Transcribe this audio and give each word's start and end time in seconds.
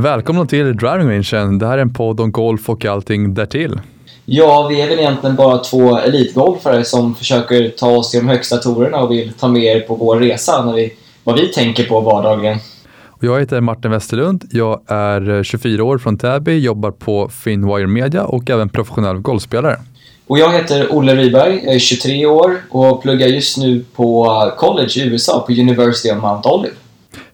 Välkomna 0.00 0.46
till 0.46 0.76
Driving 0.76 1.22
Rangen. 1.22 1.58
Det 1.58 1.66
här 1.66 1.78
är 1.78 1.82
en 1.82 1.92
podd 1.92 2.20
om 2.20 2.32
golf 2.32 2.68
och 2.68 2.84
allting 2.84 3.34
därtill. 3.34 3.80
Ja, 4.24 4.66
vi 4.68 4.80
är 4.80 4.88
väl 4.88 4.98
egentligen 4.98 5.36
bara 5.36 5.58
två 5.58 5.98
elitgolfare 5.98 6.84
som 6.84 7.14
försöker 7.14 7.68
ta 7.68 7.90
oss 7.90 8.10
till 8.10 8.20
de 8.20 8.28
högsta 8.28 8.56
torerna 8.56 8.98
och 8.98 9.10
vill 9.10 9.32
ta 9.32 9.48
med 9.48 9.62
er 9.62 9.80
på 9.80 9.94
vår 9.94 10.16
resa, 10.16 10.64
när 10.64 10.72
vi, 10.72 10.92
vad 11.24 11.40
vi 11.40 11.46
tänker 11.46 11.84
på 11.84 12.00
vardagligen. 12.00 12.58
Jag 13.20 13.40
heter 13.40 13.60
Martin 13.60 13.90
Westerlund. 13.90 14.44
Jag 14.50 14.80
är 14.86 15.42
24 15.42 15.84
år 15.84 15.98
från 15.98 16.18
Täby, 16.18 16.58
jobbar 16.58 16.90
på 16.90 17.28
Finwire 17.28 17.86
Media 17.86 18.24
och 18.24 18.50
även 18.50 18.68
professionell 18.68 19.18
golfspelare. 19.18 19.76
Och 20.26 20.38
jag 20.38 20.52
heter 20.52 20.94
Olle 20.94 21.14
Ryberg, 21.14 21.60
jag 21.64 21.74
är 21.74 21.78
23 21.78 22.26
år 22.26 22.56
och 22.70 23.02
pluggar 23.02 23.26
just 23.26 23.58
nu 23.58 23.84
på 23.94 24.26
college 24.56 24.92
i 24.96 25.00
USA, 25.00 25.44
på 25.46 25.52
University 25.52 26.10
of 26.10 26.22
Mount 26.22 26.48
Olive. 26.48 26.74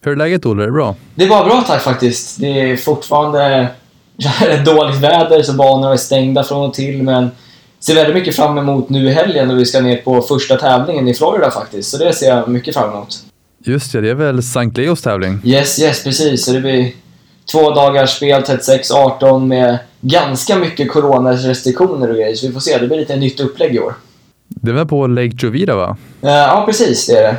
Hur 0.07 0.13
är 0.13 0.17
läget 0.17 0.47
Olle? 0.47 0.63
Är 0.63 0.67
det 0.67 0.73
bra? 0.73 0.97
Det 1.15 1.25
är 1.25 1.29
bara 1.29 1.45
bra 1.45 1.65
tack 1.67 1.83
faktiskt. 1.83 2.41
Det 2.41 2.61
är 2.61 2.77
fortfarande 2.77 3.69
dåligt 4.65 5.01
väder 5.01 5.43
så 5.43 5.53
banorna 5.53 5.93
är 5.93 5.97
stängda 5.97 6.45
från 6.45 6.65
och 6.65 6.75
till 6.75 7.03
men 7.03 7.31
ser 7.81 7.95
väldigt 7.95 8.15
mycket 8.15 8.37
fram 8.37 8.59
emot 8.59 8.89
nu 8.89 9.09
i 9.09 9.13
helgen 9.13 9.49
när 9.49 9.55
vi 9.55 9.67
ska 9.67 9.81
ner 9.81 9.97
på 9.97 10.23
första 10.23 10.57
tävlingen 10.57 11.09
i 11.09 11.15
Florida 11.15 11.51
faktiskt. 11.51 11.91
Så 11.91 11.99
det 11.99 12.13
ser 12.13 12.27
jag 12.27 12.49
mycket 12.49 12.75
fram 12.75 12.91
emot. 12.91 13.09
Just 13.65 13.93
det, 13.93 14.01
det 14.01 14.11
är 14.11 14.15
väl 14.15 14.39
St. 14.39 14.71
Leos 14.75 15.03
tävling? 15.03 15.41
Yes, 15.45 15.81
yes 15.81 16.05
precis. 16.05 16.45
Så 16.45 16.53
det 16.53 16.61
blir 16.61 16.93
två 17.53 17.71
dagars 17.71 18.11
spel 18.11 18.43
36-18 18.43 19.47
med 19.47 19.79
ganska 20.01 20.57
mycket 20.57 20.91
coronarestriktioner 20.91 22.09
och 22.09 22.17
grejer. 22.17 22.35
Så 22.35 22.47
vi 22.47 22.53
får 22.53 22.61
se, 22.61 22.79
det 22.79 22.87
blir 22.87 22.99
lite 22.99 23.17
nytt 23.17 23.41
upplägg 23.41 23.75
i 23.75 23.79
år. 23.79 23.95
Det 24.49 24.73
väl 24.73 24.87
på 24.87 25.07
Lake 25.07 25.37
Jovita 25.39 25.77
va? 25.77 25.97
Uh, 26.25 26.31
ja, 26.31 26.63
precis 26.67 27.07
det 27.07 27.13
är 27.13 27.23
det. 27.23 27.37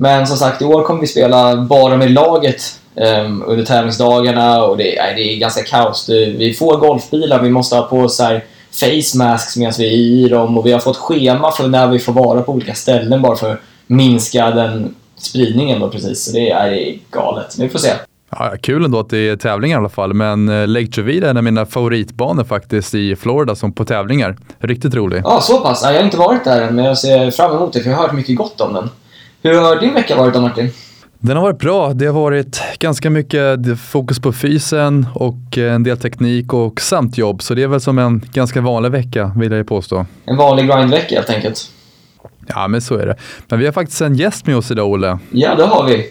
Men 0.00 0.26
som 0.26 0.36
sagt, 0.36 0.62
i 0.62 0.64
år 0.64 0.82
kommer 0.82 1.00
vi 1.00 1.06
spela 1.06 1.56
bara 1.56 1.96
med 1.96 2.10
laget 2.10 2.62
um, 2.94 3.44
under 3.46 3.64
tävlingsdagarna 3.64 4.62
och 4.62 4.76
det, 4.76 4.94
nej, 4.98 5.14
det 5.16 5.34
är 5.34 5.38
ganska 5.38 5.62
kaos. 5.62 6.06
Det, 6.06 6.26
vi 6.26 6.54
får 6.54 6.76
golfbilar, 6.76 7.42
vi 7.42 7.50
måste 7.50 7.76
ha 7.76 7.82
på 7.82 8.08
här 8.18 8.44
face 8.72 9.18
masks 9.18 9.56
medan 9.56 9.74
vi 9.78 9.86
är 9.86 9.92
i 9.92 10.28
dem 10.28 10.58
och 10.58 10.66
vi 10.66 10.72
har 10.72 10.80
fått 10.80 10.96
schema 10.96 11.52
för 11.52 11.68
när 11.68 11.88
vi 11.88 11.98
får 11.98 12.12
vara 12.12 12.42
på 12.42 12.52
olika 12.52 12.74
ställen 12.74 13.22
bara 13.22 13.36
för 13.36 13.52
att 13.52 13.60
minska 13.86 14.50
den 14.50 14.94
spridningen 15.16 15.80
då 15.80 15.90
precis. 15.90 16.24
Så 16.24 16.32
det 16.32 16.50
är, 16.50 16.70
det 16.70 16.90
är 16.90 16.98
galet. 17.10 17.58
Men 17.58 17.66
vi 17.66 17.72
får 17.72 17.78
se. 17.78 17.90
Ja, 18.30 18.54
kul 18.62 18.84
ändå 18.84 19.00
att 19.00 19.10
det 19.10 19.28
är 19.28 19.36
tävlingar 19.36 19.76
i 19.76 19.80
alla 19.80 19.88
fall, 19.88 20.14
men 20.14 20.48
eh, 20.48 20.68
Lake 20.68 20.88
Jovita 20.92 21.26
är 21.26 21.30
en 21.30 21.36
av 21.36 21.44
mina 21.44 21.66
favoritbanor 21.66 22.44
faktiskt 22.44 22.94
i 22.94 23.16
Florida 23.16 23.54
som 23.54 23.72
på 23.72 23.84
tävlingar. 23.84 24.36
Riktigt 24.58 24.94
rolig. 24.94 25.22
Ja, 25.24 25.40
så 25.40 25.60
pass. 25.60 25.82
Jag 25.82 25.92
har 25.92 26.04
inte 26.04 26.16
varit 26.16 26.44
där 26.44 26.62
än, 26.62 26.74
men 26.74 26.84
jag 26.84 26.98
ser 26.98 27.30
fram 27.30 27.56
emot 27.56 27.72
det 27.72 27.80
för 27.80 27.90
jag 27.90 27.96
har 27.96 28.02
hört 28.02 28.14
mycket 28.14 28.36
gott 28.36 28.60
om 28.60 28.74
den. 28.74 28.90
Hur 29.42 29.60
har 29.60 29.80
din 29.80 29.94
vecka 29.94 30.16
varit 30.16 30.34
då 30.34 30.40
Martin? 30.40 30.70
Den 31.18 31.36
har 31.36 31.42
varit 31.42 31.58
bra. 31.58 31.92
Det 31.92 32.06
har 32.06 32.12
varit 32.12 32.60
ganska 32.78 33.10
mycket 33.10 33.78
fokus 33.80 34.20
på 34.20 34.32
fysen 34.32 35.06
och 35.14 35.58
en 35.58 35.82
del 35.82 35.98
teknik 35.98 36.52
och 36.52 36.80
samt 36.80 37.18
jobb. 37.18 37.42
Så 37.42 37.54
det 37.54 37.62
är 37.62 37.68
väl 37.68 37.80
som 37.80 37.98
en 37.98 38.22
ganska 38.32 38.60
vanlig 38.60 38.90
vecka 38.90 39.32
vill 39.36 39.52
jag 39.52 39.66
påstå. 39.66 40.06
En 40.24 40.36
vanlig 40.36 40.66
grindvecka 40.66 41.14
helt 41.14 41.30
enkelt. 41.30 41.70
Ja, 42.46 42.68
men 42.68 42.80
så 42.80 42.94
är 42.96 43.06
det. 43.06 43.16
Men 43.48 43.58
vi 43.58 43.64
har 43.64 43.72
faktiskt 43.72 44.00
en 44.00 44.14
gäst 44.14 44.46
med 44.46 44.56
oss 44.56 44.70
idag, 44.70 44.90
Olle. 44.90 45.18
Ja, 45.30 45.54
det 45.54 45.64
har 45.64 45.86
vi. 45.86 46.10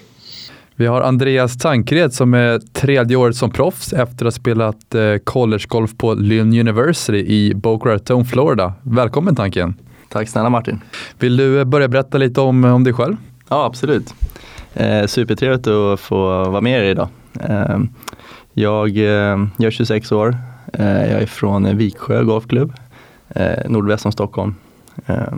Vi 0.75 0.86
har 0.86 1.02
Andreas 1.02 1.58
Tankred 1.58 2.14
som 2.14 2.33
är 2.33 2.59
tredje 2.73 3.17
året 3.17 3.36
som 3.36 3.52
proffs 3.52 3.94
efter 3.94 4.25
att 4.25 4.33
ha 4.33 4.39
spelat 4.39 4.95
eh, 4.95 5.02
collegegolf 5.23 5.98
på 5.98 6.14
Lynn 6.14 6.59
University 6.59 7.17
i 7.17 7.53
Boca 7.55 7.89
Raton, 7.89 8.25
Florida. 8.25 8.73
Välkommen 8.81 9.36
Tanken! 9.36 9.75
Tack 10.09 10.30
snälla 10.30 10.50
Martin! 10.50 10.81
Vill 11.19 11.37
du 11.37 11.65
börja 11.65 11.87
berätta 11.87 12.17
lite 12.17 12.42
om, 12.42 12.64
om 12.64 12.83
dig 12.83 12.93
själv? 12.93 13.15
Ja, 13.49 13.65
absolut. 13.65 14.14
Eh, 14.73 15.05
supertrevligt 15.05 15.67
att 15.67 15.99
få 15.99 16.49
vara 16.49 16.61
med 16.61 16.80
er 16.80 16.83
idag. 16.83 17.08
Eh, 17.39 17.80
jag, 18.54 18.98
eh, 18.98 19.48
jag 19.58 19.64
är 19.64 19.71
26 19.71 20.11
år. 20.11 20.37
Eh, 20.73 21.11
jag 21.11 21.21
är 21.21 21.26
från 21.26 21.77
Viksjö 21.77 22.23
Golfklubb, 22.23 22.73
eh, 23.30 23.70
nordväst 23.70 24.05
om 24.05 24.11
Stockholm. 24.11 24.55
Eh, 25.05 25.33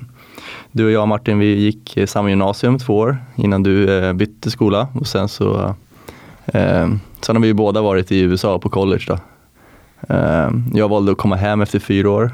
du 0.71 0.85
och 0.85 0.91
jag 0.91 1.07
Martin, 1.07 1.39
vi 1.39 1.55
gick 1.55 1.97
samma 2.05 2.29
gymnasium 2.29 2.79
två 2.79 2.97
år 2.97 3.17
innan 3.35 3.63
du 3.63 3.97
eh, 3.97 4.13
bytte 4.13 4.51
skola 4.51 4.87
och 4.93 5.07
sen 5.07 5.27
så 5.27 5.75
Sen 7.21 7.35
har 7.35 7.39
vi 7.39 7.47
ju 7.47 7.53
båda 7.53 7.81
varit 7.81 8.11
i 8.11 8.19
USA 8.19 8.59
på 8.59 8.69
college 8.69 9.03
då. 9.07 9.17
Jag 10.73 10.89
valde 10.89 11.11
att 11.11 11.17
komma 11.17 11.35
hem 11.35 11.61
efter 11.61 11.79
fyra 11.79 12.09
år, 12.09 12.31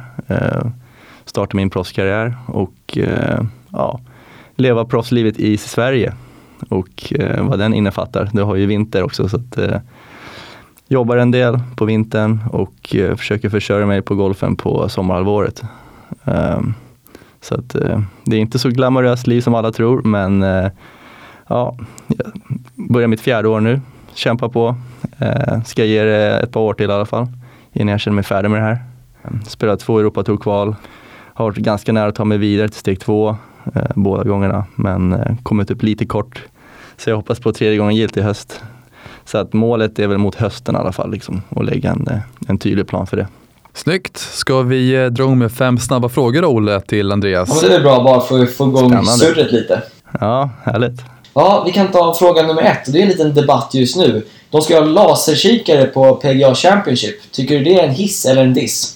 starta 1.36 1.58
min 1.58 1.70
proffskarriär 1.70 2.38
och 2.48 2.98
eh, 2.98 3.40
ja, 3.72 4.00
leva 4.56 4.86
proffslivet 4.86 5.40
i 5.40 5.58
Sverige 5.58 6.14
och 6.70 7.14
eh, 7.20 7.48
vad 7.48 7.60
den 7.60 7.74
innefattar. 7.74 8.30
Du 8.34 8.42
har 8.44 8.56
ju 8.56 8.66
vinter 8.66 9.04
också 9.04 9.30
så 9.30 9.38
att 9.38 9.58
eh, 9.58 9.80
jobbar 10.88 11.18
en 11.18 11.32
del 11.32 11.60
på 11.76 11.86
vintern 11.86 12.40
och 12.52 12.96
eh, 12.96 13.16
försöker 13.16 13.50
försörja 13.50 13.86
mig 13.86 14.02
på 14.02 14.16
golfen 14.16 14.56
på 14.56 14.90
sommarhalvåret. 14.90 15.64
Ehm, 16.24 16.74
så 17.42 17.56
att 17.56 17.76
eh, 17.76 18.02
det 18.24 18.36
är 18.36 18.40
inte 18.40 18.60
så 18.60 18.70
glamoröst 18.70 19.28
liv 19.28 19.42
som 19.42 19.56
alla 19.56 19.72
tror 19.72 20.02
men 20.02 20.44
eh, 20.44 20.72
ja, 21.48 21.78
jag 22.08 22.32
börjar 22.76 23.08
mitt 23.08 23.22
fjärde 23.22 23.48
år 23.48 23.60
nu, 23.60 23.82
kämpa 24.14 24.50
på. 24.50 24.76
Eh, 25.18 25.62
ska 25.64 25.86
ge 25.86 26.04
det 26.04 26.40
ett 26.40 26.52
par 26.52 26.62
år 26.62 26.74
till 26.74 26.90
i 26.90 26.94
alla 26.94 27.06
fall 27.06 27.28
innan 27.74 27.92
jag 27.92 28.00
känner 28.00 28.16
mig 28.16 28.24
färdig 28.24 28.52
med 28.52 28.62
det 28.62 28.66
här. 28.66 28.80
Spelat 29.46 29.80
två 29.80 30.00
Europatour-kval, 30.00 30.76
har 31.36 31.46
varit 31.46 31.58
ganska 31.58 31.92
nära 31.92 32.08
att 32.08 32.16
ta 32.16 32.26
mig 32.26 32.38
vidare 32.38 32.70
till 32.70 32.80
steg 32.80 33.00
två 33.00 33.30
eh, 33.76 33.82
båda 33.96 34.24
gångerna 34.24 34.66
men 34.76 35.14
eh, 35.14 35.36
kommit 35.44 35.72
upp 35.72 35.84
lite 35.84 36.06
kort. 36.06 36.44
Så 36.98 37.10
jag 37.10 37.16
hoppas 37.16 37.40
på 37.40 37.54
tredje 37.54 37.78
gången 37.78 37.96
gilt 37.96 38.18
i 38.18 38.22
höst. 38.22 38.62
Så 39.26 39.38
att 39.38 39.54
målet 39.54 40.00
är 40.00 40.08
väl 40.08 40.18
mot 40.18 40.36
hösten 40.36 40.76
i 40.76 40.78
alla 40.78 40.92
fall 40.92 41.12
liksom, 41.12 41.42
och 41.50 41.64
lägga 41.64 41.92
en, 41.92 42.08
eh, 42.08 42.20
en 42.48 42.58
tydlig 42.58 42.88
plan 42.88 43.08
för 43.08 43.18
det. 43.18 43.28
Snyggt! 43.74 44.18
Ska 44.18 44.62
vi 44.62 44.96
eh, 44.96 45.06
dra 45.06 45.24
igång 45.24 45.38
med 45.38 45.52
fem 45.52 45.78
snabba 45.78 46.10
frågor 46.10 46.42
då, 46.42 46.48
Olle, 46.48 46.82
till 46.82 47.12
Andreas? 47.12 47.60
Ja, 47.64 47.70
det 47.70 47.76
är 47.76 47.82
bra 47.82 48.04
bara 48.04 48.22
för 48.22 48.44
att 48.44 48.54
få 48.54 48.68
igång 48.68 48.78
Spännande. 48.90 49.12
surret 49.12 49.52
lite. 49.52 49.82
Ja, 50.20 50.50
härligt. 50.64 51.02
Ja, 51.34 51.64
vi 51.66 51.72
kan 51.72 51.92
ta 51.92 52.14
fråga 52.14 52.44
nummer 52.48 52.62
ett. 52.62 52.94
Det 52.94 53.00
är 53.00 53.02
en 53.02 53.08
liten 53.10 53.34
debatt 53.34 53.70
just 53.74 53.98
nu. 53.98 54.26
De 54.50 54.62
ska 54.62 54.80
ha 54.80 54.86
laserkikare 54.86 55.86
på 55.86 56.16
PGA 56.16 56.56
Championship. 56.56 57.32
Tycker 57.32 57.58
du 57.58 57.64
det 57.64 57.80
är 57.80 57.88
en 57.88 57.94
hiss 57.94 58.26
eller 58.26 58.44
en 58.44 58.54
diss? 58.54 58.95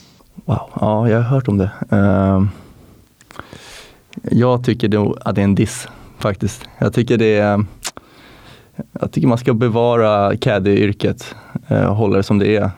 Wow, 0.50 0.70
ja, 0.82 1.10
jag 1.10 1.18
har 1.18 1.24
hört 1.24 1.48
om 1.48 1.58
det. 1.58 1.72
Uh, 1.94 2.48
jag 4.32 4.64
tycker 4.64 4.90
nog 4.90 5.18
att 5.22 5.36
det 5.36 5.42
är 5.42 5.44
en 5.44 5.56
diss 5.56 5.88
faktiskt. 6.18 6.70
Jag 6.78 6.94
tycker 6.94 7.18
det 7.18 7.38
är 7.38 7.66
jag 9.00 9.12
tycker 9.12 9.28
man 9.28 9.38
ska 9.38 9.54
bevara 9.54 10.36
caddy-yrket 10.36 11.36
eh, 11.68 11.86
och 11.86 11.96
hålla 11.96 12.18
det 12.18 12.24
som 12.24 12.40
det 12.40 12.56
är. 12.56 12.72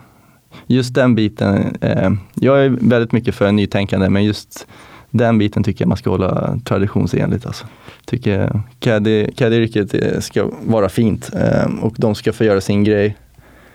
Just 0.66 0.94
den 0.94 1.14
biten, 1.14 1.76
uh, 1.84 2.12
jag 2.34 2.64
är 2.64 2.68
väldigt 2.68 3.12
mycket 3.12 3.34
för 3.34 3.52
nytänkande 3.52 4.08
men 4.08 4.24
just 4.24 4.66
den 5.10 5.38
biten 5.38 5.62
tycker 5.62 5.84
jag 5.84 5.88
man 5.88 5.98
ska 5.98 6.10
hålla 6.10 6.58
traditionsenligt. 6.64 7.46
Alltså. 7.46 7.66
Tycker 8.04 8.62
caddy-yrket 8.80 9.94
eh, 9.94 10.20
ska 10.20 10.50
vara 10.66 10.88
fint 10.88 11.30
ehm, 11.34 11.78
och 11.78 11.94
de 11.98 12.14
ska 12.14 12.32
få 12.32 12.44
göra 12.44 12.60
sin 12.60 12.84
grej. 12.84 13.16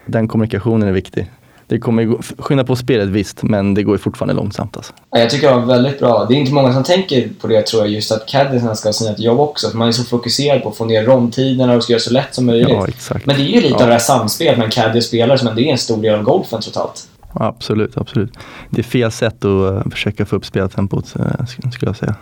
Den 0.06 0.28
kommunikationen 0.28 0.88
är 0.88 0.94
viktig 0.94 1.31
det 1.67 1.79
kommer 1.79 2.17
skynda 2.41 2.63
på 2.63 2.75
spelet 2.75 3.07
visst, 3.07 3.44
men 3.44 3.73
det 3.73 3.83
går 3.83 3.95
ju 3.95 4.00
fortfarande 4.00 4.33
långsamt. 4.33 4.78
Alltså. 4.78 4.94
Jag 5.11 5.29
tycker 5.29 5.47
det 5.47 5.55
var 5.55 5.66
väldigt 5.66 6.00
bra. 6.00 6.25
Det 6.25 6.33
är 6.33 6.38
inte 6.38 6.53
många 6.53 6.73
som 6.73 6.83
tänker 6.83 7.29
på 7.41 7.47
det 7.47 7.61
tror 7.61 7.83
jag, 7.83 7.91
just 7.91 8.11
att 8.11 8.28
caddisarna 8.28 8.75
ska 8.75 8.88
ha 8.88 8.94
sina 8.94 9.16
jobb 9.17 9.39
också. 9.39 9.69
För 9.69 9.78
man 9.78 9.88
är 9.88 9.91
så 9.91 10.03
fokuserad 10.03 10.63
på 10.63 10.69
att 10.69 10.78
få 10.78 10.85
ner 10.85 11.03
romtiderna 11.03 11.75
och 11.75 11.83
ska 11.83 11.94
göra 11.94 12.01
så 12.01 12.13
lätt 12.13 12.35
som 12.35 12.45
möjligt. 12.45 12.69
Ja. 13.09 13.16
Men 13.25 13.35
det 13.35 13.41
är 13.41 13.53
ju 13.53 13.61
lite 13.61 13.67
ja. 13.67 13.81
av 13.81 13.88
det 13.88 13.94
här 13.94 14.00
samspelet 14.00 14.57
med 14.57 14.73
caddy 14.73 15.00
och 15.00 15.03
spelare 15.03 15.38
som 15.38 15.47
ändå 15.47 15.61
är 15.61 15.72
en 15.72 15.78
stor 15.78 16.01
del 16.01 16.16
av 16.16 16.23
golfen 16.23 16.61
totalt. 16.61 17.08
Absolut, 17.34 17.97
absolut. 17.97 18.34
Det 18.69 18.81
är 18.81 18.84
fel 18.84 19.11
sätt 19.11 19.46
att 19.46 19.85
eh, 19.85 19.91
försöka 19.91 20.25
få 20.25 20.35
upp 20.35 20.46
speltempot, 20.46 21.16
eh, 21.16 21.46
skulle 21.46 21.90
jag 21.90 21.96
säga. 21.96 22.16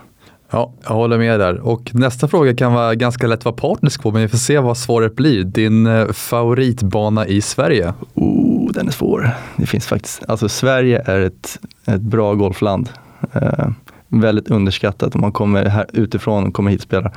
Ja, 0.50 0.72
jag 0.82 0.94
håller 0.94 1.18
med 1.18 1.40
där. 1.40 1.60
Och 1.60 1.90
nästa 1.94 2.28
fråga 2.28 2.54
kan 2.54 2.72
vara 2.72 2.94
ganska 2.94 3.26
lätt 3.26 3.38
att 3.38 3.44
vara 3.44 3.54
partnersk 3.54 4.02
på, 4.02 4.10
men 4.10 4.22
vi 4.22 4.28
får 4.28 4.38
se 4.38 4.58
vad 4.58 4.76
svaret 4.76 5.16
blir. 5.16 5.44
Din 5.44 5.86
eh, 5.86 6.12
favoritbana 6.12 7.26
i 7.26 7.40
Sverige? 7.40 7.94
Oh, 8.14 8.72
den 8.72 8.88
är 8.88 8.92
svår. 8.92 9.30
Det 9.56 9.66
finns 9.66 9.86
faktiskt, 9.86 10.22
alltså 10.28 10.48
Sverige 10.48 11.02
är 11.06 11.20
ett, 11.20 11.58
ett 11.84 12.00
bra 12.00 12.34
golfland. 12.34 12.88
Eh, 13.32 13.68
väldigt 14.08 14.50
underskattat 14.50 15.14
om 15.14 15.20
man 15.20 15.32
kommer 15.32 15.64
här 15.64 15.86
utifrån 15.92 16.46
och 16.46 16.54
kommer 16.54 16.70
hit 16.70 16.80
och 16.80 16.84
spelar. 16.84 17.12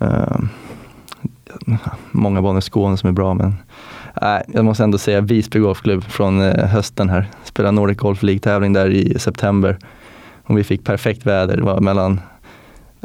Eh, 0.00 0.38
många 2.10 2.42
banor 2.42 2.58
i 2.58 2.62
Skåne 2.62 2.96
som 2.96 3.08
är 3.08 3.12
bra 3.12 3.34
men 3.34 3.54
eh, 4.22 4.38
jag 4.46 4.64
måste 4.64 4.84
ändå 4.84 4.98
säga 4.98 5.20
Visby 5.20 5.58
Golfklubb 5.58 6.04
från 6.04 6.40
eh, 6.40 6.66
hösten 6.66 7.08
här. 7.08 7.28
Spelade 7.44 7.72
Nordic 7.72 7.98
Golf 7.98 8.22
League-tävling 8.22 8.72
där 8.72 8.90
i 8.90 9.18
september. 9.18 9.78
Och 10.46 10.58
vi 10.58 10.64
fick 10.64 10.84
perfekt 10.84 11.26
väder. 11.26 11.56
Det 11.56 11.62
var 11.62 11.80
mellan 11.80 12.20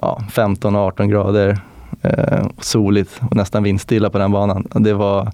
ja, 0.02 0.22
15 0.32 0.76
och 0.76 0.82
18 0.82 1.10
grader. 1.10 1.60
Eh, 2.02 2.46
soligt 2.60 3.20
och 3.30 3.36
nästan 3.36 3.64
vindstilla 3.64 4.10
på 4.10 4.18
den 4.18 4.32
banan. 4.32 4.68
Det 4.72 4.94
var 4.94 5.32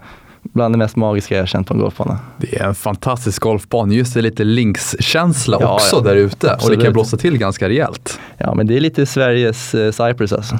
bland 0.53 0.73
det 0.73 0.77
mest 0.77 0.95
magiska 0.95 1.37
jag 1.37 1.47
känt 1.47 1.67
på 1.67 1.73
en 1.73 1.79
golfbana. 1.79 2.19
Det 2.37 2.55
är 2.55 2.63
en 2.67 2.75
fantastisk 2.75 3.41
golfbana, 3.41 3.93
just 3.93 4.13
det 4.13 4.21
lite 4.21 4.43
linkskänsla 4.43 5.57
Ja, 5.61 5.73
också 5.73 5.95
ja. 5.95 6.01
där 6.01 6.15
ute 6.15 6.57
och 6.63 6.69
det 6.69 6.77
kan 6.83 6.93
blåsa 6.93 7.17
till 7.17 7.37
ganska 7.37 7.69
rejält. 7.69 8.19
Ja, 8.37 8.55
men 8.55 8.67
det 8.67 8.75
är 8.75 8.79
lite 8.79 9.05
Sveriges 9.05 9.75
eh, 9.75 9.91
Cyprus 9.91 10.33
alltså. 10.33 10.57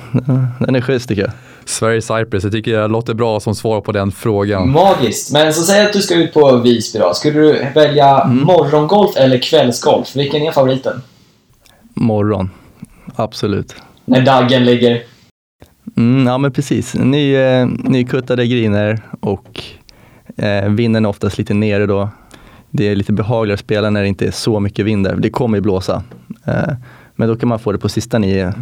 Den 0.60 0.76
är 0.76 0.82
schysst 0.82 1.10
tycker 1.10 1.22
jag. 1.22 1.32
Sveriges 1.66 2.06
Cyprus, 2.08 2.44
jag 2.44 2.52
tycker 2.52 2.72
jag 2.72 2.92
låter 2.92 3.14
bra 3.14 3.40
som 3.40 3.56
svar 3.56 3.82
på 3.82 3.92
den 3.92 4.12
frågan. 4.12 4.70
Magiskt. 4.72 5.34
Men 5.34 5.54
så 5.54 5.62
säg 5.62 5.86
att 5.86 5.94
du 5.94 6.02
ska 6.02 6.16
ut 6.16 6.34
på 6.34 6.58
Visby 6.58 7.00
då. 7.00 7.14
Skulle 7.14 7.40
du 7.40 7.68
välja 7.76 8.20
Mm. 8.22 8.44
morgongolf 8.44 9.18
eller 9.18 9.38
kvällsgolf? 9.42 10.16
Vilken 10.16 10.42
är 10.42 10.52
favoriten? 10.52 11.02
Morgon, 11.94 12.50
absolut. 13.16 13.76
När 14.06 14.26
daggen 14.26 14.66
ligger... 14.66 15.04
Mm, 15.98 16.28
ja 16.28 16.38
men 16.38 16.52
precis. 16.52 16.96
Ny, 16.96 17.36
eh, 17.36 17.68
nykuttade 17.68 18.48
griner 18.48 19.02
och 19.20 19.64
eh, 20.38 20.70
vinden 20.70 21.06
är 21.06 21.10
oftast 21.10 21.38
lite 21.38 21.54
nere 21.54 21.86
då. 21.86 22.10
Det 22.72 22.88
är 22.88 22.96
lite 22.96 23.14
behagligare 23.14 23.54
att 23.54 23.60
spela 23.60 23.90
när 23.90 24.02
det 24.02 24.08
inte 24.08 24.28
är 24.28 24.32
så 24.32 24.60
mycket 24.60 24.86
vind 24.86 25.06
där. 25.06 25.16
Det 25.16 25.30
kommer 25.30 25.58
ju 25.58 25.62
blåsa. 25.62 26.04
Eh, 26.48 26.74
men 27.16 27.28
då 27.28 27.36
kan 27.36 27.50
man 27.50 27.60
få 27.60 27.72
det 27.72 27.78
på 27.78 27.90
sista 27.90 28.20
nio. 28.20 28.54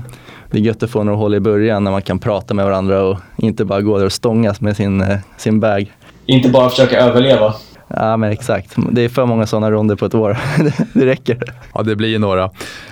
Det 0.52 0.58
är 0.58 0.62
gött 0.62 0.84
att 0.84 0.90
få 0.90 1.04
några 1.04 1.18
hål 1.18 1.36
i 1.36 1.40
början 1.40 1.84
när 1.84 1.92
man 1.92 2.02
kan 2.02 2.20
prata 2.20 2.54
med 2.54 2.66
varandra 2.66 3.02
och 3.02 3.20
inte 3.38 3.66
bara 3.66 3.82
gå 3.82 3.98
där 3.98 4.06
och 4.06 4.12
stångas 4.12 4.62
med 4.62 4.78
sin, 4.78 5.02
eh, 5.02 5.18
sin 5.38 5.60
bag. 5.60 5.92
Inte 6.26 6.50
bara 6.50 6.70
försöka 6.70 7.00
överleva. 7.00 7.54
Ja 7.98 8.18
men 8.18 8.32
exakt, 8.32 8.76
det 8.92 9.02
är 9.02 9.10
för 9.10 9.26
många 9.26 9.46
sådana 9.46 9.72
ronder 9.72 9.96
på 9.96 10.06
ett 10.06 10.16
år. 10.16 10.38
det 10.94 11.06
räcker. 11.06 11.40
Ja, 11.74 11.84
det 11.84 11.96
blir 11.96 12.20
några. 12.20 12.50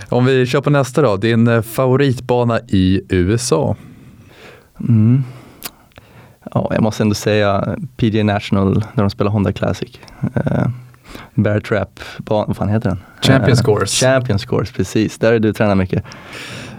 Om 0.09 0.25
vi 0.25 0.45
kör 0.45 0.61
på 0.61 0.69
nästa 0.69 1.01
då, 1.01 1.17
din 1.17 1.47
eh, 1.47 1.61
favoritbana 1.61 2.59
i 2.67 3.01
USA? 3.09 3.75
Mm. 4.79 5.23
Ja, 6.53 6.71
jag 6.73 6.83
måste 6.83 7.03
ändå 7.03 7.15
säga 7.15 7.75
PGA 7.97 8.23
National 8.23 8.83
när 8.93 9.03
de 9.03 9.09
spelar 9.09 9.31
Honda 9.31 9.53
Classic. 9.53 9.99
Uh, 10.21 10.67
Bear 11.35 11.59
Trap, 11.59 11.99
vad 12.17 12.57
fan 12.57 12.69
heter 12.69 12.89
den? 12.89 12.99
Champions 13.21 13.59
Eh, 13.59 13.65
Course. 13.65 14.05
Champions 14.05 14.45
Course, 14.45 14.73
precis. 14.73 15.17
Där 15.17 15.31
har 15.31 15.39
du 15.39 15.53
tränat 15.53 15.77
mycket. 15.77 16.03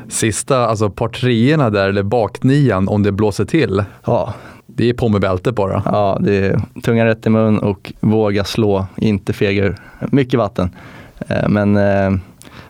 Sista, 0.09 0.67
alltså 0.67 0.91
par 0.91 1.09
treorna 1.09 1.71
där, 1.71 1.89
eller 1.89 2.03
baknian, 2.03 2.89
om 2.89 3.03
det 3.03 3.13
blåser 3.13 3.45
till. 3.45 3.85
Ja, 4.05 4.35
Det 4.75 4.89
är 4.89 4.95
på 4.95 5.09
med 5.09 5.21
bältet 5.21 5.55
bara. 5.55 5.83
ja, 5.85 6.19
det 6.21 6.47
är 6.47 6.61
tungan 6.83 7.07
rätt 7.07 7.27
i 7.27 7.31
mun 7.31 7.59
och 7.59 7.93
våga 8.01 8.45
slå, 8.45 8.87
inte 8.97 9.33
feger. 9.33 9.77
Mycket 10.01 10.39
vatten. 10.39 10.71
Eh, 11.29 11.49
men 11.49 11.77
uh, 11.77 12.19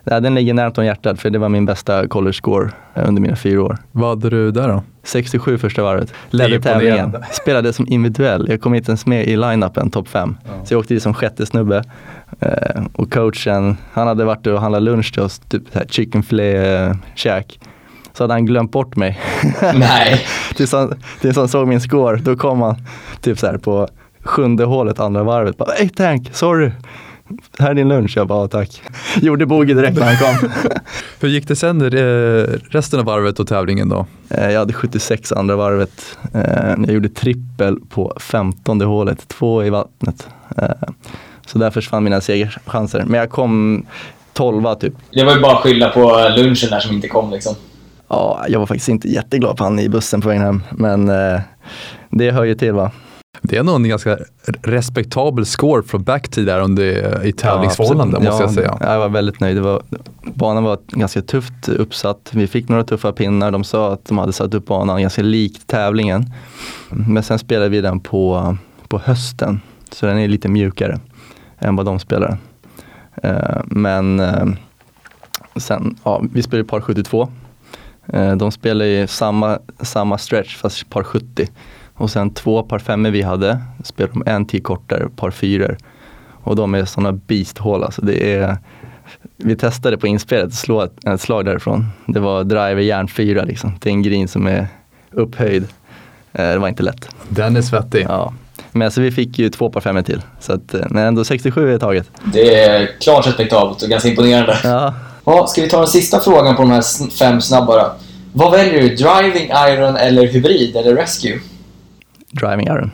den 0.04 0.34
ligger 0.34 0.54
närmast 0.54 0.78
om 0.78 0.84
hjärtat 0.84 1.20
för 1.20 1.30
det 1.30 1.38
var 1.38 1.48
min 1.48 1.66
bästa 1.66 2.08
college 2.08 2.32
score 2.32 2.70
eh, 2.94 3.08
under 3.08 3.22
mina 3.22 3.36
fyra 3.36 3.62
år. 3.62 3.78
Vad 3.92 4.08
hade 4.08 4.30
du 4.30 4.50
där 4.50 4.68
då? 4.68 4.82
67 5.02 5.58
första 5.58 5.82
varvet. 5.82 6.14
Ledde 6.30 6.60
tävlingen. 6.60 7.16
Spelade 7.32 7.72
som 7.72 7.86
individuell. 7.88 8.46
Jag 8.50 8.60
kom 8.60 8.74
inte 8.74 8.90
ens 8.90 9.06
med 9.06 9.26
i 9.26 9.36
line-upen, 9.36 9.90
topp 9.90 10.08
5. 10.08 10.36
Så 10.64 10.74
jag 10.74 10.80
åkte 10.80 10.94
dit 10.94 11.02
som 11.02 11.14
sjätte 11.14 11.46
snubbe. 11.46 11.84
Eh, 12.40 12.82
och 12.92 13.12
coachen, 13.12 13.76
han 13.92 14.06
hade 14.06 14.24
varit 14.24 14.46
och 14.46 14.60
handlat 14.60 14.82
lunch 14.82 15.12
till 15.12 15.22
oss, 15.22 15.38
typ 15.38 15.62
så 15.72 15.78
här 15.78 15.86
chicken 15.86 16.22
filé 16.22 16.74
eh, 16.74 16.94
käk. 17.14 17.60
Så 18.14 18.22
hade 18.24 18.34
han 18.34 18.46
glömt 18.46 18.72
bort 18.72 18.96
mig. 18.96 19.20
Nej. 19.74 20.26
tills, 20.56 20.72
han, 20.72 20.94
tills 21.20 21.36
han 21.36 21.48
såg 21.48 21.68
min 21.68 21.80
score, 21.80 22.16
då 22.16 22.36
kom 22.36 22.60
han 22.62 22.76
typ 23.20 23.38
så 23.38 23.46
här 23.46 23.58
på 23.58 23.88
sjunde 24.22 24.64
hålet, 24.64 25.00
andra 25.00 25.22
varvet. 25.22 25.56
Bara, 25.56 25.70
Hey 25.72 25.88
Tank, 25.88 26.30
sorry. 26.32 26.70
Här 27.58 27.70
är 27.70 27.74
din 27.74 27.88
lunch. 27.88 28.12
Jag 28.16 28.26
bara, 28.26 28.40
"Ja, 28.42 28.48
tack. 28.48 28.82
Gjorde 29.22 29.46
bogey 29.46 29.74
direkt 29.74 29.98
när 29.98 30.14
han 30.14 30.16
kom. 30.38 30.50
Hur 31.20 31.28
gick 31.28 31.48
det 31.48 31.56
sen 31.56 31.80
eh, 31.82 32.46
resten 32.70 32.98
av 33.00 33.04
varvet 33.06 33.40
och 33.40 33.46
tävlingen 33.48 33.88
då? 33.88 34.06
Eh, 34.30 34.50
Jag 34.50 34.58
hade 34.58 34.72
76 34.72 35.32
andra 35.32 35.56
varvet. 35.56 36.18
Eh, 36.34 36.74
Jag 36.78 36.90
gjorde 36.90 37.08
trippel 37.08 37.76
på 37.90 38.16
15 38.20 38.80
hålet, 38.80 39.28
två 39.28 39.64
i 39.64 39.70
vattnet. 39.70 40.28
Så 41.46 41.58
där 41.58 41.70
försvann 41.70 42.04
mina 42.04 42.20
segerchanser. 42.20 43.04
Men 43.06 43.20
jag 43.20 43.30
kom 43.30 43.84
12 44.32 44.74
typ. 44.74 44.94
Det 45.10 45.24
var 45.24 45.34
ju 45.34 45.40
bara 45.40 45.52
att 45.56 45.62
skylla 45.62 45.88
på 45.88 46.28
lunchen 46.36 46.70
där 46.70 46.80
som 46.80 46.94
inte 46.94 47.08
kom 47.08 47.30
liksom. 47.30 47.54
Ja, 48.12 48.44
jag 48.48 48.58
var 48.58 48.66
faktiskt 48.66 48.88
inte 48.88 49.08
jätteglad 49.08 49.56
på 49.56 49.64
han 49.64 49.78
i 49.78 49.88
bussen 49.88 50.20
på 50.20 50.28
vägen 50.28 50.42
hem. 50.42 50.62
Men 50.70 51.08
eh, 51.08 51.40
det 52.10 52.30
hör 52.30 52.44
ju 52.44 52.54
till 52.54 52.72
va. 52.72 52.90
Det 53.42 53.56
är 53.56 53.62
nog 53.62 53.76
en 53.76 53.88
ganska 53.88 54.18
respektabel 54.62 55.46
score 55.46 55.82
från 55.82 56.02
backtid 56.02 56.46
där 56.46 56.60
under, 56.60 57.24
i 57.26 57.32
tävlingsförhållanden 57.32 58.22
Ja, 58.22 58.30
måste 58.30 58.42
jag 58.42 58.50
ja, 58.50 58.54
säga. 58.54 58.92
Jag 58.92 58.98
var 58.98 59.08
väldigt 59.08 59.40
nöjd. 59.40 59.58
Var, 59.58 59.82
banan 60.34 60.64
var 60.64 60.78
ganska 60.88 61.22
tufft 61.22 61.68
uppsatt. 61.68 62.30
Vi 62.32 62.46
fick 62.46 62.68
några 62.68 62.84
tuffa 62.84 63.12
pinnar. 63.12 63.50
De 63.50 63.64
sa 63.64 63.92
att 63.92 64.04
de 64.04 64.18
hade 64.18 64.32
satt 64.32 64.54
upp 64.54 64.66
banan 64.66 65.02
ganska 65.02 65.22
likt 65.22 65.66
tävlingen. 65.66 66.32
Men 66.88 67.22
sen 67.22 67.38
spelade 67.38 67.68
vi 67.68 67.80
den 67.80 68.00
på, 68.00 68.56
på 68.88 68.98
hösten. 68.98 69.60
Så 69.92 70.06
den 70.06 70.18
är 70.18 70.28
lite 70.28 70.48
mjukare 70.48 71.00
än 71.58 71.76
vad 71.76 71.86
de 71.86 71.98
spelar. 71.98 72.36
Eh, 73.22 73.60
men 73.66 74.20
eh, 74.20 74.46
sen, 75.56 75.96
ja, 76.04 76.22
vi 76.32 76.42
spelade 76.42 76.68
par 76.68 76.80
72. 76.80 77.28
Eh, 78.06 78.36
de 78.36 78.52
spelade 78.52 79.02
i 79.02 79.06
samma, 79.06 79.58
samma 79.80 80.18
stretch 80.18 80.56
fast 80.56 80.90
par 80.90 81.04
70. 81.04 81.48
Och 81.94 82.10
sen 82.10 82.34
två 82.34 82.62
par 82.62 82.78
femmor 82.78 83.10
vi 83.10 83.22
hade 83.22 83.60
spelade 83.84 84.12
de 84.12 84.30
en 84.30 84.46
tio 84.46 84.60
kortare, 84.60 85.08
par 85.16 85.30
fyror. 85.30 85.76
Och 86.44 86.56
de 86.56 86.74
är 86.74 86.84
sådana 86.84 87.12
beasthål 87.12 87.84
alltså. 87.84 88.02
Det 88.02 88.34
är, 88.34 88.56
vi 89.36 89.56
testade 89.56 89.98
på 89.98 90.06
inspelet 90.06 90.46
att 90.46 90.54
slå 90.54 90.80
ett, 90.80 91.04
ett 91.04 91.20
slag 91.20 91.44
därifrån. 91.44 91.86
Det 92.06 92.20
var 92.20 92.44
driver 92.44 92.82
järn 92.82 93.08
4 93.08 93.44
liksom. 93.44 93.74
Det 93.80 93.88
är 93.88 93.92
en 93.92 94.02
green 94.02 94.28
som 94.28 94.46
är 94.46 94.66
upphöjd. 95.10 95.64
Eh, 96.32 96.48
det 96.48 96.58
var 96.58 96.68
inte 96.68 96.82
lätt. 96.82 97.08
Den 97.28 97.56
är 97.56 97.62
svettig. 97.62 98.06
Ja. 98.08 98.32
Men 98.72 98.90
så 98.90 99.00
vi 99.00 99.10
fick 99.10 99.38
ju 99.38 99.48
två 99.48 99.70
par 99.70 99.80
femmor 99.80 100.02
till. 100.02 100.22
Så 100.40 100.52
att, 100.52 100.74
eh, 100.74 100.80
men 100.90 101.06
ändå 101.06 101.24
67 101.24 101.74
är 101.74 101.78
taget. 101.78 102.10
Det 102.32 102.64
är 102.64 102.90
klart 103.00 103.26
respektabelt 103.26 103.82
och 103.82 103.88
ganska 103.88 104.08
imponerande. 104.08 104.58
Ja. 104.64 104.94
Ja, 105.24 105.46
ska 105.46 105.62
vi 105.62 105.68
ta 105.68 105.78
den 105.78 105.88
sista 105.88 106.20
frågan 106.20 106.56
på 106.56 106.62
de 106.62 106.70
här 106.70 107.10
fem 107.18 107.40
snabba 107.40 107.76
då? 107.76 107.92
Vad 108.32 108.52
väljer 108.52 108.82
du? 108.82 108.88
Driving, 108.88 109.50
iron 109.68 109.96
eller 109.96 110.26
hybrid 110.26 110.76
eller 110.76 110.94
rescue? 110.94 111.40
Driving 112.30 112.66
iron. 112.66 112.90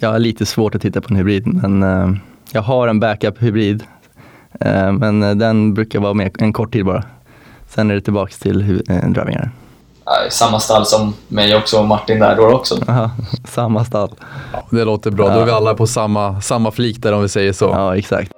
Jag 0.00 0.12
har 0.12 0.18
lite 0.18 0.46
svårt 0.46 0.74
att 0.74 0.82
titta 0.82 1.00
på 1.00 1.08
en 1.10 1.16
hybrid 1.16 1.46
men 1.46 1.82
eh, 1.82 2.16
jag 2.52 2.62
har 2.62 2.88
en 2.88 3.00
backup 3.00 3.42
hybrid. 3.42 3.82
Eh, 4.60 4.92
men 4.92 5.22
eh, 5.22 5.34
den 5.34 5.74
brukar 5.74 6.00
vara 6.00 6.14
med 6.14 6.36
en 6.38 6.52
kort 6.52 6.72
tid 6.72 6.84
bara. 6.84 7.04
Sen 7.68 7.90
är 7.90 7.94
det 7.94 8.00
tillbaks 8.00 8.38
till 8.38 8.58
driving 8.86 9.34
iron. 9.34 9.50
Ja, 10.04 10.12
samma 10.30 10.60
stall 10.60 10.86
som 10.86 11.14
mig 11.28 11.56
också 11.56 11.78
och 11.78 11.86
Martin 11.86 12.18
där 12.18 12.36
då 12.36 12.52
också. 12.52 12.78
Aha, 12.88 13.10
samma 13.48 13.84
stall. 13.84 14.10
Det 14.70 14.84
låter 14.84 15.10
bra, 15.10 15.28
då 15.28 15.40
är 15.40 15.44
vi 15.44 15.50
alla 15.50 15.74
på 15.74 15.86
samma, 15.86 16.40
samma 16.40 16.70
flik 16.70 17.02
där 17.02 17.12
om 17.12 17.22
vi 17.22 17.28
säger 17.28 17.52
så. 17.52 17.64
Ja, 17.64 17.96
exakt. 17.96 18.32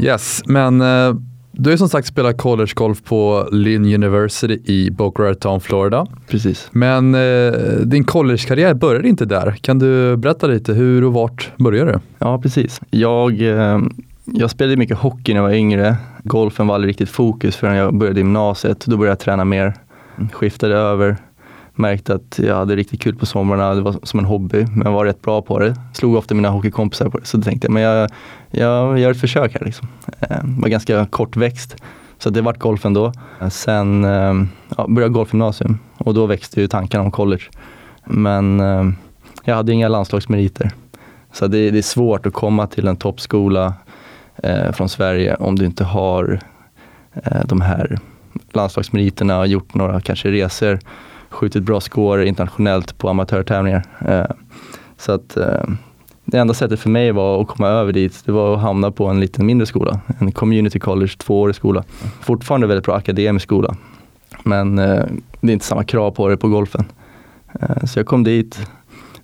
Yes, 0.00 0.42
men 0.46 0.80
eh, 0.80 1.14
du 1.52 1.70
har 1.70 1.76
som 1.76 1.88
sagt 1.88 2.08
spelat 2.08 2.38
college 2.38 2.72
golf 2.74 3.02
på 3.04 3.48
Lynn 3.52 3.94
University 3.94 4.60
i 4.64 4.90
Boca 4.90 5.22
Raton, 5.22 5.60
Florida. 5.60 6.06
Precis. 6.28 6.68
Men 6.72 7.14
eh, 7.14 7.52
din 7.84 8.04
collegekarriär 8.04 8.74
började 8.74 9.08
inte 9.08 9.24
där. 9.24 9.56
Kan 9.60 9.78
du 9.78 10.16
berätta 10.16 10.46
lite 10.46 10.72
hur 10.72 11.04
och 11.04 11.12
vart 11.12 11.50
började 11.56 11.92
du? 11.92 11.98
Ja, 12.18 12.38
precis. 12.38 12.80
Jag, 12.90 13.40
eh, 13.42 13.78
jag 14.24 14.50
spelade 14.50 14.76
mycket 14.76 14.98
hockey 14.98 15.32
när 15.32 15.40
jag 15.40 15.48
var 15.48 15.54
yngre. 15.54 15.96
Golfen 16.22 16.66
var 16.66 16.74
aldrig 16.74 16.88
riktigt 16.88 17.10
fokus 17.10 17.56
förrän 17.56 17.76
jag 17.76 17.94
började 17.98 18.20
gymnasiet. 18.20 18.84
Då 18.86 18.96
började 18.96 19.10
jag 19.10 19.18
träna 19.18 19.44
mer. 19.44 19.74
Skiftade 20.32 20.74
över. 20.74 21.16
Märkte 21.78 22.14
att 22.14 22.38
jag 22.42 22.56
hade 22.56 22.76
riktigt 22.76 23.02
kul 23.02 23.16
på 23.16 23.26
somrarna. 23.26 23.74
Det 23.74 23.80
var 23.80 23.96
som 24.02 24.18
en 24.18 24.26
hobby, 24.26 24.66
men 24.74 24.86
jag 24.86 24.92
var 24.92 25.04
rätt 25.04 25.22
bra 25.22 25.42
på 25.42 25.58
det. 25.58 25.76
Slog 25.94 26.14
ofta 26.14 26.34
mina 26.34 26.48
hockeykompisar 26.48 27.08
på 27.08 27.18
det. 27.18 27.24
Så 27.24 27.36
då 27.36 27.42
tänkte 27.42 27.66
jag, 27.66 27.72
men 27.72 27.82
jag, 27.82 28.10
jag 28.50 28.98
gör 28.98 29.10
ett 29.10 29.20
försök 29.20 29.54
här. 29.54 29.64
Liksom. 29.64 29.88
Eh, 30.20 30.36
var 30.42 30.68
ganska 30.68 31.06
kort 31.06 31.36
växt. 31.36 31.76
Så 32.18 32.30
det 32.30 32.40
vart 32.40 32.58
golf 32.58 32.84
ändå. 32.84 33.12
Sen 33.50 34.04
eh, 34.04 34.34
ja, 34.76 34.86
började 34.88 35.00
jag 35.00 35.12
golfgymnasium 35.12 35.78
och 35.98 36.14
då 36.14 36.26
växte 36.26 36.60
ju 36.60 36.68
tankarna 36.68 37.04
om 37.04 37.10
college. 37.10 37.44
Men 38.04 38.60
eh, 38.60 38.84
jag 39.44 39.54
hade 39.54 39.72
inga 39.72 39.88
landslagsmeriter. 39.88 40.70
Så 41.32 41.46
det, 41.46 41.70
det 41.70 41.78
är 41.78 41.82
svårt 41.82 42.26
att 42.26 42.32
komma 42.32 42.66
till 42.66 42.88
en 42.88 42.96
toppskola 42.96 43.74
eh, 44.42 44.72
från 44.72 44.88
Sverige 44.88 45.34
om 45.34 45.56
du 45.56 45.64
inte 45.64 45.84
har 45.84 46.40
eh, 47.12 47.44
de 47.44 47.60
här 47.60 47.98
landslagsmeriterna 48.52 49.38
och 49.38 49.46
gjort 49.46 49.74
några 49.74 50.00
kanske 50.00 50.30
resor, 50.30 50.78
skjutit 51.30 51.62
bra 51.62 51.80
score 51.80 52.26
internationellt 52.26 52.98
på 52.98 53.08
amatörtävlingar. 53.08 53.82
Eh, 54.06 54.36
så 54.96 55.12
att 55.12 55.36
eh, 55.36 55.62
det 56.24 56.38
enda 56.38 56.54
sättet 56.54 56.80
för 56.80 56.90
mig 56.90 57.12
var 57.12 57.40
att 57.40 57.48
komma 57.48 57.68
över 57.68 57.92
dit, 57.92 58.22
det 58.24 58.32
var 58.32 58.54
att 58.54 58.60
hamna 58.60 58.90
på 58.90 59.06
en 59.06 59.20
liten 59.20 59.46
mindre 59.46 59.66
skola, 59.66 60.00
en 60.18 60.32
community 60.32 60.78
college, 60.78 61.12
tvåårig 61.18 61.54
skola. 61.54 61.84
Fortfarande 62.20 62.66
väldigt 62.66 62.84
bra 62.84 62.96
akademisk 62.96 63.44
skola, 63.44 63.76
men 64.44 64.78
eh, 64.78 65.04
det 65.40 65.48
är 65.48 65.52
inte 65.52 65.66
samma 65.66 65.84
krav 65.84 66.10
på 66.10 66.28
det 66.28 66.36
på 66.36 66.48
golfen. 66.48 66.84
Så 67.84 67.98
jag 67.98 68.06
kom 68.06 68.24
dit, 68.24 68.70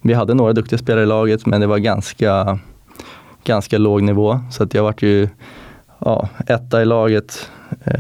vi 0.01 0.15
hade 0.15 0.35
några 0.35 0.53
duktiga 0.53 0.79
spelare 0.79 1.03
i 1.03 1.07
laget 1.07 1.47
men 1.47 1.61
det 1.61 1.67
var 1.67 1.79
ganska, 1.79 2.59
ganska 3.45 3.79
låg 3.79 4.03
nivå. 4.03 4.41
Så 4.51 4.63
att 4.63 4.75
jag 4.75 4.83
vart 4.83 5.03
ju 5.03 5.29
ja, 5.99 6.29
etta 6.47 6.83
i 6.83 6.85
laget 6.85 7.51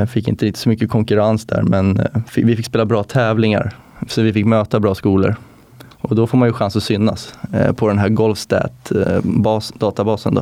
fick 0.09 0.29
inte 0.29 0.47
riktigt 0.47 0.61
så 0.61 0.69
mycket 0.69 0.91
konkurrens 0.91 1.47
där 1.47 1.63
men 1.63 2.01
vi 2.37 2.57
fick 2.57 2.67
spela 2.67 2.85
bra 2.85 3.05
tävlingar. 3.05 3.75
Så 4.09 4.23
vi 4.23 4.33
fick 4.33 4.47
möta 4.47 4.81
bra 4.81 4.95
skolor. 4.95 5.37
Och 5.99 6.15
då 6.15 6.27
får 6.27 6.39
man 6.39 6.49
ju 6.49 6.53
chans 6.53 6.77
att 6.77 6.83
synas 6.83 7.35
eh, 7.53 7.73
på 7.73 7.89
den 7.89 7.99
här 7.99 8.09
Golfstat-databasen. 8.09 10.41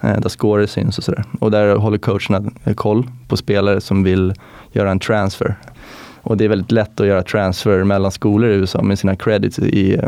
där 0.00 0.28
scorer 0.28 0.66
syns 0.66 0.98
och 0.98 1.04
sådär. 1.04 1.24
Och 1.40 1.50
där 1.50 1.76
håller 1.76 1.98
coacherna 1.98 2.50
koll 2.74 3.06
på 3.28 3.36
spelare 3.36 3.80
som 3.80 4.04
vill 4.04 4.34
göra 4.72 4.90
en 4.90 4.98
transfer. 4.98 5.54
Och 6.22 6.36
det 6.36 6.44
är 6.44 6.48
väldigt 6.48 6.72
lätt 6.72 7.00
att 7.00 7.06
göra 7.06 7.22
transfer 7.22 7.84
mellan 7.84 8.12
skolor 8.12 8.50
i 8.50 8.54
USA 8.54 8.82
med 8.82 8.98
sina 8.98 9.16
credits 9.16 9.58
i 9.58 10.00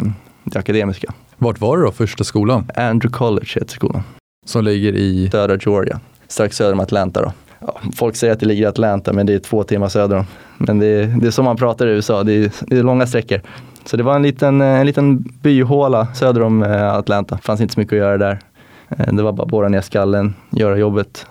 det 0.44 0.58
akademiska. 0.58 1.12
Vart 1.38 1.60
var 1.60 1.76
det 1.76 1.84
då, 1.84 1.92
första 1.92 2.24
skolan? 2.24 2.70
Andrew 2.76 3.18
College 3.18 3.50
heter 3.54 3.74
skolan. 3.74 4.02
Som 4.46 4.64
ligger 4.64 4.92
i? 4.92 5.30
Södra 5.30 5.56
Georgia, 5.56 6.00
strax 6.28 6.56
söder 6.56 6.72
om 6.72 6.80
Atlanta. 6.80 7.22
Då. 7.22 7.32
Ja, 7.66 7.80
folk 7.96 8.16
säger 8.16 8.32
att 8.32 8.40
det 8.40 8.46
ligger 8.46 8.62
i 8.62 8.66
Atlanta 8.66 9.12
men 9.12 9.26
det 9.26 9.34
är 9.34 9.38
två 9.38 9.62
timmar 9.64 9.88
söder 9.88 10.16
om. 10.16 10.24
Men 10.58 10.78
det 10.78 10.86
är, 10.86 11.06
det 11.06 11.26
är 11.26 11.30
som 11.30 11.44
man 11.44 11.56
pratar 11.56 11.86
i 11.86 11.90
USA, 11.90 12.24
det 12.24 12.32
är, 12.32 12.52
det 12.60 12.78
är 12.78 12.82
långa 12.82 13.06
sträckor. 13.06 13.40
Så 13.84 13.96
det 13.96 14.02
var 14.02 14.16
en 14.16 14.22
liten, 14.22 14.60
eh, 14.60 14.80
en 14.80 14.86
liten 14.86 15.22
byhåla 15.22 16.06
söder 16.14 16.42
om 16.42 16.62
eh, 16.62 16.94
Atlanta. 16.94 17.34
Det 17.34 17.42
fanns 17.42 17.60
inte 17.60 17.74
så 17.74 17.80
mycket 17.80 17.92
att 17.92 17.98
göra 17.98 18.18
där. 18.18 18.38
Eh, 18.88 19.14
det 19.14 19.22
var 19.22 19.32
bara 19.32 19.46
borra 19.46 19.68
ner 19.68 19.80
skallen, 19.80 20.34
göra 20.50 20.76
jobbet, 20.76 21.26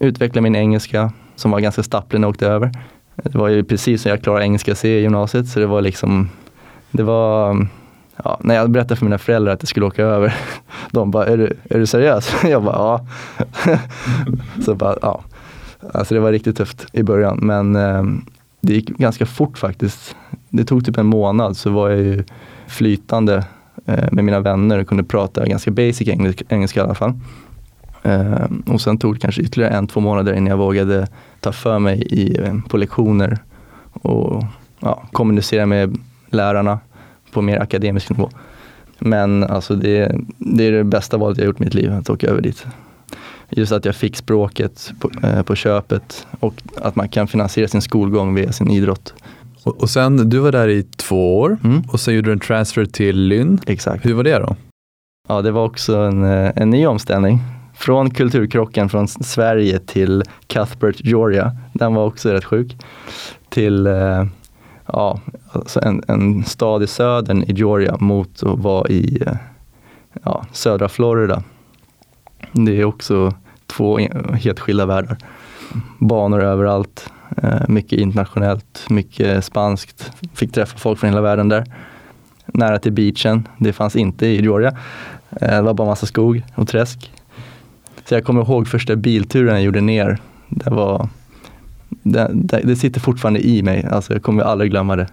utveckla 0.00 0.40
min 0.40 0.56
engelska 0.56 1.12
som 1.36 1.50
var 1.50 1.60
ganska 1.60 1.82
stapplig 1.82 2.20
när 2.20 2.28
jag 2.28 2.30
åkte 2.30 2.46
över. 2.46 2.72
Det 3.14 3.38
var 3.38 3.48
ju 3.48 3.64
precis 3.64 4.02
som 4.02 4.10
jag 4.10 4.22
klarade 4.22 4.44
engelska 4.44 4.74
C 4.74 4.98
i 4.98 5.00
gymnasiet 5.00 5.48
så 5.48 5.60
det 5.60 5.66
var 5.66 5.80
liksom, 5.80 6.28
det 6.90 7.02
var 7.02 7.56
ja, 8.24 8.38
när 8.40 8.54
jag 8.54 8.70
berättade 8.70 8.96
för 8.96 9.04
mina 9.04 9.18
föräldrar 9.18 9.52
att 9.52 9.62
jag 9.62 9.68
skulle 9.68 9.86
åka 9.86 10.02
över, 10.02 10.34
de 10.90 11.10
bara, 11.10 11.26
är 11.26 11.36
du, 11.36 11.56
är 11.70 11.78
du 11.78 11.86
seriös? 11.86 12.34
Jag 12.44 12.62
bara, 12.62 12.76
ja. 12.76 13.06
så 14.64 14.74
bara, 14.74 14.96
ja. 15.02 15.20
Alltså 15.92 16.14
det 16.14 16.20
var 16.20 16.32
riktigt 16.32 16.56
tufft 16.56 16.86
i 16.92 17.02
början 17.02 17.38
men 17.42 17.76
eh, 17.76 18.02
det 18.60 18.74
gick 18.74 18.88
ganska 18.88 19.26
fort 19.26 19.58
faktiskt. 19.58 20.16
Det 20.48 20.64
tog 20.64 20.84
typ 20.84 20.98
en 20.98 21.06
månad 21.06 21.56
så 21.56 21.70
var 21.70 21.90
jag 21.90 21.98
ju 21.98 22.24
flytande 22.66 23.44
eh, 23.86 24.12
med 24.12 24.24
mina 24.24 24.40
vänner 24.40 24.78
och 24.78 24.86
kunde 24.86 25.04
prata 25.04 25.46
ganska 25.46 25.70
basic 25.70 26.08
engelska, 26.08 26.44
engelska 26.48 26.80
i 26.80 26.82
alla 26.82 26.94
fall. 26.94 27.12
Eh, 28.02 28.44
och 28.66 28.80
sen 28.80 28.98
tog 28.98 29.14
det 29.14 29.20
kanske 29.20 29.42
ytterligare 29.42 29.74
en, 29.74 29.86
två 29.86 30.00
månader 30.00 30.32
innan 30.32 30.46
jag 30.46 30.56
vågade 30.56 31.08
ta 31.40 31.52
för 31.52 31.78
mig 31.78 32.02
i, 32.02 32.38
ehm, 32.38 32.62
på 32.62 32.76
lektioner 32.76 33.38
och 33.92 34.44
ja, 34.80 35.02
kommunicera 35.12 35.66
med 35.66 35.98
lärarna 36.30 36.78
på 37.32 37.42
mer 37.42 37.60
akademisk 37.60 38.10
nivå. 38.10 38.30
Men 38.98 39.44
alltså 39.44 39.74
det, 39.74 40.14
det 40.38 40.66
är 40.66 40.72
det 40.72 40.84
bästa 40.84 41.16
valet 41.16 41.38
jag 41.38 41.46
gjort 41.46 41.60
i 41.60 41.64
mitt 41.64 41.74
liv, 41.74 41.92
att 41.92 42.10
åka 42.10 42.26
över 42.26 42.40
dit. 42.40 42.66
Just 43.56 43.72
att 43.72 43.84
jag 43.84 43.94
fick 43.94 44.16
språket 44.16 44.92
på, 45.00 45.10
eh, 45.22 45.42
på 45.42 45.54
köpet 45.54 46.26
och 46.40 46.54
att 46.76 46.96
man 46.96 47.08
kan 47.08 47.28
finansiera 47.28 47.68
sin 47.68 47.82
skolgång 47.82 48.34
via 48.34 48.52
sin 48.52 48.70
idrott. 48.70 49.14
Och, 49.64 49.82
och 49.82 49.90
sen, 49.90 50.28
du 50.28 50.38
var 50.38 50.52
där 50.52 50.68
i 50.68 50.82
två 50.82 51.40
år 51.40 51.58
mm. 51.64 51.82
och 51.88 52.00
sen 52.00 52.14
gjorde 52.14 52.28
du 52.28 52.32
en 52.32 52.40
transfer 52.40 52.84
till 52.84 53.16
Lynn. 53.16 53.60
Exakt. 53.66 54.06
Hur 54.06 54.14
var 54.14 54.24
det 54.24 54.38
då? 54.38 54.56
Ja, 55.28 55.42
det 55.42 55.50
var 55.50 55.64
också 55.64 55.96
en, 55.96 56.24
eh, 56.24 56.52
en 56.56 56.70
ny 56.70 56.86
omställning. 56.86 57.38
Från 57.74 58.10
kulturkrocken 58.10 58.88
från 58.88 59.08
Sverige 59.08 59.78
till 59.78 60.22
Cuthbert, 60.46 61.04
Georgia. 61.04 61.56
Den 61.72 61.94
var 61.94 62.06
också 62.06 62.30
rätt 62.30 62.44
sjuk. 62.44 62.76
Till 63.48 63.86
eh, 63.86 64.24
ja, 64.86 65.20
alltså 65.52 65.80
en, 65.82 66.02
en 66.08 66.44
stad 66.44 66.82
i 66.82 66.86
södern 66.86 67.42
i 67.42 67.52
Georgia 67.52 67.96
mot 68.00 68.42
att 68.42 68.58
vara 68.58 68.88
i 68.88 69.22
eh, 69.26 69.32
ja, 70.22 70.46
södra 70.52 70.88
Florida. 70.88 71.42
Det 72.52 72.80
är 72.80 72.84
också 72.84 73.34
två 73.72 73.98
helt 74.34 74.60
skilda 74.60 74.86
världar. 74.86 75.16
Banor 75.98 76.42
överallt, 76.42 77.10
eh, 77.42 77.68
mycket 77.68 78.00
internationellt, 78.00 78.86
mycket 78.90 79.44
spanskt. 79.44 80.12
Fick 80.34 80.52
träffa 80.52 80.78
folk 80.78 80.98
från 80.98 81.10
hela 81.10 81.20
världen 81.20 81.48
där. 81.48 81.64
Nära 82.46 82.78
till 82.78 82.92
beachen, 82.92 83.48
det 83.58 83.72
fanns 83.72 83.96
inte 83.96 84.26
i 84.26 84.42
Georgia. 84.42 84.76
Eh, 85.30 85.56
det 85.56 85.62
var 85.62 85.74
bara 85.74 85.88
massa 85.88 86.06
skog 86.06 86.42
och 86.54 86.68
träsk. 86.68 87.12
Så 88.04 88.14
jag 88.14 88.24
kommer 88.24 88.42
ihåg 88.42 88.68
första 88.68 88.96
bilturen 88.96 89.54
jag 89.54 89.62
gjorde 89.62 89.80
ner. 89.80 90.18
Det 90.48 90.70
var 90.70 91.08
det, 91.88 92.30
det, 92.32 92.60
det, 92.64 92.76
sitter 92.76 93.00
fortfarande 93.00 93.46
i 93.46 93.62
mig, 93.62 93.86
alltså 93.90 94.12
jag 94.12 94.22
kommer 94.22 94.42
aldrig 94.42 94.70
glömma 94.70 94.96
det. 94.96 95.06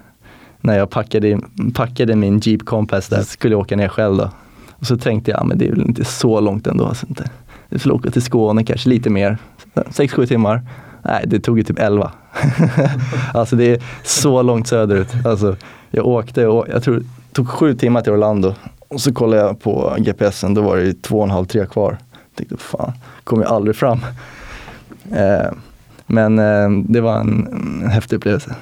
När 0.61 0.77
jag 0.77 0.89
packade, 0.89 1.39
packade 1.73 2.15
min 2.15 2.39
Jeep 2.39 2.65
Compass 2.65 3.07
där, 3.07 3.21
skulle 3.21 3.53
jag 3.53 3.59
åka 3.61 3.75
ner 3.75 3.87
själv 3.87 4.17
då. 4.17 4.29
Och 4.69 4.87
så 4.87 4.97
tänkte 4.97 5.31
jag, 5.31 5.47
men 5.47 5.57
det 5.57 5.67
är 5.67 5.71
väl 5.71 5.81
inte 5.81 6.05
så 6.05 6.39
långt 6.39 6.67
ändå. 6.67 6.85
Alltså 6.85 7.05
inte. 7.09 7.29
Jag 7.69 7.79
skulle 7.79 7.93
åka 7.93 8.11
till 8.11 8.21
Skåne, 8.21 8.63
kanske 8.63 8.89
lite 8.89 9.09
mer. 9.09 9.37
6-7 9.73 10.25
timmar. 10.25 10.61
Nej, 11.01 11.23
det 11.27 11.39
tog 11.39 11.57
ju 11.57 11.63
typ 11.63 11.79
11. 11.79 12.11
alltså 13.33 13.55
det 13.55 13.71
är 13.71 13.83
så 14.03 14.41
långt 14.41 14.67
söderut. 14.67 15.25
Alltså, 15.25 15.55
jag 15.91 16.07
åkte, 16.07 16.47
och 16.47 16.65
jag 16.69 16.83
tror 16.83 16.95
det 16.95 17.05
tog 17.33 17.49
sju 17.49 17.73
timmar 17.73 18.01
till 18.01 18.13
Orlando. 18.13 18.55
Och 18.87 19.01
så 19.01 19.13
kollade 19.13 19.41
jag 19.41 19.61
på 19.61 19.95
GPSen, 19.97 20.53
då 20.53 20.61
var 20.61 20.77
det 20.77 21.01
två 21.01 21.17
och 21.17 21.23
en 21.23 21.29
halv, 21.29 21.45
tre 21.45 21.65
kvar. 21.65 21.97
Jag 22.11 22.35
tänkte, 22.35 22.57
fan, 22.57 22.91
kommer 23.23 23.43
jag 23.43 23.51
aldrig 23.51 23.75
fram. 23.75 23.99
Eh, 25.11 25.51
men 26.07 26.39
eh, 26.39 26.69
det 26.83 27.01
var 27.01 27.19
en, 27.19 27.47
en 27.83 27.89
häftig 27.89 28.15
upplevelse. 28.15 28.55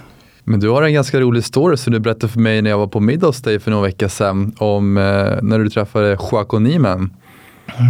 Men 0.43 0.59
du 0.59 0.69
har 0.69 0.83
en 0.83 0.93
ganska 0.93 1.19
rolig 1.19 1.43
story 1.43 1.77
som 1.77 1.93
du 1.93 1.99
berättade 1.99 2.33
för 2.33 2.39
mig 2.39 2.61
när 2.61 2.69
jag 2.69 2.77
var 2.77 2.87
på 2.87 2.99
middag 2.99 3.27
hos 3.27 3.41
dig 3.41 3.59
för 3.59 3.71
några 3.71 3.83
veckor 3.83 4.07
sedan 4.07 4.55
om 4.57 4.97
eh, 4.97 5.03
när 5.41 5.59
du 5.59 5.69
träffade 5.69 6.17
Joaco 6.31 6.59
Niemann. 6.59 7.09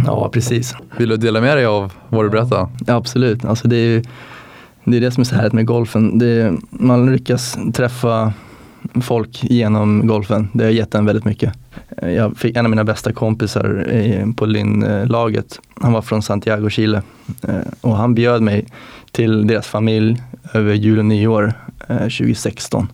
Ja, 0.06 0.28
precis. 0.32 0.74
Vill 0.96 1.08
du 1.08 1.16
dela 1.16 1.40
med 1.40 1.56
dig 1.56 1.66
av 1.66 1.92
vad 2.08 2.24
du 2.24 2.30
berättade? 2.30 2.68
Ja, 2.86 2.94
absolut. 2.94 3.44
Alltså 3.44 3.68
det, 3.68 3.76
är 3.76 3.86
ju, 3.86 4.02
det 4.84 4.96
är 4.96 5.00
det 5.00 5.10
som 5.10 5.20
är 5.20 5.24
så 5.24 5.34
härligt 5.34 5.52
med 5.52 5.66
golfen. 5.66 6.18
Det, 6.18 6.54
man 6.70 7.12
lyckas 7.12 7.58
träffa 7.74 8.32
folk 9.02 9.44
genom 9.44 10.06
golfen. 10.06 10.48
Det 10.52 10.64
har 10.64 10.70
gett 10.70 10.94
en 10.94 11.06
väldigt 11.06 11.24
mycket. 11.24 11.52
Jag 12.02 12.36
fick 12.36 12.56
en 12.56 12.66
av 12.66 12.70
mina 12.70 12.84
bästa 12.84 13.12
kompisar 13.12 14.32
på 14.36 14.46
Linn-laget. 14.46 15.60
Han 15.80 15.92
var 15.92 16.02
från 16.02 16.22
Santiago, 16.22 16.70
Chile. 16.70 17.02
Eh, 17.48 17.54
och 17.80 17.96
han 17.96 18.14
bjöd 18.14 18.42
mig 18.42 18.66
till 19.12 19.46
deras 19.46 19.66
familj 19.66 20.22
över 20.52 20.74
jul 20.74 20.98
och 20.98 21.04
nyår 21.04 21.52
2016. 21.88 22.88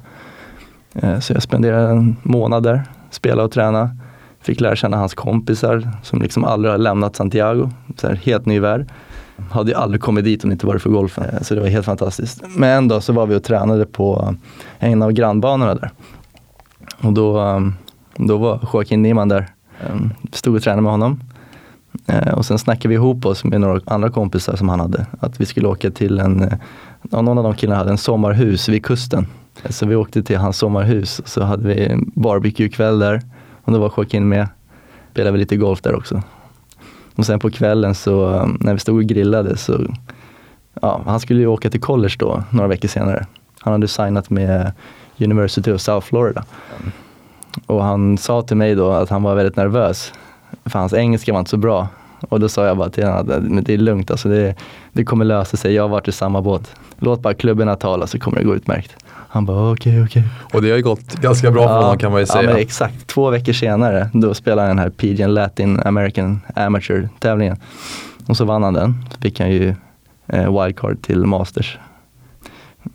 Eh, 0.95 1.11
eh, 1.13 1.21
så 1.21 1.33
jag 1.33 1.43
spenderade 1.43 1.89
en 1.89 2.17
månad 2.23 2.63
där, 2.63 2.83
spela 3.11 3.43
och 3.43 3.53
träna. 3.53 3.91
Fick 4.45 4.61
lära 4.61 4.77
känna 4.77 4.97
hans 4.97 5.15
kompisar 5.15 5.91
som 6.03 6.23
liksom 6.23 6.45
aldrig 6.45 6.73
har 6.73 6.79
lämnat 6.79 7.17
Santiago. 7.17 7.71
Så 7.97 8.09
här, 8.09 8.15
helt 8.15 8.47
ny 8.47 8.61
värld. 8.61 8.87
Hade 9.51 9.71
ju 9.71 9.77
aldrig 9.77 10.01
kommit 10.01 10.25
dit 10.25 10.45
om 10.45 10.51
det 10.51 10.53
inte 10.53 10.67
varit 10.67 10.83
för 10.83 10.91
golfen. 10.91 11.45
Så 11.45 11.55
det 11.55 11.61
var 11.61 11.69
helt 11.69 11.87
fantastiskt. 11.87 12.43
Men 12.57 12.71
en 12.71 12.89
dag 12.89 13.03
så 13.03 13.13
var 13.13 13.27
vi 13.27 13.37
och 13.37 13.43
tränade 13.43 13.87
på 13.87 14.35
eh, 14.79 14.91
en 14.91 15.03
av 15.03 15.13
grannbanorna 15.13 15.75
där. 15.75 15.91
Och 17.01 17.13
då, 17.13 17.39
ehm, 17.39 17.75
då 18.17 18.37
var 18.37 18.69
Joaquin 18.73 19.03
Niemann 19.03 19.29
där. 19.29 19.47
Ehm, 19.81 20.11
stod 20.33 20.57
och 20.57 20.63
tränade 20.63 20.83
med 20.83 20.93
honom. 20.93 21.21
Eh, 22.07 22.35
och 22.35 22.47
sen 22.47 22.59
snackade 22.59 22.89
vi 22.89 22.95
ihop 22.95 23.27
oss 23.27 23.45
med 23.45 23.61
några 23.61 23.81
andra 23.87 24.11
kompisar 24.11 24.57
som 24.57 24.69
han 24.69 24.81
hade. 24.81 25.07
Att 25.21 25.41
vi 25.41 25.47
skulle 25.47 25.69
åka 25.69 25.91
till 25.91 26.19
en, 26.19 26.43
eh, 26.43 26.59
någon 27.03 27.39
av 27.39 27.45
de 27.45 27.55
killarna 27.55 27.79
hade 27.79 27.91
en 27.91 27.99
sommarhus 27.99 28.69
vid 28.69 28.85
kusten. 28.85 29.27
Så 29.69 29.87
vi 29.87 29.97
åkte 29.97 30.23
till 30.23 30.37
hans 30.37 30.59
sommarhus 30.59 31.19
och 31.19 31.29
så 31.29 31.43
hade 31.43 31.69
vi 31.69 31.87
en 31.87 32.13
barbecuekväll 32.15 32.99
där. 32.99 33.23
Och 33.65 33.73
då 33.73 33.79
var 33.79 33.93
Joaquin 33.97 34.29
med. 34.29 34.49
Spelade 35.11 35.33
vi 35.33 35.39
lite 35.39 35.57
golf 35.57 35.81
där 35.81 35.95
också. 35.95 36.23
Och 37.15 37.27
sen 37.27 37.39
på 37.39 37.51
kvällen 37.51 37.95
så 37.95 38.47
när 38.61 38.73
vi 38.73 38.79
stod 38.79 38.97
och 38.97 39.05
grillade 39.05 39.57
så, 39.57 39.81
ja, 40.83 41.03
han 41.07 41.21
skulle 41.21 41.41
ju 41.41 41.47
åka 41.47 41.71
till 41.71 41.81
college 41.81 42.15
då 42.19 42.43
några 42.51 42.69
veckor 42.69 42.89
senare. 42.89 43.27
Han 43.61 43.73
hade 43.73 43.89
signat 43.89 44.31
med 44.31 44.73
University 45.19 45.73
of 45.73 45.81
South 45.81 46.07
Florida. 46.07 46.45
Och 47.67 47.85
han 47.85 48.19
sa 48.19 48.43
till 48.43 48.57
mig 48.57 48.75
då 48.75 48.91
att 48.91 49.11
han 49.11 49.23
var 49.23 49.35
väldigt 49.35 49.57
nervös. 49.57 50.13
För 50.65 50.79
hans 50.79 50.95
engelska 50.95 51.33
var 51.33 51.39
inte 51.39 51.51
så 51.51 51.57
bra. 51.57 51.89
Och 52.29 52.41
då 52.41 52.49
sa 52.49 52.67
jag 52.67 52.77
bara 52.77 52.91
till 52.91 53.05
honom 53.05 53.59
att 53.59 53.65
det 53.65 53.75
är 53.75 53.79
lugnt, 53.79 54.11
alltså 54.11 54.29
det, 54.29 54.55
det 54.93 55.05
kommer 55.05 55.25
lösa 55.25 55.57
sig. 55.57 55.75
Jag 55.75 55.83
har 55.83 55.89
varit 55.89 56.09
i 56.09 56.13
samma 56.13 56.43
båt. 56.43 56.75
Låt 56.99 57.21
bara 57.21 57.35
klubborna 57.35 57.77
tala 57.77 58.07
så 58.07 58.19
kommer 58.19 58.39
det 58.39 58.45
gå 58.45 58.55
utmärkt. 58.55 59.04
Han 59.35 59.45
bara 59.45 59.73
okej, 59.73 59.93
okay, 59.93 60.05
okej. 60.05 60.23
Okay. 60.23 60.57
Och 60.59 60.63
det 60.63 60.71
har 60.71 60.77
ju 60.77 60.83
gått 60.83 61.15
ganska 61.15 61.51
bra 61.51 61.69
för 61.69 61.75
honom 61.75 61.99
kan 61.99 62.13
man 62.13 62.21
ju 62.21 62.27
säga. 62.27 62.43
Ja, 62.43 62.49
men 62.49 62.57
exakt. 62.57 63.07
Två 63.07 63.31
veckor 63.31 63.53
senare, 63.53 64.11
då 64.13 64.35
spelade 64.35 64.69
han 64.69 64.77
den 64.77 64.79
här 64.79 64.91
PGN 64.91 65.35
Latin 65.35 65.81
American 65.81 66.41
Amateur 66.55 67.09
tävlingen. 67.19 67.57
Och 68.27 68.37
så 68.37 68.45
vann 68.45 68.63
han 68.63 68.75
den. 68.75 69.05
Så 69.11 69.21
fick 69.21 69.41
han 69.41 69.51
ju 69.51 69.75
eh, 70.27 70.63
wildcard 70.63 71.03
till 71.03 71.27
Masters. 71.27 71.79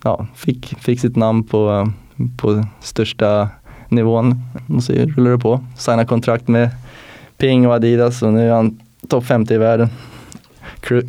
Ja, 0.04 0.26
fick, 0.34 0.66
fick 0.78 1.00
sitt 1.00 1.16
namn 1.16 1.44
på, 1.44 1.92
på 2.36 2.64
största 2.80 3.48
nivån. 3.88 4.42
Och 4.76 4.82
så 4.82 4.92
rullade 4.92 5.36
det 5.36 5.38
på. 5.38 5.64
Signade 5.76 6.08
kontrakt 6.08 6.48
med 6.48 6.70
Ping 7.38 7.66
och 7.66 7.74
Adidas 7.74 8.22
och 8.22 8.32
nu 8.32 8.48
är 8.48 8.52
han 8.52 8.80
topp 9.08 9.24
50 9.24 9.54
i 9.54 9.58
världen. 9.58 9.88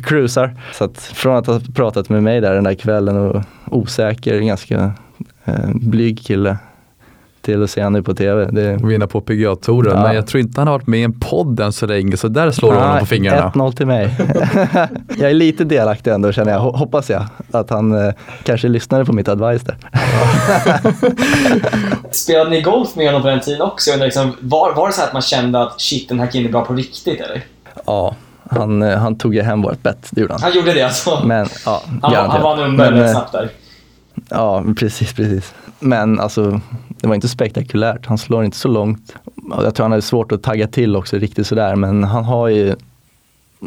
cruisar. 0.02 0.56
Så 0.72 0.84
att 0.84 0.98
från 0.98 1.36
att 1.36 1.46
ha 1.46 1.60
pratat 1.74 2.08
med 2.08 2.22
mig 2.22 2.40
där 2.40 2.54
den 2.54 2.64
där 2.64 2.74
kvällen 2.74 3.16
och 3.16 3.42
osäker, 3.70 4.40
ganska 4.40 4.92
eh, 5.44 5.70
blyg 5.74 6.26
kille 6.26 6.56
till 7.42 7.62
att 7.62 7.70
se 7.70 7.84
honom 7.84 8.04
på 8.04 8.14
TV. 8.14 8.44
Det... 8.44 8.76
Vinna 8.86 9.06
på 9.06 9.20
PGA-touren, 9.20 9.96
ja. 9.96 10.02
men 10.02 10.14
jag 10.14 10.26
tror 10.26 10.40
inte 10.40 10.60
han 10.60 10.68
har 10.68 10.74
varit 10.74 10.86
med 10.86 11.00
i 11.00 11.02
en 11.02 11.20
podd 11.20 11.60
än 11.60 11.72
så 11.72 11.86
länge, 11.86 12.16
så 12.16 12.28
där 12.28 12.50
slår 12.50 12.72
du 12.72 12.78
honom 12.78 12.98
på 12.98 13.06
fingrarna. 13.06 13.52
1-0 13.54 13.72
till 13.72 13.86
mig. 13.86 14.14
jag 15.18 15.30
är 15.30 15.34
lite 15.34 15.64
delaktig 15.64 16.10
ändå 16.10 16.32
känner 16.32 16.52
jag, 16.52 16.60
hoppas 16.60 17.10
jag. 17.10 17.26
Att 17.50 17.70
han 17.70 18.06
eh, 18.06 18.12
kanske 18.44 18.68
lyssnade 18.68 19.04
på 19.04 19.12
mitt 19.12 19.28
advice 19.28 19.62
där. 19.62 19.76
Spelade 22.10 22.50
ni 22.50 22.62
golf 22.62 22.96
med 22.96 23.06
honom 23.06 23.22
på 23.22 23.28
den 23.28 23.40
tiden 23.40 23.62
också? 23.62 23.96
Liksom, 23.96 24.36
var, 24.40 24.74
var 24.74 24.86
det 24.86 24.92
så 24.92 25.02
att 25.02 25.12
man 25.12 25.22
kände 25.22 25.62
att 25.62 25.80
shit, 25.80 26.08
den 26.08 26.20
här 26.20 26.26
killen 26.26 26.48
är 26.48 26.52
bra 26.52 26.64
på 26.64 26.74
riktigt 26.74 27.20
eller? 27.20 27.44
Ja, 27.86 28.16
han, 28.50 28.82
eh, 28.82 28.98
han 28.98 29.18
tog 29.18 29.34
ju 29.34 29.42
hem 29.42 29.62
vårt 29.62 29.82
bett, 29.82 30.08
det 30.10 30.20
gjorde 30.20 30.32
han. 30.34 30.42
Han 30.42 30.52
gjorde 30.52 30.72
det 30.72 30.82
alltså? 30.82 31.22
Men, 31.24 31.46
ja, 31.64 31.82
han, 32.02 32.30
han 32.30 32.42
vann 32.42 32.60
under 32.60 32.84
väldigt 32.84 33.04
eh, 33.04 33.10
snabbt 33.10 33.32
där. 33.32 33.50
Ja, 34.34 34.64
precis, 34.76 35.12
precis. 35.12 35.54
Men 35.80 36.20
alltså, 36.20 36.60
det 37.00 37.08
var 37.08 37.14
inte 37.14 37.28
spektakulärt. 37.28 38.06
Han 38.06 38.18
slår 38.18 38.44
inte 38.44 38.56
så 38.56 38.68
långt. 38.68 39.14
Jag 39.50 39.74
tror 39.74 39.84
han 39.84 39.92
hade 39.92 40.02
svårt 40.02 40.32
att 40.32 40.42
tagga 40.42 40.68
till 40.68 40.96
också 40.96 41.18
riktigt 41.18 41.46
sådär, 41.46 41.76
men 41.76 42.04
han 42.04 42.24
har 42.24 42.48
ju 42.48 42.68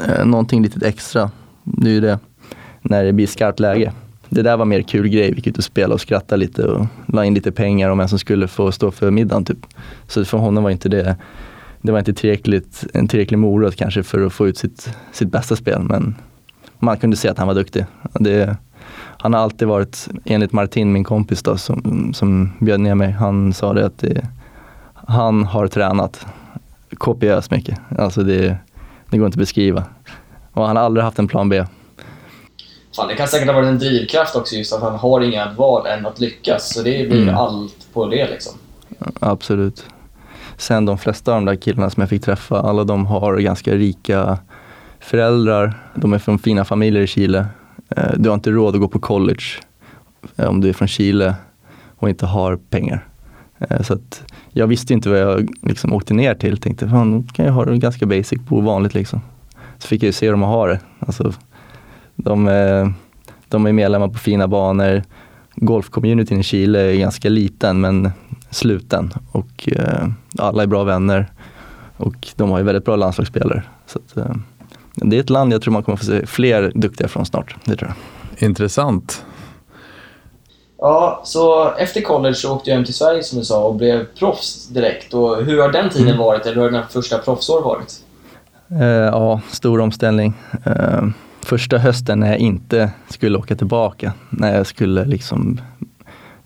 eh, 0.08 0.26
någonting 0.26 0.64
lite 0.64 0.88
extra. 0.88 1.32
Det 1.64 1.90
är 1.90 1.94
ju 1.94 2.02
det, 2.02 2.20
när 2.82 3.04
det 3.04 3.14
blir 3.14 3.28
skarpt 3.28 3.60
läge. 3.60 3.92
Det 4.30 4.42
där 4.42 4.58
var 4.58 4.66
mer 4.66 4.82
kul 4.82 5.08
grej, 5.08 5.30
vi 5.30 5.36
gick 5.36 5.48
ut 5.48 5.58
och 5.58 5.64
spelade 5.64 5.94
och 5.94 6.02
skrattade 6.02 6.40
lite 6.40 6.64
och 6.64 6.86
la 7.06 7.26
in 7.26 7.34
lite 7.34 7.52
pengar 7.52 7.90
om 7.90 7.98
vem 7.98 8.08
som 8.08 8.20
skulle 8.20 8.48
få 8.48 8.72
stå 8.72 8.92
för 8.92 9.12
middagen 9.12 9.46
typ. 9.46 9.66
Så 10.08 10.26
för 10.26 10.38
honom 10.38 10.64
var 10.64 10.72
inte 10.72 10.90
det, 10.90 11.16
det 11.82 11.92
var 11.92 12.00
inte 12.00 12.14
tillräckligt, 12.14 12.86
en 12.94 13.08
tillräcklig 13.08 13.38
morot 13.38 13.76
kanske 13.76 14.04
för 14.04 14.26
att 14.26 14.34
få 14.34 14.48
ut 14.48 14.58
sitt, 14.58 14.90
sitt 15.12 15.32
bästa 15.32 15.56
spel, 15.56 15.82
men 15.82 16.16
man 16.80 16.98
kunde 16.98 17.18
se 17.18 17.30
att 17.30 17.38
han 17.38 17.48
var 17.48 17.56
duktig. 17.56 17.86
Det, 18.14 18.58
han 19.18 19.34
har 19.34 19.42
alltid 19.42 19.68
varit, 19.68 20.08
enligt 20.26 20.52
Martin, 20.52 20.92
min 20.92 21.04
kompis 21.04 21.44
då, 21.44 21.58
som, 21.58 22.14
som 22.14 22.54
bjöd 22.60 22.80
ner 22.80 22.96
mig, 22.96 23.12
han 23.12 23.54
sa 23.54 23.74
det 23.74 23.86
att 23.86 23.98
det, 23.98 24.28
han 24.94 25.46
har 25.46 25.68
tränat 25.68 26.26
kopiöst 26.98 27.52
mycket. 27.52 27.80
Alltså 27.98 28.24
det, 28.24 28.58
det 29.10 29.18
går 29.18 29.26
inte 29.26 29.36
att 29.36 29.40
beskriva. 29.40 29.84
Och 30.54 30.68
han 30.68 30.76
har 30.76 30.84
aldrig 30.84 31.04
haft 31.04 31.20
en 31.20 31.28
plan 31.28 31.50
B. 31.50 31.66
Fan, 32.96 33.08
det 33.08 33.16
kan 33.16 33.28
säkert 33.28 33.48
ha 33.48 33.54
varit 33.54 33.68
en 33.68 33.80
drivkraft 33.80 34.36
också 34.36 34.56
just 34.56 34.74
att 34.74 34.82
han 34.82 34.96
har 34.96 35.22
inga 35.22 35.54
val 35.54 35.88
än 35.88 36.06
att 36.06 36.20
lyckas. 36.20 36.74
Så 36.74 36.82
det 36.82 37.10
blir 37.10 37.22
mm. 37.22 37.36
allt 37.36 37.88
på 37.94 38.08
det 38.08 38.30
liksom. 38.30 38.54
Absolut. 39.20 39.86
Sen 40.58 40.86
de 40.86 40.98
flesta 40.98 41.32
av 41.32 41.38
de 41.38 41.46
där 41.46 41.56
killarna 41.56 41.90
som 41.90 42.02
jag 42.02 42.10
fick 42.10 42.24
träffa, 42.24 42.60
alla 42.60 42.84
de 42.84 43.06
har 43.06 43.38
ganska 43.38 43.74
rika 43.74 44.38
föräldrar. 45.00 45.74
De 45.96 46.14
är 46.14 46.20
från 46.20 46.40
fina 46.40 46.66
familjer 46.66 47.02
i 47.02 47.08
Chile. 47.08 47.46
Eh, 47.90 48.14
du 48.18 48.30
har 48.30 48.34
inte 48.34 48.52
råd 48.52 48.76
att 48.76 48.82
gå 48.82 48.88
på 48.88 49.00
college 49.00 49.44
eh, 50.36 50.48
om 50.48 50.62
du 50.62 50.70
är 50.70 50.74
från 50.74 50.88
Chile 50.88 51.36
och 51.96 52.10
inte 52.10 52.26
har 52.26 52.56
pengar. 52.56 53.08
Eh, 53.60 53.82
så 53.82 53.94
att 53.94 54.24
jag 54.50 54.68
visste 54.68 54.94
inte 54.94 55.10
vad 55.10 55.20
jag 55.20 55.50
liksom 55.62 55.94
åkte 55.94 56.14
ner 56.14 56.36
till. 56.36 56.58
Tänkte, 56.58 56.90
fan, 56.90 57.24
kan 57.24 57.46
jag 57.46 57.54
ha 57.54 57.66
det 57.66 57.78
ganska 57.78 58.06
basic, 58.06 58.42
bo 58.42 58.62
vanligt 58.62 58.94
liksom. 58.94 59.22
Så 59.78 59.88
fick 59.88 60.04
jag 60.04 60.08
ju 60.08 60.12
se 60.12 60.26
hur 60.26 60.34
de 60.34 60.42
har 60.42 60.68
det. 60.68 60.80
Alltså, 61.00 61.34
de, 62.16 62.48
är, 62.48 62.94
de 63.48 63.66
är 63.66 63.74
medlemmar 63.74 64.08
på 64.08 64.18
fina 64.18 64.48
banor. 64.48 65.04
Golfcommunityn 65.56 66.40
i 66.40 66.44
Chile 66.44 66.80
är 66.80 66.96
ganska 66.96 67.30
liten 67.30 67.82
men 67.82 68.12
sluten 68.50 69.14
och 69.32 69.70
alla 70.38 70.64
är 70.64 70.68
bra 70.68 70.84
vänner. 70.84 71.28
Och 71.98 72.28
de 72.36 72.52
har 72.52 72.58
ju 72.58 72.64
väldigt 72.64 72.86
bra 72.86 72.96
landslagsspelare. 72.96 73.64
Så 73.86 74.00
att, 74.00 74.28
det 74.96 75.16
är 75.16 75.20
ett 75.20 75.30
land 75.30 75.54
jag 75.54 75.62
tror 75.62 75.74
man 75.74 75.84
kommer 75.84 75.98
få 75.98 76.06
se 76.06 76.26
fler 76.26 76.72
duktiga 76.76 77.08
från 77.08 77.26
snart. 77.26 77.56
Det 77.66 77.76
tror 77.76 77.94
jag. 78.40 78.48
Intressant. 78.50 79.26
Ja, 80.78 81.22
så 81.24 81.72
efter 81.78 82.02
college 82.02 82.36
så 82.36 82.56
åkte 82.56 82.70
jag 82.70 82.78
hem 82.78 82.86
till 82.86 82.94
Sverige 82.94 83.24
som 83.24 83.40
du 83.40 83.46
sa 83.46 83.64
och 83.64 83.76
blev 83.76 84.06
proffs 84.06 84.68
direkt. 84.68 85.14
Och 85.14 85.46
hur 85.46 85.62
har 85.62 85.72
den 85.72 85.90
tiden 85.90 86.08
mm. 86.08 86.20
varit, 86.20 86.46
eller 86.46 86.56
hur 86.56 86.62
har 86.62 86.70
dina 86.70 86.88
första 86.88 87.18
proffsår 87.18 87.62
varit? 87.62 87.94
Eh, 88.72 88.86
ja, 88.88 89.42
stor 89.52 89.80
omställning. 89.80 90.34
Eh, 90.66 91.04
första 91.42 91.78
hösten 91.78 92.20
när 92.20 92.28
jag 92.28 92.38
inte 92.38 92.92
skulle 93.10 93.38
åka 93.38 93.56
tillbaka, 93.56 94.14
när 94.30 94.56
jag 94.56 94.68
skulle 94.68 95.06
liksom 95.06 95.60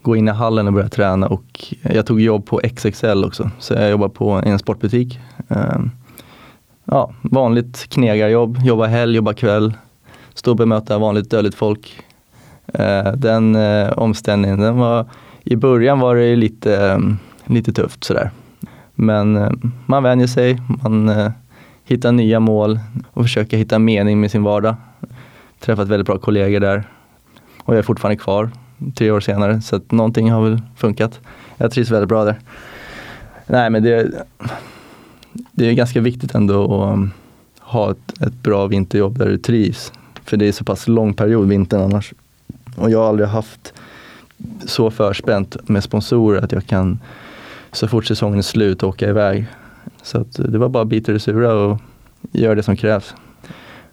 gå 0.02 0.16
in 0.16 0.28
i 0.28 0.30
hallen 0.30 0.66
och 0.66 0.72
börja 0.72 0.88
träna 0.88 1.28
och 1.28 1.74
jag 1.82 2.06
tog 2.06 2.20
jobb 2.20 2.46
på 2.46 2.60
XXL 2.76 3.24
också, 3.24 3.50
så 3.58 3.74
jag 3.74 3.90
jobbade 3.90 4.14
på 4.14 4.30
en 4.30 4.58
sportbutik. 4.58 5.18
Eh, 5.48 5.78
ja, 6.90 7.10
vanligt 7.22 7.86
knegarjobb, 7.88 8.58
jobba 8.64 8.86
helg, 8.86 9.16
jobba 9.16 9.32
kväll, 9.32 9.74
stå 10.34 10.50
och 10.50 10.56
bemöta 10.56 10.98
vanligt 10.98 11.30
dödligt 11.30 11.54
folk. 11.54 12.02
Eh, 12.66 13.12
den 13.12 13.56
eh, 13.56 13.90
omställningen, 13.90 14.60
den 14.60 14.78
var, 14.78 15.06
i 15.44 15.56
början 15.56 16.00
var 16.00 16.16
det 16.16 16.36
lite, 16.36 16.86
eh, 16.86 16.98
lite 17.44 17.72
tufft 17.72 18.04
sådär. 18.04 18.30
Men 18.94 19.36
eh, 19.36 19.50
man 19.86 20.02
vänjer 20.02 20.26
sig, 20.26 20.58
man 20.82 21.08
eh, 21.08 21.30
hittar 21.84 22.12
nya 22.12 22.40
mål 22.40 22.80
och 23.12 23.24
försöker 23.24 23.56
hitta 23.56 23.78
mening 23.78 24.20
med 24.20 24.30
sin 24.30 24.42
vardag. 24.42 24.76
Träffat 25.60 25.88
väldigt 25.88 26.06
bra 26.06 26.18
kollegor 26.18 26.60
där 26.60 26.84
och 27.64 27.74
jag 27.74 27.78
är 27.78 27.82
fortfarande 27.82 28.22
kvar 28.22 28.50
tre 28.94 29.10
år 29.10 29.20
senare 29.20 29.60
så 29.60 29.76
att 29.76 29.92
någonting 29.92 30.30
har 30.30 30.42
väl 30.42 30.62
funkat. 30.76 31.20
Jag 31.56 31.70
trivs 31.70 31.90
väldigt 31.90 32.08
bra 32.08 32.24
där. 32.24 32.38
Nej 33.46 33.70
men 33.70 33.82
det, 33.82 34.24
det 35.60 35.68
är 35.68 35.72
ganska 35.72 36.00
viktigt 36.00 36.34
ändå 36.34 36.64
att 36.64 36.92
um, 36.92 37.10
ha 37.60 37.90
ett, 37.90 38.22
ett 38.22 38.42
bra 38.42 38.66
vinterjobb 38.66 39.18
där 39.18 39.26
du 39.26 39.38
trivs. 39.38 39.92
För 40.24 40.36
det 40.36 40.48
är 40.48 40.52
så 40.52 40.64
pass 40.64 40.88
lång 40.88 41.14
period, 41.14 41.48
vintern 41.48 41.80
annars. 41.80 42.12
Och 42.76 42.90
jag 42.90 42.98
har 42.98 43.08
aldrig 43.08 43.28
haft 43.28 43.72
så 44.64 44.90
förspänt 44.90 45.68
med 45.68 45.84
sponsorer 45.84 46.42
att 46.42 46.52
jag 46.52 46.66
kan 46.66 46.98
så 47.72 47.88
fort 47.88 48.06
säsongen 48.06 48.38
är 48.38 48.42
slut 48.42 48.82
åka 48.82 49.08
iväg. 49.08 49.46
Så 50.02 50.20
att 50.20 50.32
det 50.32 50.58
var 50.58 50.68
bara 50.68 50.82
att 50.82 50.88
bita 50.88 51.12
det 51.12 51.20
sura 51.20 51.52
och 51.52 51.78
göra 52.32 52.54
det 52.54 52.62
som 52.62 52.76
krävs. 52.76 53.14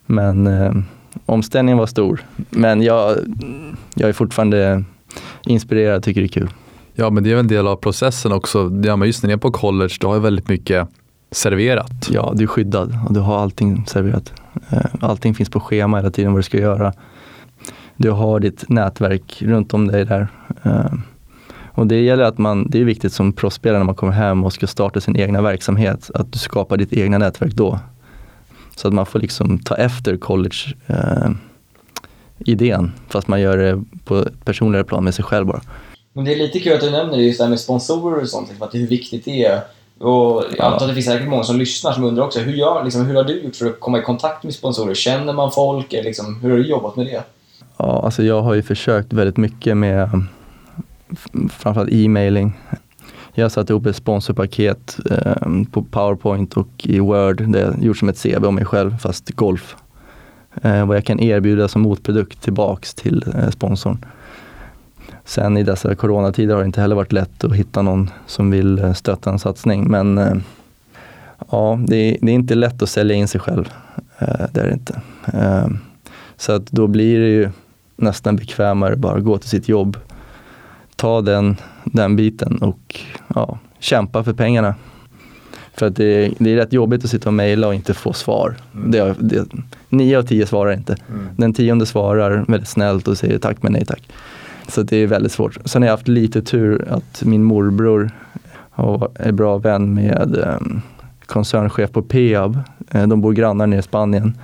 Men 0.05 0.47
eh, 0.47 0.73
omställningen 1.25 1.77
var 1.77 1.87
stor. 1.87 2.25
Men 2.49 2.81
jag, 2.81 3.17
jag 3.95 4.09
är 4.09 4.13
fortfarande 4.13 4.83
inspirerad, 5.45 6.03
tycker 6.03 6.21
det 6.21 6.27
är 6.27 6.39
kul. 6.41 6.49
Ja, 6.93 7.09
men 7.09 7.23
det 7.23 7.31
är 7.31 7.37
en 7.37 7.47
del 7.47 7.67
av 7.67 7.75
processen 7.75 8.31
också. 8.31 8.81
Ja, 8.83 9.05
just 9.05 9.23
när 9.23 9.27
ni 9.27 9.33
är 9.33 9.37
på 9.37 9.51
college, 9.51 9.93
du 9.99 10.07
har 10.07 10.15
ju 10.15 10.21
väldigt 10.21 10.49
mycket 10.49 10.87
serverat. 11.31 12.09
Ja, 12.09 12.33
du 12.35 12.43
är 12.43 12.47
skyddad 12.47 12.99
och 13.07 13.13
du 13.13 13.19
har 13.19 13.39
allting 13.39 13.85
serverat. 13.87 14.33
Eh, 14.69 14.85
allting 14.99 15.35
finns 15.35 15.49
på 15.49 15.59
schema 15.59 15.97
hela 15.97 16.11
tiden 16.11 16.31
vad 16.31 16.39
du 16.39 16.43
ska 16.43 16.57
göra. 16.57 16.93
Du 17.95 18.11
har 18.11 18.39
ditt 18.39 18.69
nätverk 18.69 19.41
runt 19.41 19.73
om 19.73 19.87
dig 19.87 20.05
där. 20.05 20.27
Eh, 20.63 20.93
och 21.77 21.87
det 21.87 22.01
gäller 22.01 22.23
att 22.23 22.37
man, 22.37 22.69
det 22.69 22.79
är 22.79 22.83
viktigt 22.83 23.13
som 23.13 23.33
proffsspelare 23.33 23.79
när 23.79 23.85
man 23.85 23.95
kommer 23.95 24.13
hem 24.13 24.43
och 24.43 24.53
ska 24.53 24.67
starta 24.67 25.01
sin 25.01 25.15
egna 25.15 25.41
verksamhet, 25.41 26.11
att 26.13 26.31
du 26.31 26.39
skapar 26.39 26.77
ditt 26.77 26.93
egna 26.93 27.17
nätverk 27.17 27.53
då. 27.53 27.79
Så 28.75 28.87
att 28.87 28.93
man 28.93 29.05
får 29.05 29.19
liksom 29.19 29.59
ta 29.59 29.75
efter 29.75 30.17
college 30.17 30.57
eh, 30.87 31.29
idén 32.37 32.91
fast 33.07 33.27
man 33.27 33.41
gör 33.41 33.57
det 33.57 33.83
på 34.05 34.17
ett 34.17 34.45
personligare 34.45 34.83
plan 34.83 35.03
med 35.03 35.13
sig 35.13 35.25
själv 35.25 35.47
bara. 35.47 35.61
Men 36.13 36.25
det 36.25 36.33
är 36.33 36.37
lite 36.37 36.59
kul 36.59 36.73
att 36.73 36.81
du 36.81 36.91
nämner 36.91 37.17
just 37.17 37.37
det 37.37 37.43
här 37.43 37.49
med 37.49 37.59
sponsorer 37.59 38.21
och 38.21 38.29
sånt, 38.29 38.49
för 38.57 38.65
att 38.65 38.75
hur 38.75 38.87
viktigt 38.87 39.25
det 39.25 39.45
är 39.45 39.61
och 39.99 40.43
jag 40.57 40.65
antar 40.65 40.85
att 40.85 40.87
det 40.87 40.93
finns 40.93 41.05
säkert 41.05 41.29
många 41.29 41.43
som 41.43 41.57
lyssnar 41.57 41.91
som 41.91 42.03
undrar 42.03 42.23
också, 42.23 42.39
hur, 42.39 42.53
gör, 42.53 42.83
liksom, 42.83 43.05
hur 43.05 43.15
har 43.15 43.23
du 43.23 43.41
gjort 43.41 43.55
för 43.55 43.65
att 43.65 43.79
komma 43.79 43.99
i 43.99 44.01
kontakt 44.01 44.43
med 44.43 44.53
sponsorer? 44.53 44.93
Känner 44.93 45.33
man 45.33 45.51
folk? 45.51 45.91
Liksom, 45.91 46.39
hur 46.41 46.49
har 46.49 46.57
du 46.57 46.67
jobbat 46.67 46.95
med 46.95 47.05
det? 47.05 47.23
Ja, 47.77 48.01
alltså 48.03 48.23
jag 48.23 48.41
har 48.41 48.53
ju 48.53 48.61
försökt 48.61 49.13
väldigt 49.13 49.37
mycket 49.37 49.77
med 49.77 50.09
framförallt 51.51 51.91
e-mailing. 51.91 52.53
Jag 53.33 53.43
har 53.43 53.49
satt 53.49 53.69
ihop 53.69 53.85
ett 53.85 53.95
sponsorpaket 53.95 54.97
eh, 55.11 55.63
på 55.71 55.83
Powerpoint 55.83 56.57
och 56.57 56.67
i 56.83 56.99
Word 56.99 57.51
där 57.51 57.59
jag 57.59 57.83
gjort 57.83 57.97
som 57.97 58.09
ett 58.09 58.23
CV 58.23 58.45
om 58.45 58.55
mig 58.55 58.65
själv 58.65 58.97
fast 58.97 59.31
golf. 59.31 59.75
Eh, 60.61 60.85
vad 60.85 60.97
jag 60.97 61.05
kan 61.05 61.19
erbjuda 61.19 61.67
som 61.67 61.81
motprodukt 61.81 62.41
tillbaks 62.41 62.93
till 62.93 63.23
eh, 63.35 63.49
sponsorn. 63.49 64.05
Sen 65.27 65.57
i 65.57 65.63
dessa 65.63 65.95
coronatider 65.95 66.55
har 66.55 66.61
det 66.61 66.65
inte 66.65 66.81
heller 66.81 66.95
varit 66.95 67.11
lätt 67.11 67.43
att 67.43 67.55
hitta 67.55 67.81
någon 67.81 68.09
som 68.27 68.51
vill 68.51 68.79
eh, 68.79 68.93
stötta 68.93 69.29
en 69.29 69.39
satsning. 69.39 69.87
Men 69.87 70.17
eh, 70.17 70.33
ja, 71.51 71.79
det 71.87 71.95
är, 71.95 72.17
det 72.21 72.31
är 72.31 72.35
inte 72.35 72.55
lätt 72.55 72.81
att 72.81 72.89
sälja 72.89 73.15
in 73.15 73.27
sig 73.27 73.41
själv. 73.41 73.73
Eh, 74.19 74.45
det 74.51 74.61
är 74.61 74.67
det 74.67 74.73
inte. 74.73 75.01
Så 76.37 76.51
att 76.51 76.65
då 76.65 76.87
blir 76.87 77.19
det 77.19 77.27
ju 77.27 77.49
nästan 77.95 78.35
bekvämare 78.35 78.95
bara 78.95 79.19
gå 79.19 79.37
till 79.37 79.49
sitt 79.49 79.69
jobb, 79.69 79.97
ta 80.95 81.21
den, 81.21 81.57
den 81.83 82.15
biten 82.15 82.57
och 82.57 82.99
ja, 83.35 83.59
kämpa 83.79 84.23
för 84.23 84.33
pengarna. 84.33 84.75
För 85.73 85.85
att 85.85 85.95
det, 85.95 86.33
det 86.39 86.51
är 86.51 86.55
rätt 86.55 86.73
jobbigt 86.73 87.03
att 87.03 87.09
sitta 87.09 87.29
och 87.29 87.33
mejla 87.33 87.67
och 87.67 87.75
inte 87.75 87.93
få 87.93 88.13
svar. 88.13 88.55
Mm. 88.75 88.91
Det, 88.91 89.15
det, 89.19 89.45
nio 89.89 90.17
av 90.17 90.23
tio 90.23 90.45
svarar 90.45 90.73
inte. 90.73 90.97
Mm. 91.09 91.29
Den 91.37 91.53
tionde 91.53 91.85
svarar 91.85 92.45
väldigt 92.47 92.69
snällt 92.69 93.07
och 93.07 93.17
säger 93.17 93.39
tack 93.39 93.63
men 93.63 93.73
nej 93.73 93.85
tack. 93.85 94.09
Så 94.67 94.83
det 94.83 94.97
är 94.97 95.07
väldigt 95.07 95.31
svårt. 95.31 95.57
Sen 95.65 95.81
har 95.81 95.87
jag 95.87 95.93
haft 95.93 96.07
lite 96.07 96.41
tur 96.41 96.87
att 96.89 97.23
min 97.23 97.43
morbror 97.43 98.11
är 99.15 99.31
bra 99.31 99.57
vän 99.57 99.93
med 99.93 100.35
um, 100.61 100.81
koncernchef 101.25 101.91
på 101.91 102.01
Peab. 102.01 102.59
Uh, 102.95 103.07
de 103.07 103.21
bor 103.21 103.33
grannar 103.33 103.67
nere 103.67 103.79
i 103.79 103.83
Spanien. 103.83 104.37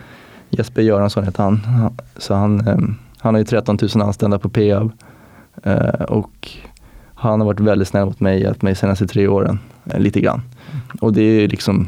Jesper 0.49 0.81
Göransson 0.81 1.23
heter 1.23 1.43
han. 1.43 1.59
Så 2.17 2.33
han, 2.33 2.67
um, 2.67 2.95
han 3.17 3.33
har 3.33 3.39
ju 3.39 3.45
13 3.45 3.77
000 3.95 4.03
anställda 4.03 4.39
på 4.39 4.49
Peab. 4.49 4.91
Uh, 5.67 6.03
och 6.07 6.49
Han 7.23 7.39
har 7.39 7.47
varit 7.47 7.59
väldigt 7.59 7.87
snäll 7.87 8.05
mot 8.05 8.19
mig, 8.19 8.41
hjälpt 8.41 8.61
mig 8.61 8.75
senaste 8.75 9.07
tre 9.07 9.27
åren, 9.27 9.59
eh, 9.85 9.99
lite 9.99 10.21
grann. 10.21 10.41
Och 11.01 11.13
det 11.13 11.21
är 11.21 11.47
liksom, 11.47 11.87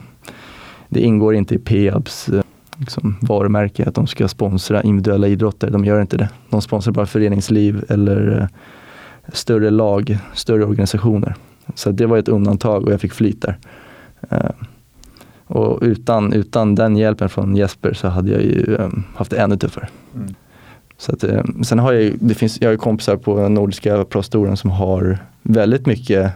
det 0.90 1.00
ingår 1.00 1.36
inte 1.36 1.56
i 1.56 1.58
Peabs 1.58 2.30
eh, 2.30 2.42
liksom, 2.78 3.18
varumärke 3.22 3.86
att 3.86 3.96
de 3.96 4.08
ska 4.08 4.28
sponsra 4.28 4.84
individuella 4.84 5.28
idrotter. 5.28 5.70
De 5.70 5.86
gör 5.86 6.02
inte 6.02 6.18
det. 6.18 6.30
De 6.50 6.62
sponsrar 6.62 6.94
bara 6.94 7.06
föreningsliv 7.06 7.84
eller 7.90 8.42
eh, 8.42 8.48
större 9.34 9.70
lag, 9.70 10.18
större 10.34 10.66
organisationer. 10.66 11.36
Så 11.76 11.92
det 11.92 12.06
var 12.06 12.18
ett 12.18 12.28
undantag 12.28 12.86
och 12.86 12.94
jag 12.94 13.02
fick 13.02 13.14
flyt 13.14 13.42
där. 13.42 13.58
Eh, 14.30 14.50
och 15.48 15.80
utan, 15.82 16.34
utan 16.34 16.76
den 16.76 16.98
hjälpen 16.98 17.30
från 17.30 17.56
Jesper 17.56 17.94
så 17.94 18.08
hade 18.08 18.32
jag 18.32 18.42
ju 18.42 18.76
eh, 18.76 18.90
haft 19.16 19.32
det 19.32 19.38
ännu 19.38 19.58
tuffare. 19.58 19.88
Mm. 20.16 20.36
Så 20.98 21.12
att, 21.12 21.24
sen 21.66 21.80
har 21.80 21.94
jag 21.94 22.14
det 22.20 22.34
finns, 22.34 22.62
jag 22.62 22.70
har 22.70 22.78
kompisar 22.78 23.18
på 23.18 23.50
Nordiska 23.50 24.06
Prostoren 24.06 24.58
som 24.58 24.70
har 24.70 25.18
väldigt 25.42 25.86
mycket 25.86 26.32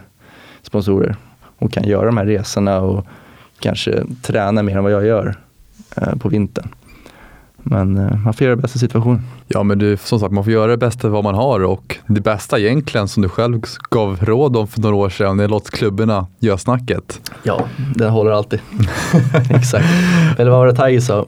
sponsorer 0.62 1.16
och 1.58 1.72
kan 1.72 1.84
göra 1.84 2.06
de 2.06 2.16
här 2.16 2.26
resorna 2.26 2.80
och 2.80 3.06
kanske 3.58 4.04
träna 4.22 4.62
mer 4.62 4.76
än 4.76 4.82
vad 4.82 4.92
jag 4.92 5.06
gör 5.06 5.36
på 6.20 6.28
vintern. 6.28 6.68
Men 7.62 7.98
eh, 7.98 8.16
man 8.16 8.34
får 8.34 8.44
göra 8.44 8.56
det 8.56 8.62
bästa 8.62 8.78
situationen. 8.78 9.22
Ja, 9.48 9.62
men 9.62 9.78
du, 9.78 9.96
som 9.96 10.20
sagt, 10.20 10.32
man 10.32 10.44
får 10.44 10.52
göra 10.52 10.70
det 10.70 10.76
bästa 10.76 11.08
vad 11.08 11.24
man 11.24 11.34
har 11.34 11.60
och 11.60 11.96
det 12.06 12.20
bästa 12.20 12.58
egentligen 12.58 13.08
som 13.08 13.22
du 13.22 13.28
själv 13.28 13.62
gav 13.90 14.18
råd 14.20 14.56
om 14.56 14.68
för 14.68 14.80
några 14.80 14.96
år 14.96 15.10
sedan, 15.10 15.36
det 15.36 15.44
är 15.44 15.48
låt 15.48 15.70
klubborna 15.70 16.26
göra 16.38 16.58
snacket. 16.58 17.20
Ja, 17.42 17.64
den 17.96 18.10
håller 18.10 18.30
alltid. 18.30 18.60
Exakt. 19.50 19.86
Eller 20.38 20.50
vad 20.50 20.58
var 20.60 20.66
det 20.66 20.74
Tiger 20.74 21.00
sa? 21.00 21.26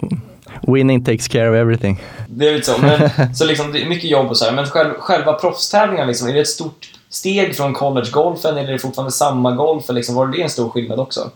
Winning 0.63 1.05
takes 1.05 1.29
care 1.29 1.51
of 1.51 1.57
everything. 1.57 2.03
Det 2.29 2.49
är 2.49 2.55
lite 2.55 2.67
så. 2.67 2.81
Men, 2.81 3.35
så 3.35 3.45
liksom, 3.45 3.73
det 3.73 3.83
är 3.83 3.89
mycket 3.89 4.11
jobb 4.11 4.27
och 4.27 4.37
så 4.37 4.45
här. 4.45 4.53
Men 4.53 4.67
själv, 4.67 4.95
själva 4.99 5.33
proffstävlingarna, 5.33 6.09
liksom, 6.09 6.29
är 6.29 6.33
det 6.33 6.41
ett 6.41 6.49
stort 6.49 6.91
steg 7.09 7.57
från 7.57 7.73
collegegolfen 7.73 8.57
eller 8.57 8.69
är 8.69 8.73
det 8.73 8.79
fortfarande 8.79 9.13
samma 9.13 9.53
golf? 9.53 9.85
Liksom, 9.89 10.15
var 10.15 10.27
det 10.27 10.43
en 10.43 10.51
stor 10.51 10.71
skillnad 10.71 11.01
också? 11.01 11.31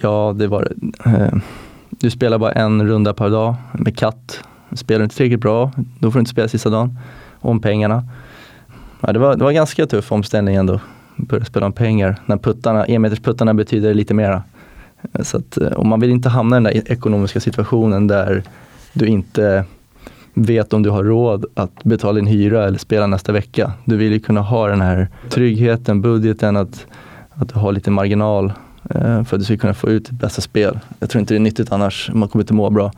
Ja, 0.00 0.34
det 0.36 0.46
var 0.46 0.68
det. 0.70 1.10
Eh, 1.10 1.40
du 2.00 2.10
spelar 2.10 2.38
bara 2.38 2.52
en 2.52 2.88
runda 2.88 3.14
per 3.14 3.30
dag 3.30 3.54
med 3.72 3.98
katt. 3.98 4.44
Spelar 4.72 4.98
du 4.98 5.04
inte 5.04 5.16
tillräckligt 5.16 5.40
bra, 5.40 5.72
då 5.98 6.10
får 6.10 6.18
du 6.18 6.20
inte 6.20 6.30
spela 6.30 6.48
sista 6.48 6.70
dagen. 6.70 6.98
Om 7.40 7.60
pengarna. 7.60 8.04
Ja, 9.00 9.12
det, 9.12 9.18
var, 9.18 9.36
det 9.36 9.44
var 9.44 9.52
ganska 9.52 9.86
tuff 9.86 10.12
omställning 10.12 10.54
ändå. 10.54 10.80
Börja 11.16 11.44
spela 11.44 11.66
om 11.66 11.72
pengar. 11.72 12.16
När 12.26 12.36
puttarna, 12.36 12.84
enmetersputtarna 12.84 13.54
betyder 13.54 13.94
lite 13.94 14.14
mera. 14.14 14.42
Så 15.20 15.36
att, 15.36 15.56
eh, 15.56 15.68
och 15.68 15.86
man 15.86 16.00
vill 16.00 16.10
inte 16.10 16.28
hamna 16.28 16.56
i 16.56 16.60
den 16.60 16.64
där 16.64 16.76
e- 16.76 16.92
ekonomiska 16.92 17.40
situationen 17.40 18.06
där 18.06 18.42
du 18.92 19.06
inte 19.06 19.64
vet 20.34 20.72
om 20.72 20.82
du 20.82 20.90
har 20.90 21.04
råd 21.04 21.46
att 21.54 21.84
betala 21.84 22.12
din 22.12 22.26
hyra 22.26 22.64
eller 22.64 22.78
spela 22.78 23.06
nästa 23.06 23.32
vecka. 23.32 23.72
Du 23.84 23.96
vill 23.96 24.12
ju 24.12 24.20
kunna 24.20 24.40
ha 24.40 24.68
den 24.68 24.80
här 24.80 25.08
tryggheten, 25.28 26.02
budgeten, 26.02 26.56
att, 26.56 26.86
att 27.30 27.48
du 27.48 27.58
har 27.58 27.72
lite 27.72 27.90
marginal 27.90 28.52
för 28.90 29.20
att 29.20 29.38
du 29.38 29.44
ska 29.44 29.56
kunna 29.56 29.74
få 29.74 29.90
ut 29.90 30.04
ditt 30.04 30.20
bästa 30.20 30.40
spel. 30.40 30.78
Jag 30.98 31.10
tror 31.10 31.20
inte 31.20 31.34
det 31.34 31.38
är 31.38 31.40
nyttigt 31.40 31.72
annars, 31.72 32.10
man 32.14 32.28
kommer 32.28 32.42
inte 32.42 32.54
må 32.54 32.70
bra. 32.70 32.92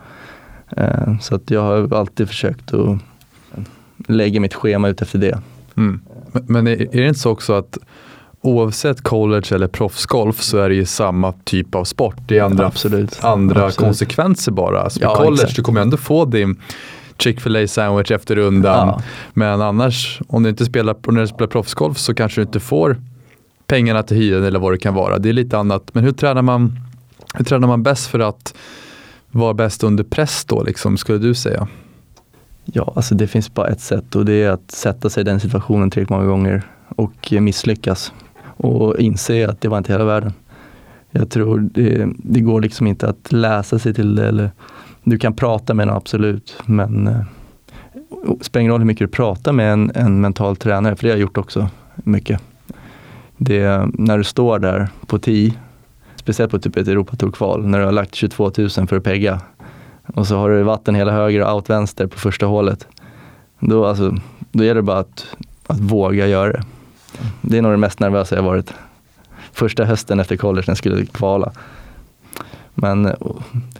Eh, 0.77 1.19
så 1.19 1.35
att 1.35 1.51
jag 1.51 1.61
har 1.61 1.95
alltid 1.95 2.27
försökt 2.27 2.73
att 2.73 2.97
lägga 4.07 4.39
mitt 4.39 4.53
schema 4.53 4.89
ut 4.89 5.01
efter 5.01 5.19
det. 5.19 5.39
Mm. 5.77 6.01
Men, 6.31 6.67
är, 6.67 6.75
det 6.91 7.07
inte 7.07 7.19
så 7.19 7.31
också 7.31 7.53
att 7.53 7.77
oavsett 8.41 9.01
college 9.01 9.55
eller 9.55 9.67
proffsgolf 9.67 10.41
så 10.41 10.57
är 10.57 10.69
det 10.69 10.75
ju 10.75 10.85
samma 10.85 11.33
typ 11.43 11.75
av 11.75 11.83
sport. 11.83 12.15
Det 12.27 12.37
är 12.37 12.43
andra, 12.43 12.65
Absolut. 12.65 13.23
andra 13.23 13.65
Absolut. 13.65 13.87
konsekvenser 13.87 14.51
bara. 14.51 14.81
Alltså 14.81 15.01
Ja, 15.01 15.15
college 15.15 15.33
exakt. 15.33 15.55
du 15.55 15.61
kommer 15.63 15.81
ändå 15.81 15.97
få 15.97 16.25
din 16.25 16.61
Chick-fil-A 17.17 17.67
sandwich 17.67 18.11
efter 18.11 18.35
rundan. 18.35 18.87
Ja. 18.87 19.01
Men 19.33 19.61
annars, 19.61 20.19
om 20.27 20.43
du 20.43 20.49
inte 20.49 20.65
spelar, 20.65 20.95
om 21.07 21.15
du 21.15 21.27
spelar 21.27 21.47
proffsgolf 21.47 21.97
så 21.97 22.13
kanske 22.13 22.41
du 22.41 22.45
inte 22.45 22.59
får 22.59 22.97
pengarna 23.71 24.03
till 24.03 24.17
hyran 24.17 24.43
eller 24.43 24.59
vad 24.59 24.73
det 24.73 24.77
kan 24.77 24.93
vara. 24.93 25.19
Det 25.19 25.29
är 25.29 25.33
lite 25.33 25.57
annat. 25.57 25.93
Men 25.93 26.03
hur 26.03 26.11
tränar 26.11 26.41
man, 26.41 26.79
hur 27.33 27.45
tränar 27.45 27.67
man 27.67 27.83
bäst 27.83 28.07
för 28.07 28.19
att 28.19 28.53
vara 29.31 29.53
bäst 29.53 29.83
under 29.83 30.03
press 30.03 30.45
då, 30.45 30.63
liksom, 30.63 30.97
skulle 30.97 31.17
du 31.17 31.33
säga? 31.33 31.67
Ja, 32.65 32.93
alltså 32.95 33.15
det 33.15 33.27
finns 33.27 33.53
bara 33.53 33.67
ett 33.67 33.81
sätt 33.81 34.15
och 34.15 34.25
det 34.25 34.33
är 34.33 34.49
att 34.49 34.71
sätta 34.71 35.09
sig 35.09 35.21
i 35.21 35.23
den 35.23 35.39
situationen 35.39 35.89
tillräckligt 35.89 36.09
många 36.09 36.25
gånger 36.25 36.63
och 36.95 37.33
misslyckas. 37.39 38.13
Och 38.57 38.99
inse 38.99 39.49
att 39.49 39.61
det 39.61 39.67
var 39.67 39.77
inte 39.77 39.93
hela 39.93 40.05
världen. 40.05 40.33
Jag 41.11 41.29
tror 41.29 41.59
det, 41.59 42.07
det 42.17 42.39
går 42.39 42.61
liksom 42.61 42.87
inte 42.87 43.09
att 43.09 43.31
läsa 43.31 43.79
sig 43.79 43.93
till 43.93 44.15
det. 44.15 44.27
Eller, 44.27 44.51
du 45.03 45.17
kan 45.17 45.33
prata 45.33 45.73
med 45.73 45.87
någon 45.87 45.97
absolut, 45.97 46.57
men 46.65 47.07
eh, 47.07 47.21
det 48.37 48.43
spelar 48.43 48.61
ingen 48.61 48.71
roll 48.71 48.81
hur 48.81 48.87
mycket 48.87 49.07
du 49.07 49.11
pratar 49.11 49.53
med 49.53 49.73
en, 49.73 49.91
en 49.95 50.21
mental 50.21 50.55
tränare, 50.55 50.95
för 50.95 51.03
det 51.03 51.09
har 51.09 51.17
jag 51.17 51.21
gjort 51.21 51.37
också 51.37 51.69
mycket. 51.95 52.41
Det, 53.43 53.89
när 53.93 54.17
du 54.17 54.23
står 54.23 54.59
där 54.59 54.89
på 55.07 55.19
10, 55.19 55.53
speciellt 56.15 56.51
på 56.51 56.59
typ 56.59 56.77
ett 56.77 56.87
Europatourkval, 56.87 57.67
när 57.67 57.79
du 57.79 57.85
har 57.85 57.91
lagt 57.91 58.15
22 58.15 58.51
000 58.57 58.69
för 58.69 58.95
att 58.95 59.03
pegga 59.03 59.41
och 60.15 60.27
så 60.27 60.37
har 60.37 60.49
du 60.49 60.63
vatten 60.63 60.95
hela 60.95 61.11
höger 61.11 61.41
och 61.41 61.55
out 61.55 61.69
vänster 61.69 62.07
på 62.07 62.19
första 62.19 62.45
hålet. 62.45 62.87
Då, 63.59 63.85
alltså, 63.85 64.15
då 64.51 64.63
gäller 64.63 64.75
det 64.75 64.81
bara 64.81 64.99
att, 64.99 65.35
att 65.67 65.79
våga 65.79 66.27
göra 66.27 66.51
det. 66.51 66.63
Det 67.41 67.57
är 67.57 67.61
nog 67.61 67.71
det 67.71 67.77
mest 67.77 67.99
nervösa 67.99 68.35
jag 68.35 68.43
varit. 68.43 68.73
Första 69.51 69.85
hösten 69.85 70.19
efter 70.19 70.37
college 70.37 70.63
när 70.67 70.71
jag 70.71 70.77
skulle 70.77 71.05
kvala. 71.05 71.51
Men 72.75 73.15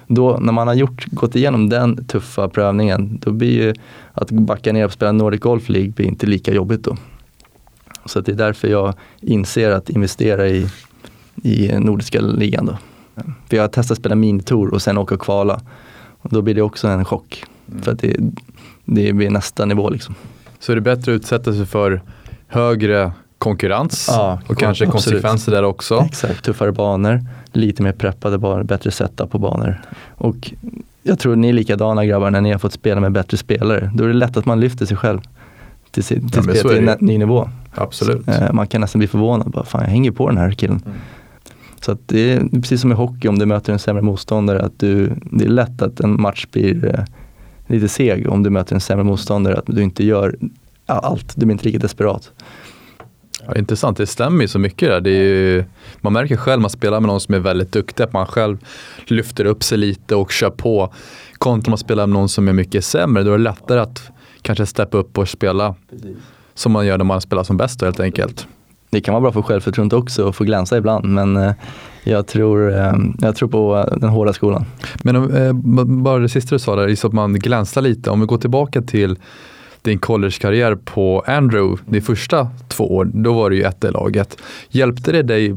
då, 0.07 0.37
när 0.37 0.53
man 0.53 0.67
har 0.67 0.75
gjort, 0.75 1.05
gått 1.05 1.35
igenom 1.35 1.69
den 1.69 2.05
tuffa 2.05 2.49
prövningen, 2.49 3.19
då 3.23 3.31
blir 3.31 3.51
ju 3.51 3.73
att 4.13 4.31
backa 4.31 4.73
ner 4.73 4.85
och 4.85 4.91
spela 4.91 5.11
Nordic 5.11 5.41
Golf 5.41 5.69
League 5.69 5.91
blir 5.91 6.05
inte 6.05 6.25
lika 6.25 6.53
jobbigt 6.53 6.83
då. 6.83 6.97
Så 8.05 8.19
att 8.19 8.25
det 8.25 8.31
är 8.31 8.35
därför 8.35 8.67
jag 8.67 8.93
inser 9.21 9.71
att 9.71 9.89
investera 9.89 10.47
i, 10.47 10.67
i 11.43 11.71
nordiska 11.79 12.21
ligan 12.21 12.65
då. 12.65 12.77
För 13.49 13.55
jag 13.55 13.63
har 13.63 13.67
testat 13.67 13.97
spela 13.97 14.15
minitour 14.15 14.73
och 14.73 14.81
sen 14.81 14.97
åka 14.97 15.15
och 15.15 15.21
kvala. 15.21 15.61
Och 16.21 16.29
då 16.29 16.41
blir 16.41 16.55
det 16.55 16.61
också 16.61 16.87
en 16.87 17.05
chock. 17.05 17.43
För 17.81 17.91
att 17.91 17.99
det, 17.99 18.15
det 18.85 19.13
blir 19.13 19.29
nästa 19.29 19.65
nivå 19.65 19.89
liksom. 19.89 20.15
Så 20.59 20.71
är 20.71 20.75
det 20.75 20.81
bättre 20.81 21.11
att 21.11 21.15
utsätta 21.15 21.53
sig 21.53 21.65
för 21.65 22.01
högre 22.47 23.11
konkurrens 23.37 24.07
Ja, 24.11 24.39
och 24.47 24.57
kanske 24.57 24.85
absolut. 24.85 24.91
konsekvenser 24.91 25.51
där 25.51 25.63
också. 25.63 25.99
Exakt, 26.05 26.45
tuffare 26.45 26.71
banor, 26.71 27.25
lite 27.51 27.83
mer 27.83 27.91
preppade 27.91 28.37
banor, 28.37 28.63
bättre 28.63 28.91
setup 28.91 29.31
på 29.31 29.39
banor. 29.39 29.81
Och 30.15 30.53
jag 31.03 31.19
tror 31.19 31.35
ni 31.35 31.49
är 31.49 31.53
likadana 31.53 32.05
grabbar 32.05 32.31
när 32.31 32.41
ni 32.41 32.51
har 32.51 32.59
fått 32.59 32.73
spela 32.73 33.01
med 33.01 33.11
bättre 33.11 33.37
spelare. 33.37 33.91
Då 33.95 34.03
är 34.03 34.07
det 34.07 34.13
lätt 34.13 34.37
att 34.37 34.45
man 34.45 34.59
lyfter 34.59 34.85
sig 34.85 34.97
själv 34.97 35.19
till, 35.91 36.03
sin- 36.03 36.29
till, 36.29 36.43
Ja, 36.47 36.55
så 36.55 36.69
till 36.69 36.89
en 36.89 36.97
ny 36.99 37.17
nivå. 37.17 37.49
Absolut. 37.75 38.27
Eh, 38.27 38.53
Man 38.53 38.67
kan 38.67 38.81
nästan 38.81 38.99
bli 38.99 39.07
förvånad, 39.07 39.51
bara, 39.51 39.65
fan 39.65 39.81
jag 39.81 39.89
hänger 39.89 40.11
på 40.11 40.27
den 40.29 40.37
här 40.37 40.51
killen. 40.51 40.81
Mm. 40.85 40.97
Så 41.81 41.91
att 41.91 41.99
det 42.07 42.33
är 42.33 42.47
precis 42.61 42.81
som 42.81 42.91
i 42.91 42.95
hockey 42.95 43.27
om 43.27 43.39
du 43.39 43.45
möter 43.45 43.73
en 43.73 43.79
sämre 43.79 44.01
motståndare, 44.01 44.61
att 44.61 44.79
du, 44.79 45.11
det 45.31 45.45
är 45.45 45.49
lätt 45.49 45.81
att 45.81 45.99
en 45.99 46.21
match 46.21 46.45
blir 46.51 46.85
eh, 46.95 47.03
lite 47.67 47.87
seg 47.87 48.29
om 48.29 48.43
du 48.43 48.49
möter 48.49 48.75
en 48.75 48.81
sämre 48.81 49.03
motståndare, 49.03 49.57
att 49.57 49.65
du 49.67 49.83
inte 49.83 50.03
gör 50.03 50.35
allt, 50.85 51.33
du 51.35 51.45
blir 51.45 51.51
inte 51.53 51.65
lika 51.65 51.79
desperat. 51.79 52.31
Ja, 53.47 53.55
intressant, 53.55 53.97
det 53.97 54.07
stämmer 54.07 54.41
ju 54.41 54.47
så 54.47 54.59
mycket 54.59 54.89
där. 54.89 55.01
Det 55.01 55.09
är 55.09 55.23
ju, 55.23 55.63
man 56.01 56.13
märker 56.13 56.37
själv 56.37 56.61
man 56.61 56.69
spelar 56.69 56.99
med 56.99 57.07
någon 57.07 57.19
som 57.21 57.35
är 57.35 57.39
väldigt 57.39 57.71
duktig 57.71 58.03
att 58.03 58.13
man 58.13 58.25
själv 58.27 58.57
lyfter 59.05 59.45
upp 59.45 59.63
sig 59.63 59.77
lite 59.77 60.15
och 60.15 60.31
kör 60.31 60.49
på. 60.49 60.93
Kontra 61.33 61.69
man 61.69 61.77
spelar 61.77 62.07
med 62.07 62.13
någon 62.13 62.29
som 62.29 62.47
är 62.47 62.53
mycket 62.53 62.85
sämre, 62.85 63.23
då 63.23 63.33
är 63.33 63.37
det 63.37 63.43
lättare 63.43 63.79
att 63.79 64.01
kanske 64.41 64.65
steppa 64.65 64.97
upp 64.97 65.17
och 65.17 65.29
spela 65.29 65.75
som 66.53 66.71
man 66.71 66.85
gör 66.85 66.97
när 66.97 67.05
man 67.05 67.21
spelar 67.21 67.43
som 67.43 67.57
bäst 67.57 67.79
då, 67.79 67.85
helt 67.85 67.99
enkelt. 67.99 68.47
Det 68.89 69.01
kan 69.01 69.13
vara 69.13 69.21
bra 69.21 69.31
för 69.31 69.41
självförtroendet 69.41 69.99
också 69.99 70.29
att 70.29 70.35
få 70.35 70.43
glänsa 70.43 70.77
ibland, 70.77 71.05
men 71.05 71.37
eh, 71.37 71.53
jag 72.03 72.27
tror, 72.27 72.71
eh, 72.77 72.93
jag 73.19 73.35
tror 73.35 73.49
på 73.49 73.77
eh, 73.77 73.97
den 73.97 74.09
hårda 74.09 74.33
skolan. 74.33 74.65
Men 75.03 75.15
om, 75.15 76.03
bara 76.03 76.19
det 76.19 76.29
sista 76.29 76.55
du 76.55 76.59
sa 76.59 76.75
där, 76.75 76.87
just 76.87 77.05
att 77.05 77.13
man 77.13 77.33
glänsar 77.33 77.81
lite. 77.81 78.09
Om 78.09 78.19
vi 78.19 78.25
går 78.25 78.37
tillbaka 78.37 78.81
till 78.81 79.19
din 79.81 79.99
collegekarriär 79.99 80.75
på 80.75 81.23
Andrew, 81.27 81.83
de 81.85 82.01
första 82.01 82.49
två 82.67 82.95
år, 82.95 83.05
då 83.13 83.33
var 83.33 83.49
du 83.49 83.55
ju 83.55 83.63
ett 83.63 83.83
i 83.83 83.91
laget. 83.91 84.37
Hjälpte 84.69 85.11
det 85.11 85.21
dig 85.21 85.55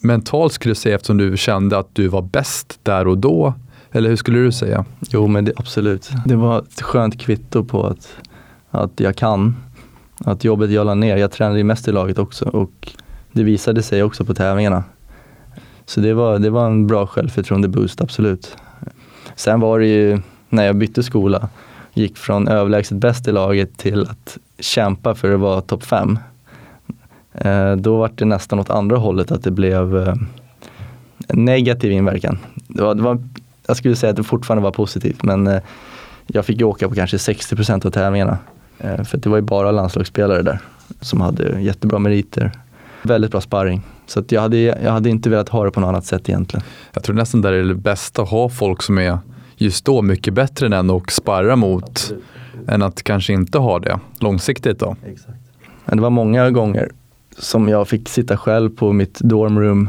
mentalt 0.00 0.52
skulle 0.52 0.70
du 0.70 0.74
säga 0.74 0.94
eftersom 0.94 1.16
du 1.16 1.36
kände 1.36 1.78
att 1.78 1.88
du 1.92 2.08
var 2.08 2.22
bäst 2.22 2.78
där 2.82 3.08
och 3.08 3.18
då? 3.18 3.54
Eller 3.96 4.08
hur 4.08 4.16
skulle 4.16 4.38
du 4.38 4.52
säga? 4.52 4.84
Jo 5.08 5.26
men 5.26 5.44
det, 5.44 5.52
absolut. 5.56 6.10
Det 6.24 6.36
var 6.36 6.58
ett 6.58 6.82
skönt 6.82 7.20
kvitto 7.20 7.64
på 7.64 7.86
att, 7.86 8.16
att 8.70 9.00
jag 9.00 9.16
kan. 9.16 9.56
Att 10.24 10.44
jobbet 10.44 10.70
jag 10.70 10.86
la 10.86 10.94
ner, 10.94 11.16
jag 11.16 11.32
tränade 11.32 11.58
ju 11.58 11.64
mest 11.64 11.88
i 11.88 11.92
laget 11.92 12.18
också 12.18 12.44
och 12.44 12.92
det 13.32 13.44
visade 13.44 13.82
sig 13.82 14.02
också 14.02 14.24
på 14.24 14.34
tävlingarna. 14.34 14.84
Så 15.86 16.00
det 16.00 16.14
var, 16.14 16.38
det 16.38 16.50
var 16.50 16.66
en 16.66 16.86
bra 16.86 17.06
självförtroende-boost, 17.06 18.02
absolut. 18.02 18.56
Sen 19.36 19.60
var 19.60 19.78
det 19.78 19.86
ju, 19.86 20.20
när 20.48 20.64
jag 20.64 20.76
bytte 20.76 21.02
skola, 21.02 21.48
gick 21.92 22.16
från 22.16 22.48
överlägset 22.48 22.98
bäst 22.98 23.28
i 23.28 23.32
laget 23.32 23.78
till 23.78 24.02
att 24.02 24.38
kämpa 24.58 25.14
för 25.14 25.34
att 25.34 25.40
vara 25.40 25.60
topp 25.60 25.84
fem. 25.84 26.18
Eh, 27.32 27.76
då 27.76 27.96
var 27.96 28.10
det 28.14 28.24
nästan 28.24 28.58
åt 28.58 28.70
andra 28.70 28.96
hållet, 28.96 29.32
att 29.32 29.44
det 29.44 29.50
blev 29.50 29.96
eh, 29.96 30.14
negativ 31.28 31.92
inverkan. 31.92 32.38
Det 32.54 32.82
var, 32.82 32.94
det 32.94 33.02
var, 33.02 33.18
jag 33.66 33.76
skulle 33.76 33.96
säga 33.96 34.10
att 34.10 34.16
det 34.16 34.22
fortfarande 34.22 34.62
var 34.62 34.70
positivt, 34.70 35.22
men 35.22 35.46
eh, 35.46 35.62
jag 36.26 36.46
fick 36.46 36.58
ju 36.58 36.64
åka 36.64 36.88
på 36.88 36.94
kanske 36.94 37.16
60% 37.16 37.86
av 37.86 37.90
tävlingarna. 37.90 38.38
Eh, 38.78 39.02
för 39.04 39.18
det 39.18 39.28
var 39.28 39.36
ju 39.36 39.42
bara 39.42 39.70
landslagsspelare 39.70 40.42
där. 40.42 40.58
som 41.00 41.20
hade 41.20 41.60
jättebra 41.60 41.98
meriter. 41.98 42.52
Väldigt 43.02 43.30
bra 43.30 43.40
sparring. 43.40 43.82
Så 44.06 44.20
att 44.20 44.32
jag, 44.32 44.40
hade, 44.40 44.58
jag 44.58 44.92
hade 44.92 45.10
inte 45.10 45.30
velat 45.30 45.48
ha 45.48 45.64
det 45.64 45.70
på 45.70 45.80
något 45.80 45.88
annat 45.88 46.06
sätt 46.06 46.28
egentligen. 46.28 46.64
Jag 46.92 47.02
tror 47.02 47.16
nästan 47.16 47.40
där 47.40 47.52
är 47.52 47.64
det 47.64 47.74
bästa 47.74 48.22
att 48.22 48.28
ha 48.28 48.48
folk 48.48 48.82
som 48.82 48.98
är 48.98 49.18
just 49.56 49.84
då 49.84 50.02
mycket 50.02 50.34
bättre 50.34 50.66
än 50.66 50.72
en 50.72 50.90
och 50.90 51.12
sparra 51.12 51.56
mot 51.56 52.12
än 52.68 52.82
att 52.82 53.02
kanske 53.02 53.32
inte 53.32 53.58
ha 53.58 53.78
det 53.78 54.00
långsiktigt 54.18 54.78
då. 54.78 54.96
Exakt. 55.06 55.38
Men 55.84 55.96
det 55.96 56.02
var 56.02 56.10
många 56.10 56.50
gånger 56.50 56.90
som 57.38 57.68
jag 57.68 57.88
fick 57.88 58.08
sitta 58.08 58.36
själv 58.36 58.70
på 58.70 58.92
mitt 58.92 59.18
dormroom 59.20 59.88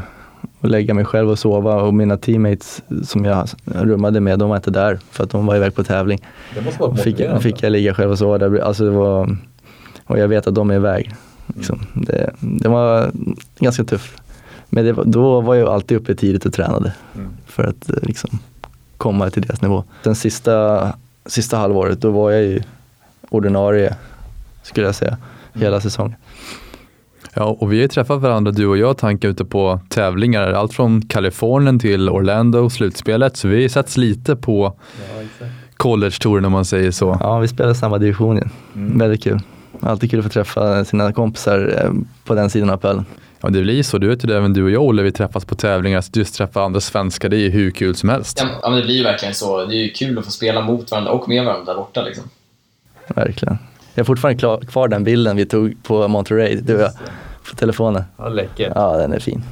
och 0.66 0.70
lägga 0.70 0.94
mig 0.94 1.04
själv 1.04 1.30
och 1.30 1.38
sova 1.38 1.74
och 1.74 1.94
mina 1.94 2.16
teammates 2.16 2.82
som 3.04 3.24
jag 3.24 3.48
rummade 3.64 4.20
med, 4.20 4.38
de 4.38 4.48
var 4.48 4.56
inte 4.56 4.70
där 4.70 4.98
för 5.10 5.24
att 5.24 5.30
de 5.30 5.46
var 5.46 5.56
iväg 5.56 5.74
på 5.74 5.84
tävling. 5.84 6.20
Det 6.54 6.60
måste 6.60 6.82
vara 6.82 6.96
fick, 6.96 7.20
fick 7.40 7.62
jag 7.62 7.72
ligga 7.72 7.94
själv 7.94 8.10
och 8.10 8.18
sova 8.18 8.38
där. 8.38 8.58
Alltså 8.58 8.84
det 8.84 8.90
var, 8.90 9.36
och 10.04 10.18
jag 10.18 10.28
vet 10.28 10.46
att 10.46 10.54
de 10.54 10.70
är 10.70 10.74
iväg. 10.74 11.14
Liksom. 11.46 11.80
Det, 11.94 12.30
det 12.40 12.68
var 12.68 13.10
ganska 13.58 13.84
tufft. 13.84 14.22
Men 14.68 14.84
det, 14.84 14.92
då 15.04 15.40
var 15.40 15.54
jag 15.54 15.68
alltid 15.68 15.96
uppe 15.96 16.14
tidigt 16.14 16.46
och 16.46 16.52
tränade 16.52 16.92
Mm. 17.14 17.28
för 17.46 17.64
att 17.64 17.90
eh, 17.90 17.96
liksom, 18.02 18.38
komma 18.96 19.30
till 19.30 19.42
deras 19.42 19.62
nivå. 19.62 19.84
Den 20.02 20.14
sista, 20.14 20.92
sista 21.26 21.56
halvåret, 21.56 22.00
då 22.00 22.10
var 22.10 22.30
jag 22.30 22.42
ju 22.42 22.62
ordinarie, 23.28 23.96
skulle 24.62 24.86
jag 24.86 24.94
säga, 24.94 25.16
hela 25.54 25.80
säsongen. 25.80 26.14
Ja, 27.38 27.56
och 27.60 27.72
vi 27.72 27.76
har 27.76 27.82
ju 27.82 27.88
träffat 27.88 28.20
varandra 28.20 28.52
du 28.52 28.66
och 28.66 28.78
jag 28.78 28.98
Tanka 28.98 29.28
ute 29.28 29.44
på 29.44 29.80
tävlingar, 29.88 30.52
allt 30.52 30.74
från 30.74 31.02
Kalifornien 31.02 31.78
till 31.78 32.08
Orlando, 32.08 32.70
slutspelet. 32.70 33.36
Så 33.36 33.48
vi 33.48 33.54
har 33.54 33.60
ju 33.60 33.68
setts 33.68 33.96
lite 33.96 34.36
på 34.36 34.78
college-touren 35.76 36.44
om 36.44 36.52
man 36.52 36.64
säger 36.64 36.90
så. 36.90 37.18
Ja, 37.20 37.38
vi 37.38 37.48
spelar 37.48 37.74
samma 37.74 37.98
division. 37.98 38.50
Mm. 38.74 38.98
Väldigt 38.98 39.22
kul. 39.22 39.40
Alltid 39.80 40.10
kul 40.10 40.18
att 40.18 40.24
få 40.24 40.30
träffa 40.30 40.84
sina 40.84 41.12
kompisar 41.12 41.82
eh, 41.84 41.90
på 42.24 42.34
den 42.34 42.50
sidan 42.50 42.70
av 42.70 42.76
pölen. 42.76 43.04
Ja, 43.40 43.48
det 43.48 43.62
blir 43.62 43.82
så. 43.82 43.98
Du 43.98 44.08
vet 44.08 44.24
ju 44.24 44.28
det, 44.28 44.36
även 44.36 44.52
du 44.52 44.64
och 44.64 44.70
jag 44.70 44.82
Olle, 44.82 45.02
vi 45.02 45.12
träffas 45.12 45.44
på 45.44 45.54
tävlingar. 45.54 46.00
Så 46.00 46.10
just 46.14 46.34
träffa 46.34 46.62
andra 46.62 46.80
svenskar, 46.80 47.28
det 47.28 47.36
är 47.36 47.40
ju 47.40 47.50
hur 47.50 47.70
kul 47.70 47.94
som 47.94 48.08
helst. 48.08 48.38
Ja, 48.42 48.48
ja, 48.62 48.70
men 48.70 48.78
det 48.78 48.84
blir 48.84 48.94
ju 48.94 49.02
verkligen 49.02 49.34
så. 49.34 49.64
Det 49.64 49.76
är 49.76 49.82
ju 49.82 49.90
kul 49.90 50.18
att 50.18 50.24
få 50.24 50.30
spela 50.30 50.60
mot 50.60 50.90
varandra 50.90 51.10
och 51.10 51.28
med 51.28 51.44
varandra 51.44 51.72
där 51.72 51.80
borta. 51.80 52.02
Liksom. 52.02 52.24
Verkligen. 53.08 53.58
Jag 53.96 54.00
har 54.00 54.06
fortfarande 54.06 54.38
klar, 54.38 54.60
kvar 54.60 54.88
den 54.88 55.04
bilden 55.04 55.36
vi 55.36 55.46
tog 55.46 55.82
på 55.82 56.08
Monterey, 56.08 56.60
du 56.62 56.74
och 56.74 56.80
jag, 56.80 56.90
på 57.50 57.56
telefonen. 57.56 58.02
Ja, 58.16 58.28
läckert. 58.28 58.72
Ja, 58.74 58.96
den 58.96 59.12
är 59.12 59.18
fin. 59.18 59.42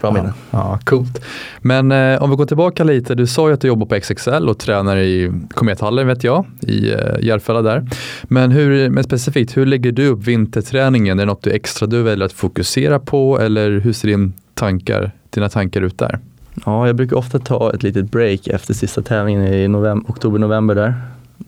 Bra 0.00 0.12
minne. 0.12 0.32
Ja, 0.50 0.78
coolt. 0.84 1.24
Men 1.60 1.92
eh, 1.92 2.22
om 2.22 2.30
vi 2.30 2.36
går 2.36 2.46
tillbaka 2.46 2.84
lite. 2.84 3.14
Du 3.14 3.26
sa 3.26 3.48
ju 3.48 3.54
att 3.54 3.60
du 3.60 3.68
jobbar 3.68 3.86
på 3.86 4.00
XXL 4.00 4.48
och 4.48 4.58
tränar 4.58 4.96
i 4.96 5.32
Komethallen 5.50 6.06
vet 6.06 6.24
jag, 6.24 6.44
i 6.60 6.92
eh, 6.92 6.98
Järfälla 7.20 7.62
där. 7.62 7.86
Men, 8.22 8.50
hur, 8.50 8.90
men 8.90 9.04
specifikt, 9.04 9.56
hur 9.56 9.66
lägger 9.66 9.92
du 9.92 10.06
upp 10.06 10.24
vinterträningen? 10.24 11.18
Är 11.18 11.22
det 11.22 11.26
något 11.26 11.42
du 11.42 11.50
extra 11.50 11.86
du 11.86 12.02
väljer 12.02 12.26
att 12.26 12.32
fokusera 12.32 12.98
på 12.98 13.40
eller 13.40 13.70
hur 13.70 13.92
ser 13.92 14.08
din 14.08 14.32
tankar, 14.54 15.10
dina 15.30 15.48
tankar 15.48 15.82
ut 15.82 15.98
där? 15.98 16.18
Ja, 16.66 16.86
jag 16.86 16.96
brukar 16.96 17.16
ofta 17.16 17.38
ta 17.38 17.74
ett 17.74 17.82
litet 17.82 18.10
break 18.10 18.46
efter 18.46 18.74
sista 18.74 19.02
tävlingen 19.02 19.46
i 19.46 19.68
november, 19.68 20.10
oktober-november 20.10 20.74
där. 20.74 20.94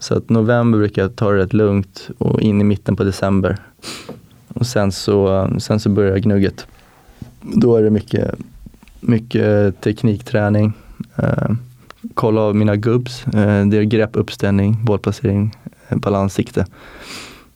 Så 0.00 0.16
att 0.16 0.30
november 0.30 0.78
brukar 0.78 1.02
jag 1.02 1.16
ta 1.16 1.30
det 1.30 1.38
rätt 1.38 1.52
lugnt 1.52 2.10
och 2.18 2.40
in 2.40 2.60
i 2.60 2.64
mitten 2.64 2.96
på 2.96 3.04
december. 3.04 3.56
Och 4.54 4.66
sen 4.66 4.92
så, 4.92 5.48
sen 5.58 5.80
så 5.80 5.88
börjar 5.88 6.18
gnugget. 6.18 6.66
Då 7.40 7.76
är 7.76 7.82
det 7.82 7.90
mycket, 7.90 8.34
mycket 9.00 9.80
teknikträning. 9.80 10.72
Eh, 11.16 11.50
kolla 12.14 12.40
av 12.40 12.56
mina 12.56 12.76
gubbs. 12.76 13.26
Eh, 13.26 13.66
det 13.66 13.76
är 13.76 13.82
grepp, 13.82 14.10
uppställning, 14.12 14.84
bollplacering, 14.84 15.56
eh, 15.88 15.98
balans, 15.98 16.34
sikte. 16.34 16.66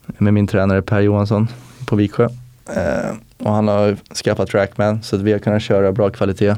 Med 0.07 0.35
min 0.35 0.47
tränare 0.47 0.83
Per 0.83 1.01
Johansson 1.01 1.49
på 1.87 1.97
Viksjö. 1.97 2.29
Eh, 2.67 3.17
och 3.39 3.53
han 3.53 3.69
har 3.69 3.97
skaffat 4.25 4.49
Trackman 4.49 5.03
så 5.03 5.17
att 5.17 5.23
vi 5.23 5.33
har 5.33 5.39
kunnat 5.39 5.63
köra 5.63 5.93
bra 5.93 6.11
kvalitet 6.11 6.55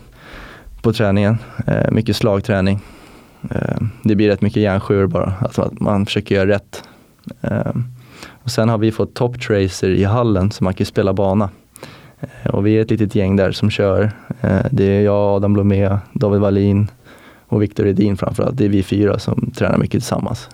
på 0.83 0.93
träningen. 0.93 1.39
Eh, 1.67 1.91
mycket 1.91 2.17
slagträning. 2.17 2.81
Eh, 3.51 3.77
det 4.03 4.15
blir 4.15 4.29
rätt 4.29 4.43
mycket 4.43 4.63
järnsjuor 4.63 5.07
bara, 5.07 5.35
alltså 5.41 5.63
att 5.63 5.81
man 5.81 6.07
försöker 6.07 6.35
göra 6.35 6.49
rätt. 6.49 6.83
Eh, 7.41 7.73
och 8.29 8.51
sen 8.51 8.69
har 8.69 8.79
vi 8.79 8.93
fått 8.93 9.15
Top 9.15 9.41
Tracer 9.41 9.91
i 9.91 10.05
hallen 10.05 10.51
så 10.51 10.65
man 10.65 10.75
kan 10.75 10.87
spela 10.87 11.13
bana. 11.13 11.51
Eh, 12.21 12.55
och 12.55 12.67
vi 12.67 12.77
är 12.77 12.83
ett 12.83 12.91
litet 12.91 13.15
gäng 13.15 13.37
där 13.37 13.53
som 13.53 13.71
kör. 13.71 14.13
Eh, 14.41 14.67
det 14.71 14.85
är 14.85 15.01
jag, 15.01 15.37
Adam 15.37 15.53
Blomé, 15.53 15.99
David 16.13 16.41
Wallin 16.41 16.91
och 17.49 17.63
Viktor 17.63 17.87
Edin 17.87 18.17
framförallt. 18.17 18.57
Det 18.57 18.65
är 18.65 18.69
vi 18.69 18.83
fyra 18.83 19.19
som 19.19 19.51
tränar 19.51 19.79
mycket 19.79 20.01
tillsammans. 20.01 20.49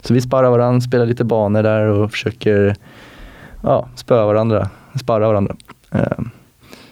Så 0.00 0.14
vi 0.14 0.20
sparrar 0.20 0.50
varandra, 0.50 0.80
spelar 0.80 1.06
lite 1.06 1.24
banor 1.24 1.62
där 1.62 1.86
och 1.86 2.10
försöker 2.10 2.76
ja, 3.62 3.88
spöa 3.94 4.26
varandra, 4.26 4.68
sparra 5.00 5.28
varandra. 5.28 5.56
Eh, 5.90 6.18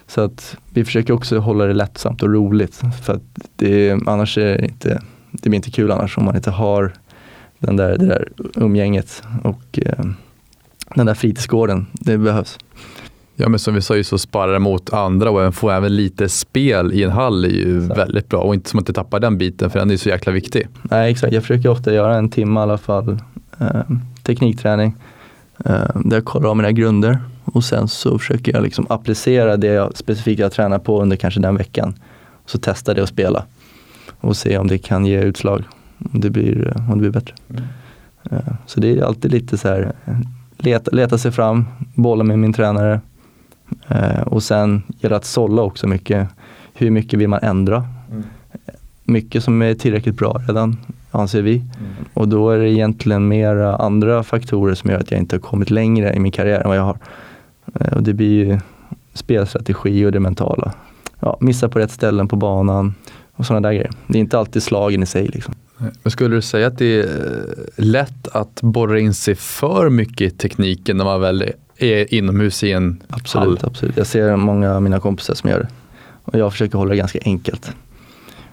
så 0.07 0.21
att 0.21 0.57
vi 0.69 0.85
försöker 0.85 1.13
också 1.13 1.37
hålla 1.39 1.65
det 1.65 1.73
lättsamt 1.73 2.23
och 2.23 2.33
roligt. 2.33 2.81
För 3.03 3.13
att 3.13 3.21
det, 3.55 3.91
annars 4.07 4.37
är 4.37 4.57
det 4.57 4.65
inte, 4.65 5.01
det 5.31 5.49
blir 5.49 5.55
inte 5.55 5.71
kul 5.71 5.91
annars 5.91 6.17
om 6.17 6.25
man 6.25 6.35
inte 6.35 6.51
har 6.51 6.93
den 7.59 7.75
där, 7.75 7.97
det 7.97 8.05
där 8.05 8.27
umgänget 8.55 9.23
och 9.43 9.79
eh, 9.85 10.05
den 10.95 11.05
där 11.05 11.13
fritidsgården. 11.13 11.85
Det 11.93 12.17
behövs. 12.17 12.57
Ja 13.35 13.49
men 13.49 13.59
som 13.59 13.73
vi 13.73 13.81
sa, 13.81 13.95
ju 13.95 14.03
så 14.03 14.17
sparra 14.17 14.59
mot 14.59 14.93
andra 14.93 15.31
och 15.31 15.55
få 15.55 15.69
även 15.69 15.95
lite 15.95 16.29
spel 16.29 16.93
i 16.93 17.03
en 17.03 17.11
hall 17.11 17.45
är 17.45 17.49
ju 17.49 17.87
Så. 17.87 17.93
väldigt 17.93 18.29
bra. 18.29 18.39
Och 18.39 18.53
inte 18.53 18.69
som 18.69 18.79
att 18.79 18.81
inte 18.81 18.93
tappa 18.93 19.19
den 19.19 19.37
biten 19.37 19.69
för 19.69 19.79
den 19.79 19.91
är 19.91 19.97
så 19.97 20.09
jäkla 20.09 20.31
viktig. 20.31 20.67
Nej 20.83 21.11
exakt, 21.11 21.33
jag 21.33 21.43
försöker 21.43 21.69
ofta 21.69 21.93
göra 21.93 22.15
en 22.15 22.29
timme 22.29 22.59
i 22.59 22.63
alla 22.63 22.77
fall 22.77 23.19
eh, 23.59 23.81
teknikträning. 24.23 24.95
Eh, 25.65 25.73
där 25.95 26.17
jag 26.17 26.25
kollar 26.25 26.49
av 26.49 26.57
mina 26.57 26.71
grunder 26.71 27.19
och 27.45 27.63
sen 27.63 27.87
så 27.87 28.19
försöker 28.19 28.53
jag 28.53 28.63
liksom 28.63 28.85
applicera 28.89 29.57
det 29.57 29.67
jag 29.67 29.97
specifikt 29.97 30.39
jag 30.39 30.51
tränar 30.51 30.79
på 30.79 31.01
under 31.01 31.15
kanske 31.17 31.39
den 31.39 31.57
veckan. 31.57 31.93
Så 32.45 32.57
testa 32.57 32.93
det 32.93 33.01
och 33.01 33.09
spela 33.09 33.45
och 34.21 34.37
se 34.37 34.57
om 34.57 34.67
det 34.67 34.77
kan 34.77 35.05
ge 35.05 35.21
utslag. 35.21 35.63
Om 36.13 36.19
det 36.19 36.29
blir, 36.29 36.73
om 36.77 36.89
det 36.89 36.99
blir 36.99 37.09
bättre. 37.11 37.35
Eh, 38.31 38.53
så 38.65 38.79
det 38.79 38.97
är 38.97 39.03
alltid 39.03 39.31
lite 39.31 39.57
så 39.57 39.67
här 39.67 39.93
eh, 40.05 40.13
leta, 40.57 40.91
leta 40.91 41.17
sig 41.17 41.31
fram, 41.31 41.65
bolla 41.95 42.23
med 42.23 42.39
min 42.39 42.53
tränare 42.53 43.01
eh, 43.87 44.21
och 44.21 44.43
sen 44.43 44.83
gäller 44.87 45.09
det 45.09 45.15
att 45.15 45.25
sålla 45.25 45.61
också 45.61 45.87
mycket. 45.87 46.27
Hur 46.73 46.91
mycket 46.91 47.19
vill 47.19 47.27
man 47.27 47.39
ändra? 47.43 47.85
Mycket 49.03 49.43
som 49.43 49.61
är 49.61 49.73
tillräckligt 49.73 50.15
bra 50.17 50.41
redan 50.47 50.77
anser 51.11 51.41
vi. 51.41 51.63
Och 52.13 52.27
då 52.27 52.49
är 52.49 52.59
det 52.59 52.69
egentligen 52.69 53.27
mera 53.27 53.75
andra 53.75 54.23
faktorer 54.23 54.75
som 54.75 54.89
gör 54.89 54.99
att 54.99 55.11
jag 55.11 55.19
inte 55.19 55.35
har 55.35 55.41
kommit 55.41 55.69
längre 55.69 56.13
i 56.13 56.19
min 56.19 56.31
karriär 56.31 56.61
än 56.61 56.67
vad 56.67 56.77
jag 56.77 56.83
har. 56.83 56.97
Eh, 57.79 57.93
Och 57.93 58.03
det 58.03 58.13
blir 58.13 58.45
ju 58.45 58.59
spelstrategi 59.13 60.05
och 60.05 60.11
det 60.11 60.19
mentala. 60.19 60.73
Ja, 61.19 61.37
missa 61.39 61.69
på 61.69 61.79
rätt 61.79 61.91
ställen 61.91 62.27
på 62.27 62.35
banan 62.35 62.93
och 63.35 63.45
sådana 63.45 63.67
där 63.67 63.73
grejer. 63.75 63.91
Det 64.07 64.17
är 64.17 64.19
inte 64.19 64.39
alltid 64.39 64.63
slagen 64.63 65.03
i 65.03 65.05
sig. 65.05 65.27
Liksom. 65.27 65.53
Men 65.77 66.11
skulle 66.11 66.35
du 66.35 66.41
säga 66.41 66.67
att 66.67 66.77
det 66.77 66.99
är 67.01 67.07
lätt 67.75 68.27
att 68.27 68.61
borra 68.61 68.99
in 68.99 69.13
sig 69.13 69.35
för 69.35 69.89
mycket 69.89 70.21
i 70.33 70.37
tekniken 70.37 70.97
när 70.97 71.05
man 71.05 71.21
väl 71.21 71.51
är 71.77 72.13
inomhus 72.13 72.63
i 72.63 72.71
en 72.71 73.03
Absolut, 73.09 73.61
hall? 73.61 73.69
absolut. 73.71 73.97
Jag 73.97 74.07
ser 74.07 74.35
många 74.35 74.75
av 74.75 74.81
mina 74.81 74.99
kompisar 74.99 75.33
som 75.33 75.49
gör 75.49 75.59
det. 75.59 75.67
Och 76.23 76.39
jag 76.39 76.51
försöker 76.51 76.77
hålla 76.77 76.89
det 76.89 76.97
ganska 76.97 77.19
enkelt. 77.25 77.71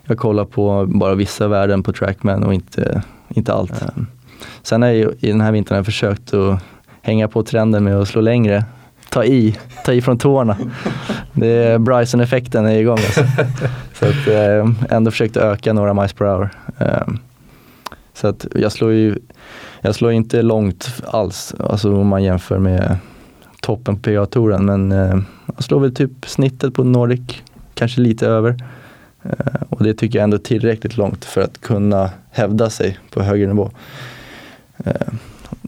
Jag 0.05 0.19
kollar 0.19 0.45
på 0.45 0.87
bara 0.87 1.15
vissa 1.15 1.49
värden 1.49 1.83
på 1.83 1.93
Trackman 1.93 2.45
och 2.45 2.55
inte, 2.55 3.03
inte 3.29 3.53
allt. 3.53 3.83
Eh, 3.83 3.89
Sen 4.63 4.83
har 4.83 4.89
jag 4.89 5.13
i 5.21 5.29
den 5.29 5.41
här 5.41 5.53
vintern 5.53 5.85
försökt 5.85 6.35
att 6.35 6.61
hänga 7.03 7.29
på 7.29 7.43
trenden 7.43 7.85
med 7.85 7.97
att 7.97 8.09
slå 8.09 8.21
längre. 8.21 8.65
Ta 9.11 9.25
i, 9.25 9.57
ta 9.85 9.93
i 9.93 10.03
från 10.03 10.19
tårna. 10.19 10.57
Det 11.33 11.47
är 11.47 11.79
Bryson-effekten 11.79 12.67
är 12.67 12.79
igång 12.79 12.99
alltså. 12.99 13.25
Så 13.95 14.07
att 14.07 14.27
eh, 14.29 14.97
ändå 14.97 15.11
försökte 15.11 15.41
öka 15.41 15.73
några 15.73 15.95
miles 15.95 16.13
per 16.13 16.25
hour. 16.25 16.51
Eh, 16.79 17.07
Så 18.15 18.27
att 18.29 18.47
jag 18.55 18.73
slår 18.73 18.93
ju 18.93 19.19
jag 19.81 19.95
slår 19.95 20.13
inte 20.13 20.43
långt 20.43 21.03
alls, 21.07 21.55
alltså 21.61 21.97
om 22.01 22.07
man 22.07 22.23
jämför 22.23 22.59
med 22.59 22.97
toppen 23.61 23.97
på 23.97 24.03
PGA-touren. 24.03 24.65
Men 24.67 24.93
eh, 24.93 25.19
jag 25.55 25.65
slår 25.65 25.81
väl 25.81 25.95
typ 25.95 26.11
snittet 26.27 26.75
på 26.75 26.85
Nordic, 26.85 27.21
kanske 27.75 28.01
lite 28.01 28.27
över. 28.27 28.57
Eh, 29.23 29.63
och 29.69 29.85
det 29.85 29.95
tycker 29.95 30.19
jag 30.19 30.25
ändå 30.25 30.37
är 30.37 30.41
tillräckligt 30.41 30.97
långt 30.97 31.25
för 31.25 31.41
att 31.41 31.61
kunna 31.61 32.11
hävda 32.31 32.71
sig 32.71 32.99
på 33.11 33.23
högre 33.23 33.47
nivå. 33.47 33.71
Ehm, 34.85 35.19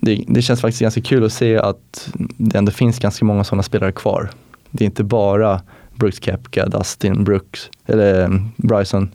det, 0.01 0.25
det 0.29 0.43
känns 0.43 0.61
faktiskt 0.61 0.81
ganska 0.81 1.01
kul 1.01 1.25
att 1.25 1.33
se 1.33 1.57
att 1.57 2.11
det 2.37 2.59
ändå 2.59 2.73
finns 2.73 2.99
ganska 2.99 3.25
många 3.25 3.45
sådana 3.45 3.63
spelare 3.63 3.93
kvar. 3.93 4.31
Det 4.71 4.85
är 4.85 4.87
inte 4.87 5.05
bara 5.05 5.61
Brooks 5.95 6.21
Koepka, 6.21 6.67
Dustin 6.67 7.25
Brooks, 7.25 7.71
eller 7.87 8.23
eh, 8.23 8.29
Bryson 8.57 9.11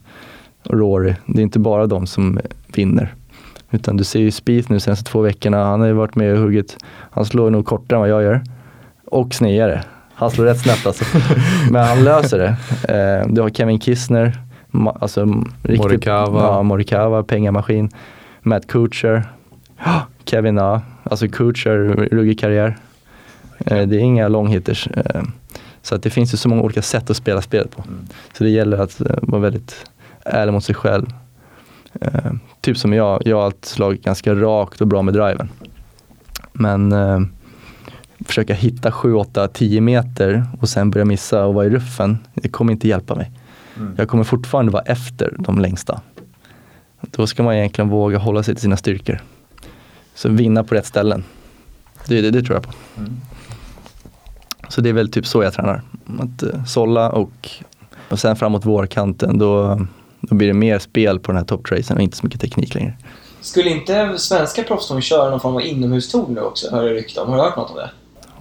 och 0.62 0.78
Rory. 0.78 1.14
Det 1.26 1.40
är 1.40 1.42
inte 1.42 1.58
bara 1.58 1.86
de 1.86 2.06
som 2.06 2.40
vinner. 2.66 3.14
Utan 3.70 3.96
du 3.96 4.04
ser 4.04 4.20
ju 4.20 4.30
Spieth 4.30 4.72
nu 4.72 4.80
senaste 4.80 5.10
två 5.10 5.20
veckorna, 5.20 5.64
han 5.64 5.80
har 5.80 5.86
ju 5.86 5.92
varit 5.92 6.14
med 6.14 6.32
och 6.32 6.38
huggit. 6.38 6.76
Han 7.10 7.24
slår 7.24 7.50
nog 7.50 7.66
kortare 7.66 7.96
än 7.96 8.00
vad 8.00 8.10
jag 8.10 8.22
gör. 8.22 8.42
Och 9.06 9.34
sneigare. 9.34 9.82
Han 10.14 10.30
slår 10.30 10.44
rätt 10.44 10.60
snabbt 10.60 10.86
alltså. 10.86 11.04
Men 11.70 11.84
han 11.84 12.04
löser 12.04 12.38
det. 12.38 12.56
Eh, 12.94 13.28
du 13.28 13.40
har 13.40 13.50
Kevin 13.50 13.80
Kistner, 13.80 14.38
alltså 15.00 15.24
riktigt, 15.62 15.78
Morikawa. 15.78 16.42
Ja, 16.42 16.62
Morikawa, 16.62 17.22
pengamaskin. 17.22 17.90
Matt 18.42 18.66
Kuchar, 18.66 19.24
Kevin 20.24 20.58
A, 20.58 20.82
alltså 21.02 21.28
Kuchar, 21.28 21.78
ruggig 22.10 22.40
karriär. 22.40 22.76
Eh, 23.58 23.88
det 23.88 23.96
är 23.96 24.00
inga 24.00 24.28
longhitters. 24.28 24.88
Eh, 24.88 25.22
så 25.82 25.94
att 25.94 26.02
det 26.02 26.10
finns 26.10 26.34
ju 26.34 26.36
så 26.36 26.48
många 26.48 26.62
olika 26.62 26.82
sätt 26.82 27.10
att 27.10 27.16
spela 27.16 27.42
spelet 27.42 27.76
på. 27.76 27.82
Mm. 27.82 28.06
Så 28.32 28.44
det 28.44 28.50
gäller 28.50 28.78
att 28.78 29.00
eh, 29.00 29.16
vara 29.22 29.42
väldigt 29.42 29.86
ärlig 30.24 30.52
mot 30.52 30.64
sig 30.64 30.74
själv. 30.74 31.06
Eh, 32.00 32.32
typ 32.60 32.78
som 32.78 32.92
jag, 32.92 33.22
jag 33.24 33.36
har 33.36 33.44
alltid 33.44 33.64
slagit 33.64 34.04
ganska 34.04 34.34
rakt 34.34 34.80
och 34.80 34.86
bra 34.86 35.02
med 35.02 35.14
driven. 35.14 35.48
Men 36.52 36.92
eh, 36.92 37.20
försöka 38.24 38.54
hitta 38.54 38.92
7, 38.92 39.14
8, 39.14 39.48
10 39.48 39.80
meter 39.80 40.46
och 40.60 40.68
sen 40.68 40.90
börja 40.90 41.04
missa 41.04 41.44
och 41.44 41.54
vara 41.54 41.66
i 41.66 41.70
ruffen, 41.70 42.18
det 42.34 42.48
kommer 42.48 42.72
inte 42.72 42.88
hjälpa 42.88 43.14
mig. 43.14 43.30
Mm. 43.76 43.94
Jag 43.96 44.08
kommer 44.08 44.24
fortfarande 44.24 44.72
vara 44.72 44.82
efter 44.82 45.36
de 45.38 45.58
längsta. 45.58 46.00
Då 47.00 47.26
ska 47.26 47.42
man 47.42 47.54
egentligen 47.54 47.88
våga 47.88 48.18
hålla 48.18 48.42
sig 48.42 48.54
till 48.54 48.62
sina 48.62 48.76
styrkor. 48.76 49.20
Så 50.16 50.28
vinna 50.28 50.64
på 50.64 50.74
rätt 50.74 50.86
ställen. 50.86 51.24
Det, 52.08 52.20
det, 52.20 52.30
det 52.30 52.42
tror 52.42 52.56
jag 52.56 52.62
på. 52.62 52.72
Mm. 52.96 53.12
Så 54.68 54.80
det 54.80 54.88
är 54.88 54.92
väl 54.92 55.10
typ 55.10 55.26
så 55.26 55.42
jag 55.42 55.52
tränar. 55.52 55.82
Att 56.18 56.42
uh, 56.42 56.64
sålla 56.64 57.10
och, 57.10 57.50
och 58.08 58.18
sen 58.18 58.36
framåt 58.36 58.64
vårkanten 58.64 59.38
då, 59.38 59.80
då 60.20 60.34
blir 60.34 60.48
det 60.48 60.54
mer 60.54 60.78
spel 60.78 61.18
på 61.18 61.32
den 61.32 61.38
här 61.38 61.44
topptracen 61.44 61.96
och 61.96 62.02
inte 62.02 62.16
så 62.16 62.26
mycket 62.26 62.40
teknik 62.40 62.74
längre. 62.74 62.98
Skulle 63.40 63.70
inte 63.70 64.18
svenska 64.18 64.62
proffstorn 64.62 65.00
köra 65.00 65.30
någon 65.30 65.40
form 65.40 65.54
av 65.54 65.62
inomhustorn 65.62 66.34
nu 66.34 66.40
också, 66.40 66.70
hör 66.70 66.82
jag 66.82 66.96
rykte 66.96 67.20
om. 67.20 67.28
Har 67.28 67.36
du 67.36 67.42
hört 67.42 67.56
något 67.56 67.70
om 67.70 67.76
det? 67.76 67.90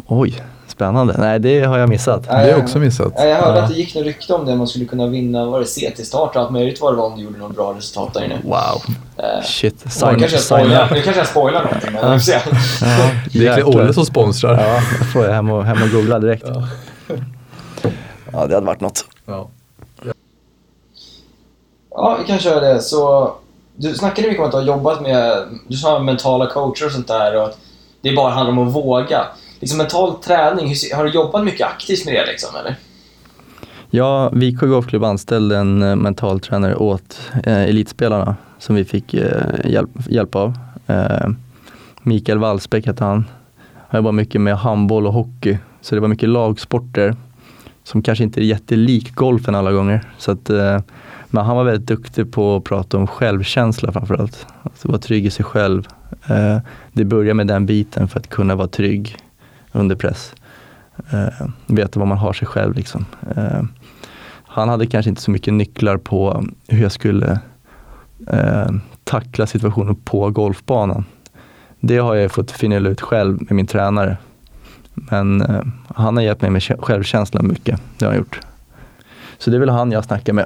Oj, 0.07 0.43
spännande. 0.75 1.15
Nej, 1.17 1.39
det 1.39 1.61
har 1.63 1.77
jag 1.77 1.89
missat. 1.89 2.23
Det 2.23 2.33
har 2.33 2.41
jag 2.43 2.59
också 2.59 2.79
missat. 2.79 3.13
Ja, 3.17 3.25
jag 3.25 3.35
hörde 3.37 3.57
Ja. 3.57 3.63
att 3.63 3.69
det 3.69 3.75
gick 3.75 3.95
något 3.95 4.03
rykte 4.03 4.33
om 4.33 4.45
det. 4.45 4.55
Man 4.55 4.67
skulle 4.67 4.85
kunna 4.85 5.07
vinna, 5.07 5.45
var 5.45 5.59
det 5.59 5.65
CT-start 5.65 6.35
och 6.35 6.41
allt 6.41 6.51
möjligt 6.51 6.81
vad 6.81 6.93
det 6.93 6.97
var 6.97 7.05
om 7.05 7.17
du 7.17 7.23
gjorde 7.23 7.37
något 7.37 7.55
bra 7.55 7.73
resultat 7.77 8.13
där 8.13 8.25
inne. 8.25 8.39
Wow, 8.43 8.81
Eh, 9.17 9.43
shit. 9.43 9.85
nu 9.85 9.91
Sign, 9.91 10.09
kanske 10.19 10.35
jag 10.37 10.43
spoilar, 10.43 10.89
nu 10.93 11.01
kanske 11.01 11.19
jag 11.21 11.27
spoilar 11.27 11.63
någonting, 11.63 11.91
men 11.93 12.11
vi 12.11 12.19
får 12.19 12.25
se. 12.25 12.39
Ja, 12.81 13.11
Det 13.33 13.47
är. 13.47 13.67
Olle 13.67 13.93
som 13.93 14.05
sponsrar. 14.05 14.53
Ja, 14.67 14.81
då 14.99 15.05
får 15.05 15.25
jag 15.25 15.33
hem 15.33 15.51
och, 15.51 15.65
hem 15.65 15.83
och 15.83 15.89
googla 15.89 16.19
direkt. 16.19 16.43
Ja. 16.47 16.63
Ja, 18.33 18.45
det 18.47 18.53
hade 18.53 18.65
varit 18.65 18.81
något. 18.81 19.05
Ja. 19.25 19.47
Ja, 21.91 22.17
vi 22.21 22.27
kan 22.27 22.39
köra 22.39 22.59
det. 22.59 22.81
Så, 22.81 23.33
du 23.75 23.93
snackade 23.93 24.27
mycket 24.27 24.39
om 24.41 24.45
att 24.45 24.51
du 24.51 24.57
har 24.57 24.63
jobbat 24.65 25.01
med 25.01 25.37
du 25.67 25.77
sa 25.77 25.99
mentala 25.99 26.47
coacher 26.47 26.85
och 26.85 26.91
sånt 26.91 27.07
där 27.07 27.35
och 27.37 27.43
att 27.43 27.57
det 28.01 28.15
bara 28.15 28.31
handlar 28.31 28.51
om 28.61 28.67
att 28.67 28.73
våga. 28.75 29.25
Liksom 29.65 29.77
mental 29.77 30.15
träning, 30.15 30.67
hur, 30.67 30.95
har 30.95 31.03
du 31.03 31.11
jobbat 31.11 31.45
mycket 31.45 31.67
aktivt 31.67 32.05
med 32.05 32.13
det 32.13 32.25
liksom, 32.25 32.55
eller? 32.55 32.75
Ja, 33.89 34.29
Viksjö 34.29 34.67
Golfklubb 34.67 35.03
anställde 35.03 35.57
en 35.57 35.83
eh, 35.83 35.95
mental 35.95 36.39
tränare 36.39 36.75
åt 36.75 37.31
eh, 37.43 37.61
elitspelarna 37.61 38.35
som 38.59 38.75
vi 38.75 38.85
fick 38.85 39.13
eh, 39.13 39.65
hjälp, 39.65 39.89
hjälp 40.09 40.35
av. 40.35 40.57
Eh, 40.87 41.27
Mikael 42.01 42.37
Wallsbäck 42.37 42.85
hette 42.85 43.03
han. 43.03 43.25
Han 43.87 43.99
jobbade 43.99 44.15
mycket 44.15 44.41
med 44.41 44.57
handboll 44.57 45.07
och 45.07 45.13
hockey. 45.13 45.57
Så 45.81 45.95
det 45.95 46.01
var 46.01 46.07
mycket 46.07 46.29
lagsporter 46.29 47.15
som 47.83 48.01
kanske 48.01 48.23
inte 48.23 48.41
är 48.41 48.43
jättelik 48.43 49.15
golfen 49.15 49.55
alla 49.55 49.71
gånger. 49.71 50.01
Så 50.17 50.31
att, 50.31 50.49
eh, 50.49 50.79
men 51.27 51.45
han 51.45 51.57
var 51.57 51.63
väldigt 51.63 51.87
duktig 51.87 52.31
på 52.31 52.55
att 52.55 52.63
prata 52.63 52.97
om 52.97 53.07
självkänsla 53.07 53.91
framförallt. 53.91 54.47
Att 54.63 54.85
vara 54.85 54.97
trygg 54.97 55.25
i 55.25 55.29
sig 55.29 55.45
själv. 55.45 55.87
Eh, 56.27 56.57
det 56.93 57.05
börjar 57.05 57.33
med 57.33 57.47
den 57.47 57.65
biten 57.65 58.07
för 58.07 58.19
att 58.19 58.29
kunna 58.29 58.55
vara 58.55 58.67
trygg 58.67 59.17
under 59.75 59.95
press. 59.95 60.33
Eh, 61.11 61.47
veta 61.67 61.99
vad 61.99 62.07
man 62.07 62.17
har 62.17 62.33
sig 62.33 62.47
själv 62.47 62.75
liksom. 62.75 63.05
Eh, 63.35 63.63
han 64.47 64.69
hade 64.69 64.87
kanske 64.87 65.09
inte 65.09 65.21
så 65.21 65.31
mycket 65.31 65.53
nycklar 65.53 65.97
på 65.97 66.45
hur 66.67 66.81
jag 66.81 66.91
skulle 66.91 67.39
eh, 68.27 68.69
tackla 69.03 69.47
situationen 69.47 69.95
på 69.95 70.29
golfbanan. 70.29 71.05
Det 71.79 71.97
har 71.97 72.15
jag 72.15 72.31
fått 72.31 72.51
finna 72.51 72.75
ut 72.75 73.01
själv 73.01 73.37
med 73.41 73.51
min 73.51 73.67
tränare. 73.67 74.17
Men 74.93 75.41
eh, 75.41 75.61
han 75.95 76.17
har 76.17 76.23
hjälpt 76.23 76.41
mig 76.41 76.51
med 76.51 76.63
självkänsla 76.63 76.85
självkänslan 76.85 77.47
mycket. 77.47 77.81
Det 77.97 78.05
har 78.05 78.11
han 78.11 78.19
gjort. 78.19 78.39
Så 79.37 79.49
det 79.49 79.57
är 79.57 79.59
väl 79.59 79.69
han 79.69 79.91
jag 79.91 80.05
snackar 80.05 80.33
med 80.33 80.45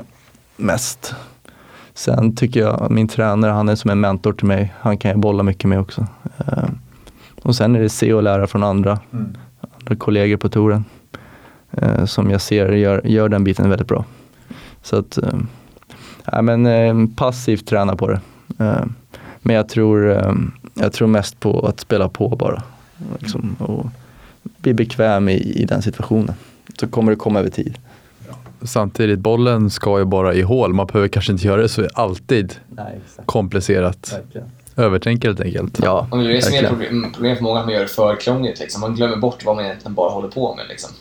mest. 0.58 1.15
Sen 1.94 2.36
tycker 2.36 2.60
jag 2.60 2.92
min 2.92 3.08
tränare, 3.08 3.52
han 3.52 3.70
är 3.70 3.76
som 3.76 3.92
en 3.92 4.00
mentor 4.00 4.34
till 4.34 4.48
mig. 4.48 4.74
Han 4.80 4.98
kan 4.98 5.12
jag 5.12 5.20
bolla 5.20 5.44
mycket 5.44 5.70
med 5.70 5.80
också. 5.80 6.08
Eh, 6.38 6.70
och 7.41 7.56
sen 7.56 7.75
är 7.75 7.80
det 7.82 7.89
se 7.89 8.13
och 8.13 8.23
lära 8.23 8.47
från 8.47 8.63
andra 8.63 8.99
Mm. 9.13 9.38
andra 9.80 9.95
kollegor 9.95 10.38
på 10.38 10.49
touren 10.49 10.86
eh, 11.71 12.06
som 12.06 12.30
jag 12.32 12.41
ser 12.41 12.71
gör, 12.71 13.02
gör 13.08 13.30
den 13.30 13.43
biten 13.43 13.69
väldigt 13.69 13.88
bra. 13.88 14.06
Så 14.84 14.95
att, 14.95 15.17
eh, 15.17 15.34
ja, 16.32 16.41
men, 16.41 16.65
eh, 16.65 16.95
passivt 17.15 17.67
träna 17.67 17.95
på 17.95 18.08
det. 18.08 18.19
Eh, 18.60 18.84
men 19.41 19.56
jag 19.56 19.69
tror, 19.69 20.12
eh, 20.12 20.34
jag 20.73 20.93
tror 20.93 21.08
mest 21.08 21.39
på 21.39 21.67
att 21.67 21.80
spela 21.80 22.10
på 22.10 22.30
bara. 22.30 22.63
Liksom, 23.19 23.56
och 23.60 23.86
bli 24.43 24.73
bekväm 24.73 25.30
i, 25.30 25.34
i 25.38 25.65
den 25.65 25.82
situationen. 25.82 26.36
Så 26.80 26.88
kommer 26.88 27.12
det 27.12 27.15
komma 27.15 27.39
över 27.39 27.49
tid. 27.49 27.78
Samtidigt, 28.62 29.19
bollen 29.19 29.69
ska 29.69 29.99
ju 29.99 30.06
bara 30.06 30.34
i 30.34 30.41
hål. 30.41 30.73
Man 30.73 30.88
behöver 30.88 31.08
kanske 31.08 31.32
inte 31.32 31.47
göra 31.47 31.62
det 31.62 31.69
så 31.69 31.88
alltid 31.93 32.56
Nej, 32.69 32.99
exakt. 33.06 33.28
komplicerat. 33.28 34.19
Övertänk 34.80 35.24
helt 35.24 35.42
enkelt. 35.42 35.80
Ja, 35.84 36.08
Och 36.12 36.18
det 36.18 36.38
är 36.38 36.42
som 36.42 36.54
är 36.54 36.68
problem, 36.68 37.12
problem 37.13 37.36
för 37.36 37.44
många, 37.44 37.60
att 37.60 37.65
man 37.65 37.74
gör 37.74 37.82
det 37.82 37.88
för 37.88 38.15
krångligt. 38.15 38.60
Liksom. 38.60 38.82
Man 38.82 38.96
glömmer 38.96 39.18
bort 39.18 39.46
vad 39.46 39.56
man 39.56 39.65
egentligen 39.65 39.94
bara 39.94 40.10
håller 40.10 40.30
på 40.30 40.56
med. 40.56 40.65
Liksom. 40.70 40.92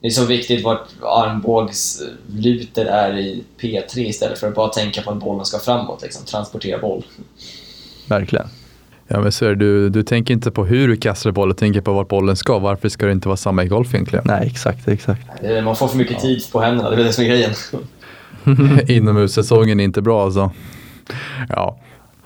Det 0.00 0.06
är 0.06 0.10
så 0.10 0.24
viktigt 0.24 0.64
vart 0.64 0.88
armbågslutet 1.02 2.86
är 2.88 3.18
i 3.18 3.44
P3 3.60 3.98
istället 3.98 4.38
för 4.38 4.48
att 4.48 4.54
bara 4.54 4.68
tänka 4.68 5.02
på 5.02 5.10
att 5.10 5.20
bollen 5.20 5.44
ska 5.44 5.58
framåt. 5.58 6.02
Liksom. 6.02 6.24
Transportera 6.26 6.78
boll. 6.78 7.04
Verkligen. 8.08 8.46
Ja, 9.08 9.20
men 9.20 9.32
så 9.32 9.44
är 9.44 9.48
det, 9.48 9.54
du, 9.54 9.88
du 9.88 10.02
tänker 10.02 10.34
inte 10.34 10.50
på 10.50 10.64
hur 10.64 10.88
du 10.88 10.96
kastar 10.96 11.30
bollen, 11.30 11.48
du 11.48 11.58
tänker 11.58 11.80
på 11.80 11.92
vart 11.92 12.08
bollen 12.08 12.36
ska. 12.36 12.58
Varför 12.58 12.88
ska 12.88 13.06
det 13.06 13.12
inte 13.12 13.28
vara 13.28 13.36
samma 13.36 13.64
i 13.64 13.68
golf 13.68 13.94
egentligen? 13.94 14.24
Nej, 14.28 14.46
exakt, 14.46 14.88
exakt. 14.88 15.22
Man 15.64 15.76
får 15.76 15.88
för 15.88 15.98
mycket 15.98 16.20
tid 16.20 16.42
på 16.52 16.60
händerna, 16.60 16.90
det 16.90 16.96
är 16.96 17.04
det 17.04 17.12
som 17.12 17.24
är 17.24 17.28
grejen. 17.28 17.52
Inomhussäsongen 18.88 19.80
är 19.80 19.84
inte 19.84 20.02
bra 20.02 20.24
alltså. 20.24 20.50
Ja. 21.48 21.78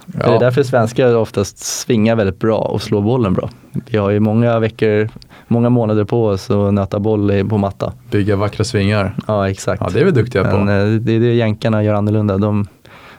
Det 0.06 0.24
är 0.24 0.32
ja. 0.32 0.38
därför 0.38 0.62
svenskar 0.62 1.16
oftast 1.16 1.58
svingar 1.58 2.16
väldigt 2.16 2.38
bra 2.38 2.58
och 2.58 2.82
slår 2.82 3.02
bollen 3.02 3.34
bra. 3.34 3.50
Vi 3.90 3.98
har 3.98 4.10
ju 4.10 4.20
många 4.20 4.58
veckor, 4.58 5.08
många 5.48 5.70
månader 5.70 6.04
på 6.04 6.26
oss 6.26 6.50
att 6.50 6.74
nöta 6.74 6.98
boll 6.98 7.48
på 7.48 7.58
matta. 7.58 7.92
Bygga 8.10 8.36
vackra 8.36 8.64
svingar. 8.64 9.16
Ja, 9.26 9.50
exakt. 9.50 9.82
Ja, 9.82 9.90
det 9.92 10.00
är 10.00 10.04
vi 10.04 10.10
duktiga 10.10 10.44
på. 10.44 10.58
Men 10.58 10.94
eh, 10.94 11.00
det 11.00 11.12
är 11.12 11.20
det 11.20 11.34
jänkarna 11.34 11.84
gör 11.84 11.94
annorlunda. 11.94 12.38
De, 12.38 12.66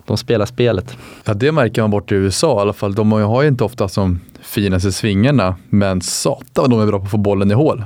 de 0.05 0.17
spelar 0.17 0.45
spelet. 0.45 0.97
Ja, 1.25 1.33
det 1.33 1.51
märker 1.51 1.81
man 1.81 1.91
bort 1.91 2.11
i 2.11 2.15
USA 2.15 2.57
i 2.57 2.61
alla 2.61 2.73
fall. 2.73 2.95
De 2.95 3.11
har 3.11 3.41
ju 3.41 3.47
inte 3.47 3.63
ofta 3.63 3.87
som 3.87 4.19
finaste 4.41 4.91
svingarna, 4.91 5.55
men 5.69 6.01
satan 6.01 6.41
vad 6.55 6.69
de 6.69 6.81
är 6.81 6.85
bra 6.85 6.99
på 6.99 7.05
att 7.05 7.11
få 7.11 7.17
bollen 7.17 7.51
i 7.51 7.53
hål. 7.53 7.83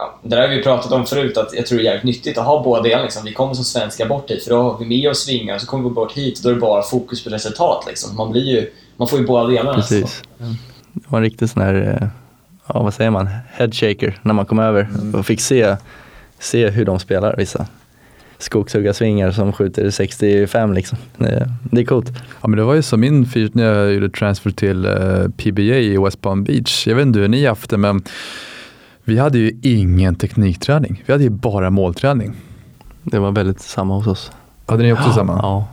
Ja, 0.00 0.18
det 0.22 0.36
där 0.36 0.42
har 0.42 0.48
vi 0.48 0.62
pratat 0.62 0.92
om 0.92 1.06
förut, 1.06 1.36
att 1.36 1.54
jag 1.54 1.66
tror 1.66 1.78
det 1.78 1.82
är 1.82 1.84
jävligt 1.84 2.04
nyttigt 2.04 2.38
att 2.38 2.44
ha 2.44 2.62
båda 2.62 2.82
delarna. 2.82 3.02
Liksom. 3.02 3.24
Vi 3.24 3.32
kommer 3.32 3.54
som 3.54 3.64
svenskar 3.64 4.08
bort 4.08 4.30
hit, 4.30 4.44
för 4.44 4.50
då 4.50 4.62
har 4.62 4.78
vi 4.78 4.86
med 4.86 5.10
oss 5.10 5.18
svingar 5.18 5.54
och 5.54 5.60
så 5.60 5.66
kommer 5.66 5.88
vi 5.88 5.94
bort 5.94 6.12
hit 6.12 6.38
och 6.38 6.42
då 6.42 6.48
är 6.48 6.54
det 6.54 6.60
bara 6.60 6.82
fokus 6.82 7.24
på 7.24 7.30
resultat. 7.30 7.84
Liksom. 7.88 8.16
Man, 8.16 8.32
blir 8.32 8.42
ju, 8.42 8.70
man 8.96 9.08
får 9.08 9.18
ju 9.18 9.26
båda 9.26 9.46
delarna. 9.46 9.74
Precis. 9.74 10.22
Det 10.92 11.04
var 11.08 11.18
en 11.18 11.24
riktig 11.24 11.50
sån 11.50 11.62
här, 11.62 11.74
eh, 11.74 12.08
ja 12.66 12.82
vad 12.82 12.94
säger 12.94 13.10
man, 13.10 13.28
headshaker 13.52 14.18
när 14.22 14.34
man 14.34 14.46
kom 14.46 14.58
över 14.58 14.88
och 15.14 15.26
fick 15.26 15.40
se, 15.40 15.76
se 16.38 16.68
hur 16.68 16.84
de 16.84 16.98
spelar 16.98 17.36
vissa. 17.36 17.66
Skogshuggarsvingar 18.38 19.30
som 19.30 19.52
skjuter 19.52 19.90
65 19.90 20.72
liksom. 20.72 20.98
Det, 21.16 21.50
det 21.62 21.80
är 21.80 21.84
coolt. 21.84 22.10
Ja, 22.42 22.48
men 22.48 22.56
det 22.58 22.64
var 22.64 22.74
ju 22.74 22.82
som 22.82 23.00
min 23.00 23.26
fyr 23.26 23.50
när 23.52 23.64
jag 23.64 23.94
gjorde 23.94 24.10
transfer 24.10 24.50
till 24.50 24.84
eh, 24.84 25.28
PBA 25.36 25.62
i 25.62 25.96
West 25.96 26.20
Palm 26.20 26.44
Beach. 26.44 26.86
Jag 26.86 26.94
vet 26.94 27.06
inte 27.06 27.18
hur 27.18 27.28
ni 27.28 27.46
haft 27.46 27.70
det, 27.70 27.76
men 27.76 28.02
vi 29.08 29.18
hade 29.18 29.38
ju 29.38 29.58
ingen 29.62 30.14
teknikträning. 30.14 31.02
Vi 31.06 31.12
hade 31.12 31.24
ju 31.24 31.30
bara 31.30 31.70
målträning. 31.70 32.34
Det 33.02 33.18
var 33.18 33.32
väldigt 33.32 33.60
samma 33.60 33.94
hos 33.94 34.06
oss. 34.06 34.32
Hade 34.66 34.82
ni 34.82 34.92
också 34.92 35.12
samma? 35.12 35.32
Ja, 35.32 35.66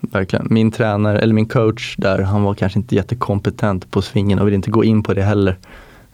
verkligen. 0.00 0.46
Min 0.50 0.70
tränare, 0.70 1.18
eller 1.18 1.34
min 1.34 1.46
coach 1.46 1.96
där, 1.98 2.22
han 2.22 2.42
var 2.42 2.54
kanske 2.54 2.78
inte 2.78 2.94
jättekompetent 2.94 3.90
på 3.90 4.02
svingen 4.02 4.38
och 4.38 4.46
ville 4.46 4.54
inte 4.54 4.70
gå 4.70 4.84
in 4.84 5.02
på 5.02 5.14
det 5.14 5.22
heller. 5.22 5.58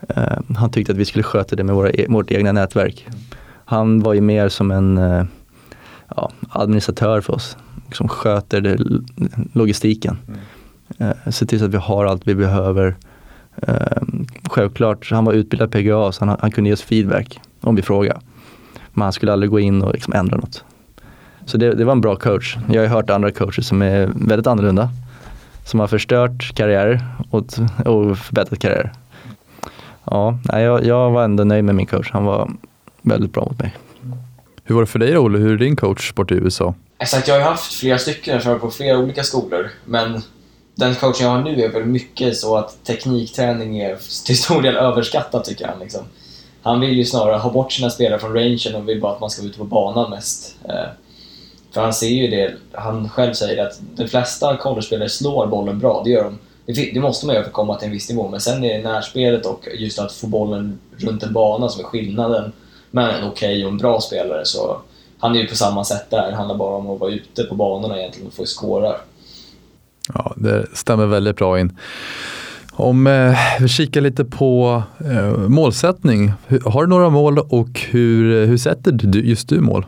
Eh, 0.09 0.39
han 0.57 0.71
tyckte 0.71 0.93
att 0.93 0.99
vi 0.99 1.05
skulle 1.05 1.23
sköta 1.23 1.57
det 1.57 1.65
med 1.65 1.75
våra, 1.75 1.91
e- 1.91 2.07
vårt 2.09 2.31
egna 2.31 2.53
nätverk. 2.53 3.07
Han 3.65 4.01
var 4.01 4.15
ju 4.15 4.21
mer 4.21 4.49
som 4.49 4.71
en 4.71 4.99
eh, 4.99 5.25
ja, 6.17 6.31
administratör 6.51 7.21
för 7.21 7.35
oss, 7.35 7.57
som 7.93 8.09
sköter 8.09 8.61
det, 8.61 8.79
logistiken. 9.53 10.19
Eh, 10.99 11.31
se 11.31 11.47
till 11.47 11.59
så 11.59 11.65
att 11.65 11.75
vi 11.75 11.79
har 11.79 12.05
allt 12.05 12.27
vi 12.29 12.35
behöver. 12.35 12.97
Eh, 13.63 14.03
självklart, 14.51 15.11
han 15.11 15.25
var 15.25 15.33
utbildad 15.33 15.71
PGA 15.73 16.13
så 16.13 16.25
han, 16.25 16.37
han 16.41 16.51
kunde 16.51 16.71
ge 16.71 16.75
oss 16.75 16.83
feedback 16.83 17.41
om 17.61 17.75
vi 17.75 17.83
frågade. 17.83 18.21
Men 18.93 19.03
han 19.03 19.13
skulle 19.13 19.33
aldrig 19.33 19.51
gå 19.51 19.61
in 19.61 19.83
och 19.83 19.93
liksom 19.93 20.13
ändra 20.13 20.37
något. 20.37 20.65
Så 21.45 21.57
det, 21.57 21.75
det 21.75 21.85
var 21.85 21.93
en 21.93 22.01
bra 22.01 22.17
coach. 22.17 22.57
Jag 22.69 22.83
har 22.83 22.89
hört 22.89 23.11
andra 23.11 23.31
coacher 23.31 23.63
som 23.63 23.83
är 23.83 24.11
väldigt 24.15 24.47
annorlunda. 24.47 24.91
Som 25.65 25.81
har 25.81 25.87
förstört 25.87 26.55
karriärer 26.55 27.05
och, 27.31 27.45
och 27.87 28.19
förbättrat 28.19 28.59
karriärer. 28.59 28.93
Ja, 30.05 30.39
nej, 30.53 30.65
jag, 30.65 30.85
jag 30.85 31.11
var 31.11 31.25
ändå 31.25 31.45
nöjd 31.45 31.65
med 31.65 31.75
min 31.75 31.87
coach. 31.87 32.11
Han 32.11 32.25
var 32.25 32.51
väldigt 33.03 33.33
bra 33.33 33.45
mot 33.45 33.59
mig. 33.59 33.77
Hur 34.65 34.75
var 34.75 34.83
det 34.83 34.87
för 34.87 34.99
dig 34.99 35.13
då, 35.13 35.21
Olle? 35.21 35.39
Hur 35.39 35.53
är 35.53 35.57
din 35.57 35.77
coach 35.77 36.15
bort 36.15 36.31
i 36.31 36.35
USA? 36.35 36.75
Exakt, 36.99 37.29
jag 37.29 37.35
har 37.35 37.51
haft 37.51 37.75
flera 37.75 37.99
stycken, 37.99 38.35
jag 38.35 38.53
har 38.53 38.59
på 38.59 38.71
flera 38.71 38.99
olika 38.99 39.23
skolor, 39.23 39.71
men 39.85 40.23
den 40.79 40.95
coachen 40.95 41.27
jag 41.27 41.29
har 41.29 41.43
nu 41.43 41.63
är 41.63 41.69
väl 41.69 41.85
mycket 41.85 42.37
så 42.37 42.57
att 42.57 42.85
teknikträning 42.85 43.81
är 43.81 43.99
till 44.27 44.39
stor 44.39 44.63
del 44.63 44.77
överskattat 44.77 45.45
tycker 45.45 45.67
han. 45.67 45.79
Liksom. 45.79 46.05
Han 46.63 46.81
vill 46.81 46.99
ju 46.99 47.05
snarare 47.05 47.37
ha 47.37 47.51
bort 47.51 47.73
sina 47.73 47.91
spelare 47.91 48.19
från 48.19 48.35
rangen 48.35 48.75
och 48.75 48.89
vill 48.89 49.01
bara 49.01 49.13
att 49.13 49.21
man 49.21 49.31
ska 49.31 49.43
ut 49.43 49.59
på 49.59 49.65
banan 49.65 50.11
mest. 50.11 50.57
Eh, 50.69 50.85
för 51.73 51.81
han 51.81 51.93
ser 51.93 52.09
ju 52.09 52.29
det, 52.29 52.55
han 52.73 53.09
själv 53.09 53.33
säger 53.33 53.67
att 53.67 53.81
de 53.97 54.09
flesta 54.09 54.57
college-spelare 54.57 55.09
slår 55.09 55.47
bollen 55.47 55.79
bra, 55.79 56.03
det 56.05 56.11
gör 56.11 56.25
de. 56.25 56.39
Det 56.93 57.01
måste 57.01 57.27
man 57.27 57.35
göra 57.35 57.45
för 57.45 57.51
att 57.51 57.55
komma 57.55 57.75
till 57.75 57.87
en 57.87 57.93
viss 57.93 58.09
nivå, 58.09 58.29
men 58.29 58.41
sen 58.41 58.65
är 58.65 58.79
det 58.79 58.85
närspelet 58.85 59.47
och 59.47 59.69
just 59.75 59.99
att 59.99 60.13
få 60.13 60.27
bollen 60.27 60.79
runt 60.97 61.23
en 61.23 61.33
bana 61.33 61.69
som 61.69 61.85
är 61.85 61.89
skillnaden 61.89 62.53
mellan 62.91 63.15
en 63.15 63.29
okej 63.29 63.51
okay 63.51 63.65
och 63.65 63.71
en 63.71 63.79
bra 63.79 64.01
spelare. 64.01 64.45
Så 64.45 64.81
han 65.19 65.37
är 65.37 65.41
ju 65.41 65.47
på 65.47 65.57
samma 65.57 65.85
sätt 65.85 66.11
där, 66.11 66.31
det 66.31 66.37
handlar 66.37 66.57
bara 66.57 66.77
om 66.77 66.91
att 66.91 67.01
vara 67.01 67.11
ute 67.11 67.45
på 67.45 67.55
banorna 67.55 67.99
egentligen 67.99 68.29
och 68.29 68.35
få 68.35 68.47
skårar. 68.47 69.01
Ja, 70.15 70.33
det 70.37 70.67
stämmer 70.73 71.07
väldigt 71.07 71.37
bra 71.37 71.61
in. 71.61 71.77
Om 72.73 73.07
eh, 73.07 73.39
vi 73.61 73.69
kikar 73.69 74.01
lite 74.01 74.25
på 74.25 74.83
eh, 75.05 75.39
målsättning. 75.49 76.33
Har 76.65 76.83
du 76.83 76.89
några 76.89 77.11
mål 77.11 77.39
och 77.39 77.81
hur, 77.91 78.47
hur 78.47 78.57
sätter 78.57 78.93
du, 78.93 79.21
just 79.21 79.49
du 79.49 79.61
mål? 79.61 79.87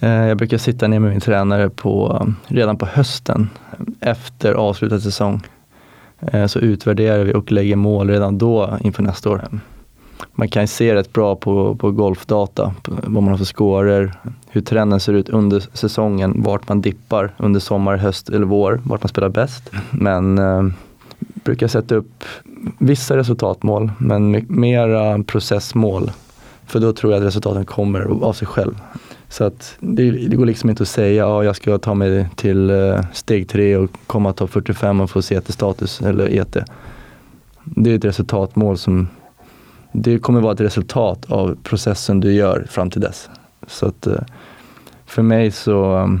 Eh, 0.00 0.10
jag 0.10 0.36
brukar 0.36 0.58
sitta 0.58 0.88
ner 0.88 0.98
med 0.98 1.10
min 1.10 1.20
tränare 1.20 1.70
på, 1.70 2.26
redan 2.46 2.78
på 2.78 2.86
hösten 2.86 3.50
efter 4.00 4.52
avslutad 4.52 5.00
säsong. 5.00 5.40
Eh, 6.20 6.46
så 6.46 6.58
utvärderar 6.58 7.24
vi 7.24 7.34
och 7.34 7.52
lägger 7.52 7.76
mål 7.76 8.10
redan 8.10 8.38
då 8.38 8.78
inför 8.80 9.02
nästa 9.02 9.30
år. 9.30 9.48
Man 10.32 10.48
kan 10.48 10.68
se 10.68 10.94
rätt 10.94 11.12
bra 11.12 11.36
på, 11.36 11.74
på 11.74 11.90
golfdata, 11.90 12.74
vad 12.86 13.22
man 13.22 13.28
har 13.28 13.38
för 13.38 13.44
scorer, 13.44 14.12
hur 14.48 14.60
trenden 14.60 15.00
ser 15.00 15.12
ut 15.12 15.28
under 15.28 15.60
säsongen, 15.72 16.42
vart 16.42 16.68
man 16.68 16.80
dippar 16.80 17.34
under 17.36 17.60
sommar, 17.60 17.96
höst 17.96 18.28
eller 18.28 18.46
vår, 18.46 18.80
vart 18.84 19.02
man 19.02 19.08
spelar 19.08 19.28
bäst. 19.28 19.70
Men 19.90 20.38
eh, 20.38 20.62
brukar 21.18 21.68
sätta 21.68 21.94
upp 21.94 22.24
vissa 22.78 23.16
resultatmål, 23.16 23.90
men 23.98 24.46
mera 24.48 25.22
processmål. 25.22 26.10
För 26.66 26.80
då 26.80 26.92
tror 26.92 27.12
jag 27.12 27.20
att 27.20 27.26
resultaten 27.26 27.64
kommer 27.64 28.24
av 28.24 28.32
sig 28.32 28.46
själv. 28.46 28.74
Så 29.28 29.44
att 29.44 29.76
det, 29.80 30.10
det 30.10 30.36
går 30.36 30.46
liksom 30.46 30.70
inte 30.70 30.82
att 30.82 30.88
säga, 30.88 31.24
ja 31.24 31.44
jag 31.44 31.56
ska 31.56 31.78
ta 31.78 31.94
mig 31.94 32.28
till 32.36 32.70
eh, 32.70 33.00
steg 33.12 33.48
tre 33.48 33.76
och 33.76 33.90
komma 34.06 34.32
topp 34.32 34.50
45 34.50 35.00
och 35.00 35.10
få 35.10 35.22
CT-status 35.22 36.02
e 36.02 36.08
eller 36.08 36.28
ET. 36.28 36.56
Det 37.64 37.90
är 37.90 37.94
ett 37.96 38.04
resultatmål 38.04 38.78
som, 38.78 39.08
det 39.92 40.18
kommer 40.18 40.40
vara 40.40 40.52
ett 40.52 40.60
resultat 40.60 41.32
av 41.32 41.56
processen 41.62 42.20
du 42.20 42.32
gör 42.32 42.66
fram 42.70 42.90
till 42.90 43.00
dess. 43.00 43.30
Så 43.66 43.86
att 43.86 44.06
eh, 44.06 44.14
för 45.06 45.22
mig 45.22 45.50
så 45.50 45.96
ehm, 45.96 46.20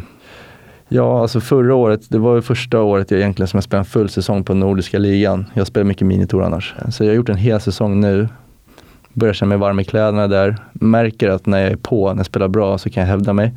Ja, 0.94 1.20
alltså 1.20 1.40
förra 1.40 1.74
året, 1.74 2.00
det 2.08 2.18
var 2.18 2.34
ju 2.34 2.42
första 2.42 2.80
året 2.80 3.10
jag 3.10 3.20
egentligen 3.20 3.48
som 3.48 3.56
jag 3.56 3.64
spelade 3.64 3.80
en 3.80 3.84
full 3.84 4.08
säsong 4.08 4.44
på 4.44 4.54
Nordiska 4.54 4.98
ligan. 4.98 5.46
Jag 5.54 5.66
spelar 5.66 5.84
mycket 5.84 6.06
minitour 6.06 6.42
annars. 6.42 6.74
Så 6.90 7.04
jag 7.04 7.10
har 7.10 7.14
gjort 7.14 7.28
en 7.28 7.36
hel 7.36 7.60
säsong 7.60 8.00
nu. 8.00 8.28
Börjar 9.12 9.34
känna 9.34 9.48
mig 9.48 9.58
varm 9.58 9.80
i 9.80 9.84
kläderna 9.84 10.28
där. 10.28 10.56
Märker 10.72 11.28
att 11.28 11.46
när 11.46 11.58
jag 11.58 11.72
är 11.72 11.76
på, 11.76 12.08
när 12.08 12.16
jag 12.16 12.26
spelar 12.26 12.48
bra, 12.48 12.78
så 12.78 12.90
kan 12.90 13.00
jag 13.00 13.08
hävda 13.08 13.32
mig. 13.32 13.52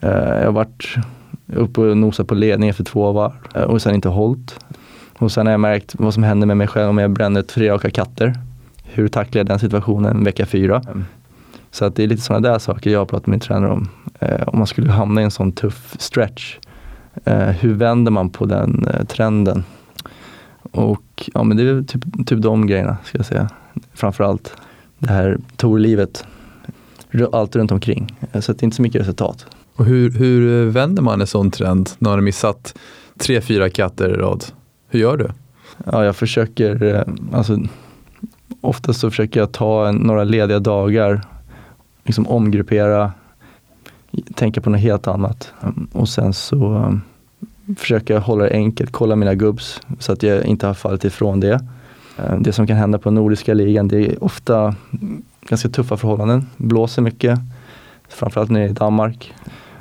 Eh, 0.00 0.10
jag 0.10 0.44
har 0.44 0.52
varit 0.52 0.94
uppe 1.54 1.80
och 1.80 1.96
nosat 1.96 2.26
på 2.26 2.34
ledningen 2.34 2.74
för 2.74 2.84
två 2.84 3.12
varv 3.12 3.32
eh, 3.54 3.62
och 3.62 3.82
sen 3.82 3.94
inte 3.94 4.08
hållit. 4.08 4.58
Och 5.18 5.32
sen 5.32 5.46
har 5.46 5.52
jag 5.52 5.60
märkt 5.60 5.94
vad 5.98 6.14
som 6.14 6.22
händer 6.22 6.46
med 6.46 6.56
mig 6.56 6.66
själv 6.66 6.88
om 6.88 6.98
jag 6.98 7.10
bränner 7.10 7.42
tre 7.42 7.70
raka 7.70 7.90
katter. 7.90 8.34
Hur 8.94 9.08
tacklar 9.08 9.40
jag 9.40 9.46
den 9.46 9.58
situationen 9.58 10.24
vecka 10.24 10.46
fyra? 10.46 10.82
Mm. 10.86 11.04
Så 11.70 11.84
att 11.84 11.96
det 11.96 12.02
är 12.02 12.06
lite 12.06 12.22
sådana 12.22 12.48
där 12.48 12.58
saker 12.58 12.90
jag 12.90 12.98
har 12.98 13.06
pratat 13.06 13.26
med 13.26 13.32
min 13.32 13.40
tränare 13.40 13.72
om. 13.72 13.88
Eh, 14.18 14.48
om 14.48 14.58
man 14.58 14.66
skulle 14.66 14.90
hamna 14.90 15.20
i 15.20 15.24
en 15.24 15.30
sån 15.30 15.52
tuff 15.52 15.96
stretch, 15.98 16.58
eh, 17.24 17.38
hur 17.38 17.74
vänder 17.74 18.12
man 18.12 18.30
på 18.30 18.46
den 18.46 18.86
eh, 18.88 19.04
trenden? 19.04 19.64
Och 20.62 21.30
ja, 21.34 21.42
men 21.42 21.56
det 21.56 21.62
är 21.62 21.82
typ, 21.82 22.04
typ 22.26 22.42
de 22.42 22.66
grejerna, 22.66 22.96
ska 23.04 23.18
jag 23.18 23.26
säga. 23.26 23.50
Framförallt 23.94 24.56
det 24.98 25.12
här 25.12 25.38
torlivet, 25.56 26.26
allt 27.32 27.56
runt 27.56 27.72
omkring. 27.72 28.14
Så 28.40 28.52
det 28.52 28.62
är 28.62 28.64
inte 28.64 28.76
så 28.76 28.82
mycket 28.82 29.00
resultat. 29.00 29.46
Och 29.76 29.84
hur, 29.84 30.10
hur 30.10 30.66
vänder 30.66 31.02
man 31.02 31.20
en 31.20 31.26
sån 31.26 31.50
trend 31.50 31.90
när 31.98 32.10
man 32.10 32.18
har 32.18 32.22
missat 32.22 32.74
tre, 33.18 33.40
fyra 33.40 33.70
katter 33.70 34.08
i 34.08 34.12
rad? 34.12 34.44
Hur 34.88 35.00
gör 35.00 35.16
du? 35.16 35.30
Ja, 35.84 36.04
jag 36.04 36.16
försöker, 36.16 37.04
alltså 37.32 37.58
oftast 38.64 39.00
så 39.00 39.10
försöker 39.10 39.40
jag 39.40 39.52
ta 39.52 39.88
en, 39.88 39.96
några 39.96 40.24
lediga 40.24 40.58
dagar, 40.58 41.20
liksom 42.04 42.28
omgruppera, 42.28 43.12
tänka 44.34 44.60
på 44.60 44.70
något 44.70 44.80
helt 44.80 45.06
annat. 45.06 45.52
Mm, 45.62 45.88
och 45.92 46.08
sen 46.08 46.32
så 46.32 46.56
um, 46.56 47.00
jag 48.06 48.20
hålla 48.20 48.44
det 48.44 48.50
enkelt, 48.50 48.92
kolla 48.92 49.16
mina 49.16 49.34
gubbs 49.34 49.80
så 49.98 50.12
att 50.12 50.22
jag 50.22 50.44
inte 50.44 50.66
har 50.66 50.74
fallit 50.74 51.04
ifrån 51.04 51.40
det. 51.40 51.60
Mm, 52.16 52.42
det 52.42 52.52
som 52.52 52.66
kan 52.66 52.76
hända 52.76 52.98
på 52.98 53.10
Nordiska 53.10 53.54
ligan, 53.54 53.88
det 53.88 53.98
är 53.98 54.24
ofta 54.24 54.74
ganska 55.48 55.68
tuffa 55.68 55.96
förhållanden. 55.96 56.46
Blåser 56.56 57.02
mycket, 57.02 57.38
framförallt 58.08 58.50
nere 58.50 58.68
i 58.68 58.72
Danmark. 58.72 59.32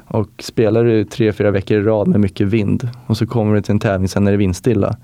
Och 0.08 0.30
spelar 0.40 0.84
du 0.84 1.06
tre, 1.06 1.34
fyra 1.34 1.52
veckor 1.52 1.78
i 1.78 1.84
rad 1.84 2.08
med 2.08 2.20
mycket 2.20 2.48
vind 2.48 2.90
och 3.06 3.18
så 3.18 3.28
kommer 3.28 3.56
du 3.56 3.62
till 3.62 3.72
en 3.72 3.80
tävling 3.80 4.08
sen 4.08 4.24
när 4.24 4.32
det 4.32 4.36
är 4.36 4.38
vindstilla. 4.38 4.98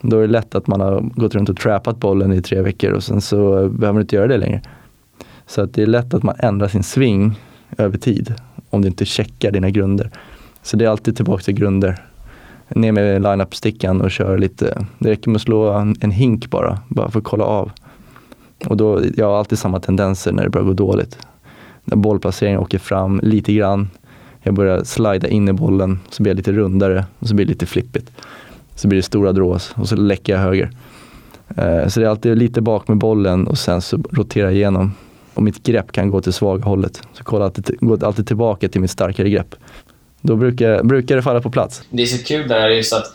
Då 0.00 0.16
är 0.16 0.20
det 0.20 0.26
lätt 0.26 0.54
att 0.54 0.66
man 0.66 0.80
har 0.80 1.00
gått 1.00 1.34
runt 1.34 1.48
och 1.48 1.56
trappat 1.56 2.00
bollen 2.00 2.32
i 2.32 2.42
tre 2.42 2.62
veckor 2.62 2.92
och 2.92 3.04
sen 3.04 3.20
så 3.20 3.38
behöver 3.68 3.92
man 3.92 4.02
inte 4.02 4.16
göra 4.16 4.26
det 4.26 4.36
längre. 4.36 4.62
Så 5.46 5.60
att 5.60 5.74
det 5.74 5.82
är 5.82 5.86
lätt 5.86 6.14
att 6.14 6.22
man 6.22 6.34
ändrar 6.38 6.68
sin 6.68 6.82
sving 6.82 7.40
över 7.78 7.98
tid 7.98 8.34
om 8.70 8.82
du 8.82 8.88
inte 8.88 9.04
checkar 9.04 9.50
dina 9.50 9.70
grunder. 9.70 10.10
Så 10.62 10.76
det 10.76 10.84
är 10.84 10.88
alltid 10.88 11.16
tillbaka 11.16 11.42
till 11.42 11.54
grunder. 11.54 12.02
Ner 12.68 12.92
med 12.92 13.22
line-up-stickan 13.22 14.00
och 14.00 14.10
kör 14.10 14.38
lite. 14.38 14.86
Det 14.98 15.10
räcker 15.10 15.30
med 15.30 15.36
att 15.36 15.42
slå 15.42 15.72
en, 15.72 15.96
en 16.00 16.10
hink 16.10 16.50
bara, 16.50 16.78
bara 16.88 17.10
för 17.10 17.18
att 17.18 17.24
kolla 17.24 17.44
av. 17.44 17.70
Och 18.66 18.76
då, 18.76 19.02
jag 19.16 19.26
har 19.26 19.38
alltid 19.38 19.58
samma 19.58 19.80
tendenser 19.80 20.32
när 20.32 20.44
det 20.44 20.50
börjar 20.50 20.66
gå 20.66 20.72
dåligt. 20.72 21.18
När 21.84 21.96
bollplaceringen 21.96 22.60
åker 22.60 22.78
fram 22.78 23.20
lite 23.22 23.52
grann. 23.52 23.88
Jag 24.42 24.54
börjar 24.54 24.84
slida 24.84 25.28
in 25.28 25.48
i 25.48 25.52
bollen, 25.52 26.00
så 26.10 26.22
blir 26.22 26.30
jag 26.30 26.36
lite 26.36 26.52
rundare 26.52 27.04
och 27.18 27.28
så 27.28 27.34
blir 27.34 27.46
det 27.46 27.52
lite 27.52 27.66
flippigt. 27.66 28.10
Så 28.78 28.88
blir 28.88 28.96
det 28.96 29.02
stora 29.02 29.32
drås 29.32 29.74
och 29.76 29.88
så 29.88 29.96
läcker 29.96 30.32
jag 30.32 30.40
höger. 30.40 30.70
Eh, 31.56 31.88
så 31.88 32.00
det 32.00 32.06
är 32.06 32.10
alltid 32.10 32.38
lite 32.38 32.60
bak 32.60 32.88
med 32.88 32.98
bollen 32.98 33.46
och 33.46 33.58
sen 33.58 33.80
så 33.80 33.96
roterar 34.12 34.46
jag 34.46 34.54
igenom 34.54 34.94
och 35.34 35.42
mitt 35.42 35.62
grepp 35.62 35.92
kan 35.92 36.10
gå 36.10 36.20
till 36.20 36.32
svaga 36.32 36.64
hållet. 36.64 37.02
Så 37.12 37.24
kolla 37.24 37.44
alltid, 37.44 37.76
gå 37.80 38.06
alltid 38.06 38.26
tillbaka 38.26 38.68
till 38.68 38.80
mitt 38.80 38.90
starkare 38.90 39.30
grepp. 39.30 39.54
Då 40.20 40.36
brukar, 40.36 40.82
brukar 40.82 41.16
det 41.16 41.22
falla 41.22 41.40
på 41.40 41.50
plats. 41.50 41.82
Det 41.90 42.02
är 42.02 42.06
så 42.06 42.24
kul 42.24 42.48
där 42.48 42.68
just 42.68 42.92
att 42.92 43.14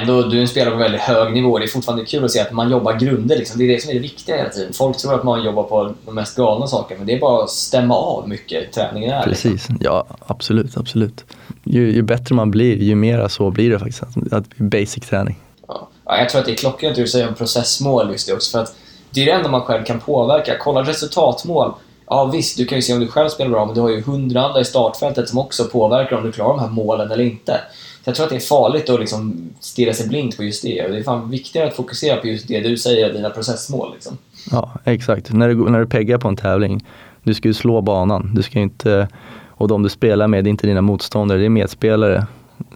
ändå, 0.00 0.22
du 0.22 0.36
är 0.36 0.40
en 0.40 0.48
spelare 0.48 0.70
på 0.70 0.76
väldigt 0.76 1.00
hög 1.00 1.32
nivå. 1.32 1.58
Det 1.58 1.64
är 1.64 1.68
fortfarande 1.68 2.04
kul 2.04 2.24
att 2.24 2.30
se 2.30 2.40
att 2.40 2.52
man 2.52 2.70
jobbar 2.70 2.98
grunder. 2.98 3.36
Liksom. 3.36 3.58
Det 3.58 3.64
är 3.64 3.68
det 3.68 3.82
som 3.82 3.90
är 3.90 3.94
det 3.94 4.00
viktiga 4.00 4.36
hela 4.36 4.48
tiden. 4.48 4.72
Folk 4.72 4.96
tror 4.96 5.14
att 5.14 5.24
man 5.24 5.44
jobbar 5.44 5.62
på 5.62 5.94
de 6.06 6.14
mest 6.14 6.36
galna 6.36 6.66
saker, 6.66 6.96
men 6.96 7.06
det 7.06 7.12
är 7.12 7.20
bara 7.20 7.44
att 7.44 7.50
stämma 7.50 7.94
av 7.94 8.28
mycket 8.28 8.72
träningen 8.72 9.12
är. 9.12 9.26
Liksom. 9.26 9.50
Precis, 9.50 9.68
ja 9.80 10.06
absolut, 10.26 10.76
absolut. 10.76 11.24
Ju, 11.64 11.92
ju, 11.92 12.02
bättre 12.02 12.34
man 12.34 12.50
blir, 12.50 12.76
ju 12.76 12.94
mera 12.94 13.28
så 13.28 13.50
blir 13.50 13.70
det 13.70 13.78
faktiskt. 13.78 14.02
Att 14.32 14.56
basic 14.56 15.08
träning. 15.08 15.38
Ja. 15.68 15.88
jag 16.04 16.28
tror 16.28 16.40
att 16.40 16.46
det 16.46 16.52
är 16.52 16.56
klockrent 16.56 16.96
det 16.96 17.02
du 17.02 17.08
säger 17.08 17.28
om 17.28 17.34
processmål 17.34 18.10
just 18.10 18.28
det 18.28 18.34
också. 18.34 18.50
För 18.50 18.62
att 18.62 18.74
det 19.10 19.22
är 19.22 19.26
det 19.26 19.32
enda 19.32 19.48
man 19.48 19.60
själv 19.60 19.84
kan 19.84 20.00
påverka. 20.00 20.56
Kolla 20.60 20.82
resultatmål. 20.82 21.72
Ja 22.06 22.24
visst, 22.24 22.56
du 22.56 22.66
kan 22.66 22.78
ju 22.78 22.82
se 22.82 22.94
om 22.94 23.00
du 23.00 23.08
själv 23.08 23.28
spelar 23.28 23.50
bra, 23.50 23.66
men 23.66 23.74
du 23.74 23.80
har 23.80 23.88
ju 23.88 24.02
hundra 24.02 24.42
andra 24.42 24.60
i 24.60 24.64
startfältet 24.64 25.28
som 25.28 25.38
också 25.38 25.64
påverkar 25.64 26.16
om 26.16 26.24
du 26.24 26.32
klarar 26.32 26.50
de 26.50 26.60
här 26.60 26.68
målen 26.68 27.10
eller 27.10 27.24
inte. 27.24 27.60
Så 28.04 28.08
jag 28.10 28.14
tror 28.14 28.24
att 28.26 28.30
det 28.30 28.36
är 28.36 28.40
farligt 28.40 28.90
att 28.90 29.00
liksom 29.00 29.50
stirra 29.60 29.94
sig 29.94 30.08
blind 30.08 30.36
på 30.36 30.44
just 30.44 30.62
det. 30.62 30.84
Och 30.84 30.90
det 30.90 30.98
är 30.98 31.02
fan 31.02 31.30
viktigare 31.30 31.68
att 31.68 31.76
fokusera 31.76 32.16
på 32.16 32.26
just 32.26 32.48
det 32.48 32.60
du 32.60 32.76
säger, 32.76 33.12
dina 33.12 33.30
processmål. 33.30 33.92
Liksom. 33.94 34.18
Ja, 34.50 34.70
exakt. 34.84 35.32
När 35.32 35.48
du, 35.48 35.70
när 35.70 35.80
du 35.80 35.86
peggar 35.86 36.18
på 36.18 36.28
en 36.28 36.36
tävling, 36.36 36.84
du 37.22 37.34
ska 37.34 37.48
ju 37.48 37.54
slå 37.54 37.80
banan. 37.80 38.34
Du 38.34 38.42
ska 38.42 38.58
inte, 38.58 39.08
och 39.48 39.68
de 39.68 39.82
du 39.82 39.88
spelar 39.88 40.28
med, 40.28 40.44
det 40.44 40.48
är 40.48 40.50
inte 40.50 40.66
dina 40.66 40.80
motståndare, 40.80 41.38
det 41.38 41.44
är 41.44 41.48
medspelare 41.48 42.26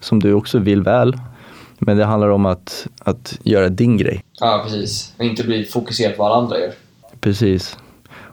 som 0.01 0.21
du 0.21 0.33
också 0.33 0.59
vill 0.59 0.83
väl. 0.83 1.17
Men 1.79 1.97
det 1.97 2.05
handlar 2.05 2.29
om 2.29 2.47
att, 2.47 2.87
att 2.99 3.39
göra 3.43 3.69
din 3.69 3.97
grej. 3.97 4.25
Ja, 4.41 4.61
precis. 4.65 5.13
Och 5.19 5.25
inte 5.25 5.45
bli 5.45 5.65
fokuserad 5.65 6.17
på 6.17 6.23
vad 6.23 6.33
alla 6.33 6.43
andra 6.43 6.59
gör. 6.59 6.73
Precis. 7.21 7.79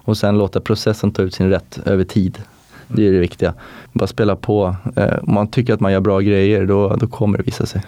Och 0.06 0.18
sen 0.18 0.38
låta 0.38 0.60
processen 0.60 1.12
ta 1.12 1.22
ut 1.22 1.34
sin 1.34 1.50
rätt 1.50 1.80
över 1.86 2.04
tid. 2.04 2.41
Det 2.96 3.08
är 3.08 3.12
det 3.12 3.20
viktiga. 3.20 3.54
Bara 3.94 4.08
spela 4.08 4.36
på. 4.36 4.76
Eh, 4.96 5.18
om 5.22 5.34
man 5.34 5.48
tycker 5.48 5.74
att 5.74 5.80
man 5.80 5.91
gör 5.91 6.00
bra 6.00 6.20
grejer, 6.20 6.66
då, 6.66 6.96
då 6.96 7.08
kommer 7.08 7.38
det 7.38 7.44
visa 7.44 7.66
sig. 7.66 7.82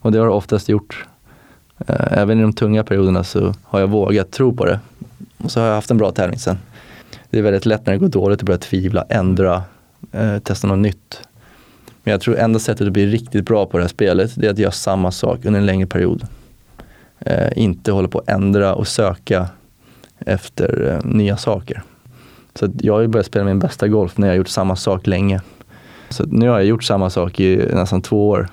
Och 0.00 0.12
det 0.12 0.18
har 0.18 0.26
det 0.26 0.32
oftast 0.32 0.68
gjort. 0.68 1.06
Eh, 1.86 2.18
även 2.18 2.38
i 2.38 2.42
de 2.42 2.52
tunga 2.52 2.84
perioderna 2.84 3.24
så 3.24 3.54
har 3.62 3.80
jag 3.80 3.88
vågat 3.88 4.30
tro 4.30 4.56
på 4.56 4.64
det. 4.64 4.80
Och 5.38 5.50
så 5.50 5.60
har 5.60 5.66
jag 5.66 5.74
haft 5.74 5.90
en 5.90 5.98
bra 5.98 6.12
tävling 6.12 6.38
sen. 6.38 6.58
Det 7.30 7.38
är 7.38 7.42
väldigt 7.42 7.66
lätt 7.66 7.86
när 7.86 7.92
det 7.92 7.98
går 7.98 8.08
dåligt 8.08 8.40
att 8.40 8.46
börja 8.46 8.58
tvivla, 8.58 9.04
ändra, 9.08 9.62
eh, 10.12 10.38
testa 10.38 10.66
något 10.66 10.78
nytt. 10.78 11.20
Men 12.02 12.12
jag 12.12 12.20
tror 12.20 12.36
enda 12.36 12.58
sättet 12.58 12.86
att 12.86 12.92
bli 12.92 13.06
riktigt 13.06 13.44
bra 13.44 13.66
på 13.66 13.78
det 13.78 13.84
här 13.84 13.88
spelet, 13.88 14.32
det 14.36 14.46
är 14.46 14.50
att 14.50 14.58
göra 14.58 14.72
samma 14.72 15.10
sak 15.10 15.44
under 15.44 15.60
en 15.60 15.66
längre 15.66 15.86
period. 15.86 16.26
Eh, 17.18 17.58
inte 17.58 17.92
hålla 17.92 18.08
på 18.08 18.18
att 18.18 18.28
ändra 18.28 18.74
och 18.74 18.88
söka 18.88 19.48
efter 20.18 20.92
eh, 20.92 21.10
nya 21.10 21.36
saker. 21.36 21.82
Så 22.58 22.68
jag 22.80 22.92
har 22.92 23.00
ju 23.00 23.08
börjat 23.08 23.26
spela 23.26 23.44
min 23.44 23.58
bästa 23.58 23.88
golf 23.88 24.18
när 24.18 24.26
jag 24.26 24.32
har 24.32 24.38
gjort 24.38 24.48
samma 24.48 24.76
sak 24.76 25.06
länge. 25.06 25.40
Så 26.08 26.24
nu 26.26 26.48
har 26.48 26.58
jag 26.58 26.66
gjort 26.66 26.84
samma 26.84 27.10
sak 27.10 27.40
i 27.40 27.56
nästan 27.56 28.02
två 28.02 28.28
år. 28.28 28.48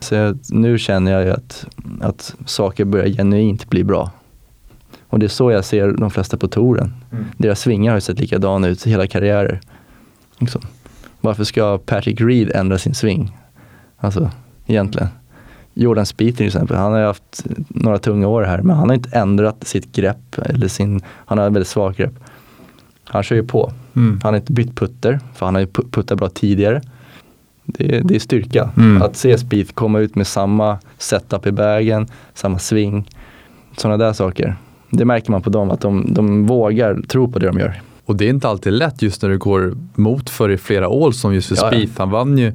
Så 0.00 0.34
nu 0.50 0.78
känner 0.78 1.12
jag 1.12 1.24
ju 1.24 1.30
att, 1.30 1.66
att 2.00 2.34
saker 2.46 2.84
börjar 2.84 3.06
genuint 3.08 3.70
bli 3.70 3.84
bra. 3.84 4.10
Och 5.08 5.18
det 5.18 5.26
är 5.26 5.28
så 5.28 5.50
jag 5.50 5.64
ser 5.64 5.92
de 5.92 6.10
flesta 6.10 6.36
på 6.36 6.48
touren. 6.48 6.94
Mm. 7.12 7.24
Deras 7.36 7.60
svingar 7.60 7.92
har 7.92 7.96
ju 7.96 8.00
sett 8.00 8.20
likadana 8.20 8.68
ut 8.68 8.86
hela 8.86 9.06
karriärer. 9.06 9.60
Liksom. 10.38 10.62
Varför 11.20 11.44
ska 11.44 11.78
Patrick 11.78 12.20
Reed 12.20 12.52
ändra 12.54 12.78
sin 12.78 12.94
sving? 12.94 13.36
Alltså, 13.96 14.30
egentligen. 14.66 15.08
Jordan 15.74 16.06
Speed 16.06 16.36
till 16.36 16.46
exempel, 16.46 16.76
han 16.76 16.92
har 16.92 16.98
ju 16.98 17.06
haft 17.06 17.46
några 17.68 17.98
tunga 17.98 18.28
år 18.28 18.42
här 18.42 18.62
men 18.62 18.76
han 18.76 18.88
har 18.88 18.94
inte 18.94 19.18
ändrat 19.18 19.66
sitt 19.66 19.92
grepp. 19.92 20.38
Eller 20.38 20.68
sin, 20.68 21.00
han 21.06 21.38
har 21.38 21.46
ett 21.46 21.52
väldigt 21.52 21.68
svagt 21.68 21.98
grepp. 21.98 22.14
Han 23.08 23.22
kör 23.22 23.36
ju 23.36 23.44
på. 23.46 23.72
Mm. 23.96 24.20
Han 24.22 24.32
har 24.34 24.40
inte 24.40 24.52
bytt 24.52 24.76
putter, 24.76 25.20
för 25.34 25.46
han 25.46 25.54
har 25.54 25.60
ju 25.60 25.66
pu- 25.66 25.90
puttat 25.90 26.18
bra 26.18 26.28
tidigare. 26.28 26.82
Det 27.64 27.96
är, 27.96 28.00
det 28.04 28.14
är 28.14 28.18
styrka. 28.18 28.70
Mm. 28.76 29.02
Att 29.02 29.16
se 29.16 29.38
Speed 29.38 29.74
komma 29.74 29.98
ut 29.98 30.14
med 30.14 30.26
samma 30.26 30.78
setup 30.98 31.46
i 31.46 31.50
vägen, 31.50 32.06
samma 32.34 32.58
swing. 32.58 33.10
Sådana 33.76 33.96
där 34.04 34.12
saker. 34.12 34.56
Det 34.90 35.04
märker 35.04 35.30
man 35.30 35.42
på 35.42 35.50
dem, 35.50 35.70
att 35.70 35.80
de, 35.80 36.14
de 36.14 36.46
vågar 36.46 37.02
tro 37.08 37.32
på 37.32 37.38
det 37.38 37.46
de 37.46 37.58
gör. 37.58 37.80
Och 38.04 38.16
det 38.16 38.24
är 38.24 38.30
inte 38.30 38.48
alltid 38.48 38.72
lätt 38.72 39.02
just 39.02 39.22
när 39.22 39.30
du 39.30 39.38
går 39.38 39.74
mot 39.94 40.30
för 40.30 40.50
i 40.50 40.56
flera 40.58 40.88
år 40.88 41.12
som 41.12 41.34
just 41.34 41.48
för 41.48 41.56
Ja, 41.56 41.62
ja. 41.64 41.70
Spieth. 41.70 41.92
Han 41.98 42.10
vann 42.10 42.38
ju, 42.38 42.52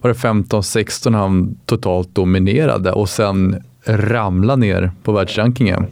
var 0.00 0.10
det 0.10 0.16
15-16 0.16 1.14
han 1.16 1.56
totalt 1.66 2.14
dominerade 2.14 2.92
och 2.92 3.08
sen 3.08 3.62
ramla 3.86 4.56
ner 4.56 4.90
på 5.02 5.12
världsrankingen. 5.12 5.86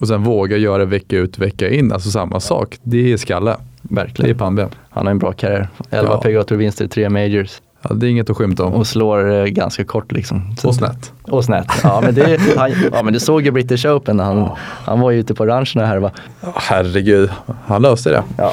Och 0.00 0.08
sen 0.08 0.22
våga 0.22 0.56
göra 0.56 0.84
vecka 0.84 1.16
ut 1.16 1.38
vecka 1.38 1.68
in, 1.70 1.92
alltså 1.92 2.10
samma 2.10 2.40
sak. 2.40 2.78
Det 2.82 3.12
är 3.12 3.16
skalle. 3.16 3.56
Det 3.82 3.92
är 3.92 4.04
Verkligen. 4.04 4.38
pannben. 4.38 4.68
Han 4.90 5.06
har 5.06 5.10
en 5.10 5.18
bra 5.18 5.32
karriär. 5.32 5.68
11 5.90 6.10
Ja. 6.12 6.20
PGA 6.20 6.42
Tour-vinster, 6.44 6.86
tre 6.88 7.08
majors. 7.08 7.60
Ja, 7.82 7.94
det 7.94 8.06
är 8.06 8.10
inget 8.10 8.30
att 8.30 8.36
skymta 8.36 8.64
om. 8.64 8.72
Och 8.72 8.86
slår 8.86 9.30
eh, 9.32 9.44
ganska 9.44 9.84
kort 9.84 10.12
liksom. 10.12 10.56
Så- 10.58 10.68
Och 10.68 10.74
snett. 10.74 11.12
Och 11.22 11.44
snett. 11.44 11.66
Ja 11.82 12.00
men 12.04 12.14
det, 12.14 12.40
han, 12.56 12.70
ja, 12.92 13.02
men 13.02 13.12
det 13.12 13.20
såg 13.20 13.42
ju 13.42 13.50
British 13.50 13.86
Open 13.86 14.16
när 14.16 14.24
han, 14.24 14.48
han 14.60 15.00
var 15.00 15.10
ju 15.10 15.18
ute 15.18 15.34
på 15.34 15.46
rancherna 15.46 15.86
här 15.86 15.98
va. 15.98 16.10
Ja, 16.40 16.52
herregud, 16.56 17.30
han 17.66 17.82
löste 17.82 18.10
det. 18.10 18.22
Ja, 18.38 18.52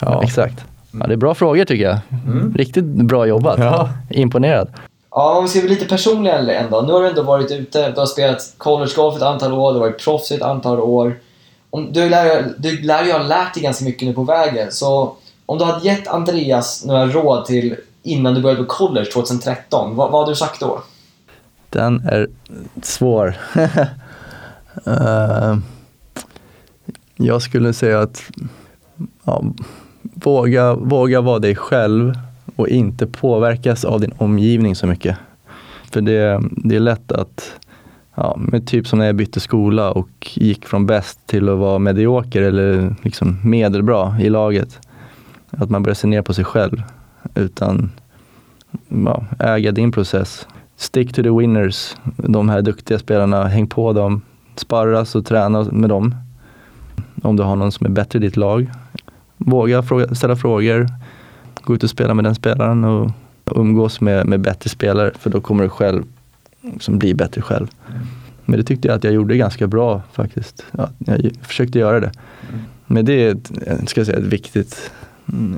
Ja. 0.00 0.22
exakt. 0.24 0.64
Ja, 1.00 1.06
det 1.06 1.12
är 1.12 1.16
bra 1.16 1.34
frågor 1.34 1.64
tycker 1.64 1.84
jag. 1.84 1.98
Riktigt 2.54 2.84
bra 2.84 3.26
jobbat. 3.26 3.58
Ja. 3.58 3.88
Imponerad. 4.10 4.68
Ja, 5.14 5.38
om 5.38 5.44
vi 5.44 5.50
ska 5.50 5.60
bli 5.60 5.68
lite 5.68 5.84
personliga 5.84 6.60
ändå. 6.60 6.80
Nu 6.80 6.92
har 6.92 7.02
du 7.02 7.08
ändå 7.08 7.22
varit 7.22 7.50
ute, 7.50 7.90
du 7.90 8.00
har 8.00 8.06
spelat 8.06 8.54
collegegolf 8.58 9.16
ett 9.16 9.22
antal 9.22 9.52
år, 9.52 9.72
du 9.72 9.78
har 9.78 9.86
varit 9.86 10.04
proffs 10.04 10.30
ett 10.30 10.42
antal 10.42 10.80
år. 10.80 11.18
Om, 11.70 11.92
du, 11.92 12.08
lär, 12.08 12.54
du 12.58 12.82
lär 12.82 13.04
ju 13.04 13.12
ha 13.12 13.22
lärt 13.22 13.54
dig 13.54 13.62
ganska 13.62 13.84
mycket 13.84 14.08
nu 14.08 14.14
på 14.14 14.24
vägen, 14.24 14.72
så 14.72 15.16
om 15.46 15.58
du 15.58 15.64
hade 15.64 15.86
gett 15.86 16.08
Andreas 16.08 16.84
några 16.84 17.06
råd 17.06 17.44
till 17.44 17.76
innan 18.02 18.34
du 18.34 18.42
började 18.42 18.62
på 18.62 18.68
college 18.68 19.06
2013, 19.06 19.96
vad, 19.96 20.10
vad 20.10 20.20
hade 20.20 20.32
du 20.32 20.36
sagt 20.36 20.60
då? 20.60 20.82
Den 21.70 22.08
är 22.08 22.28
svår. 22.82 23.36
uh, 24.86 25.58
jag 27.16 27.42
skulle 27.42 27.72
säga 27.72 28.00
att 28.00 28.22
ja, 29.24 29.44
våga, 30.02 30.74
våga 30.74 31.20
vara 31.20 31.38
dig 31.38 31.56
själv 31.56 32.14
och 32.62 32.68
inte 32.68 33.06
påverkas 33.06 33.84
av 33.84 34.00
din 34.00 34.12
omgivning 34.18 34.76
så 34.76 34.86
mycket. 34.86 35.16
För 35.90 36.00
det, 36.00 36.40
det 36.50 36.76
är 36.76 36.80
lätt 36.80 37.12
att, 37.12 37.52
ja, 38.14 38.36
men 38.38 38.66
typ 38.66 38.86
som 38.86 38.98
när 38.98 39.06
jag 39.06 39.16
bytte 39.16 39.40
skola 39.40 39.90
och 39.90 40.08
gick 40.34 40.66
från 40.66 40.86
bäst 40.86 41.26
till 41.26 41.48
att 41.48 41.58
vara 41.58 41.78
medioker 41.78 42.42
eller 42.42 42.94
liksom 43.02 43.38
medelbra 43.44 44.20
i 44.20 44.30
laget. 44.30 44.80
Att 45.50 45.70
man 45.70 45.82
börjar 45.82 45.94
se 45.94 46.06
ner 46.06 46.22
på 46.22 46.34
sig 46.34 46.44
själv. 46.44 46.82
Utan 47.34 47.90
ja, 48.88 49.24
äga 49.38 49.72
din 49.72 49.92
process. 49.92 50.46
Stick 50.76 51.14
to 51.14 51.22
the 51.22 51.30
winners. 51.30 51.96
De 52.16 52.48
här 52.48 52.62
duktiga 52.62 52.98
spelarna, 52.98 53.44
häng 53.44 53.66
på 53.66 53.92
dem. 53.92 54.22
Sparras 54.56 55.14
och 55.14 55.26
träna 55.26 55.64
med 55.64 55.90
dem. 55.90 56.14
Om 57.22 57.36
du 57.36 57.42
har 57.42 57.56
någon 57.56 57.72
som 57.72 57.86
är 57.86 57.90
bättre 57.90 58.18
i 58.18 58.22
ditt 58.22 58.36
lag. 58.36 58.70
Våga 59.36 59.82
fråga, 59.82 60.14
ställa 60.14 60.36
frågor. 60.36 61.01
Gå 61.62 61.74
ut 61.74 61.82
och 61.82 61.90
spela 61.90 62.14
med 62.14 62.24
den 62.24 62.34
spelaren 62.34 62.84
och 62.84 63.10
umgås 63.44 64.00
med, 64.00 64.26
med 64.26 64.40
bättre 64.40 64.70
spelare 64.70 65.10
för 65.18 65.30
då 65.30 65.40
kommer 65.40 65.62
du 65.62 65.68
själv 65.68 66.04
liksom 66.62 66.98
bli 66.98 67.14
bättre 67.14 67.42
själv. 67.42 67.66
Men 68.44 68.58
det 68.58 68.64
tyckte 68.64 68.88
jag 68.88 68.94
att 68.94 69.04
jag 69.04 69.12
gjorde 69.12 69.36
ganska 69.36 69.66
bra 69.66 70.02
faktiskt. 70.12 70.64
Ja, 70.70 70.88
jag 70.98 71.32
försökte 71.42 71.78
göra 71.78 72.00
det. 72.00 72.12
Men 72.86 73.04
det 73.04 73.12
är 73.12 73.34
ett, 73.34 73.52
jag 73.66 73.88
ska 73.88 74.04
säga, 74.04 74.18
ett, 74.18 74.24
viktigt, 74.24 74.90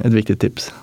ett 0.04 0.12
viktigt 0.12 0.40
tips 0.40 0.74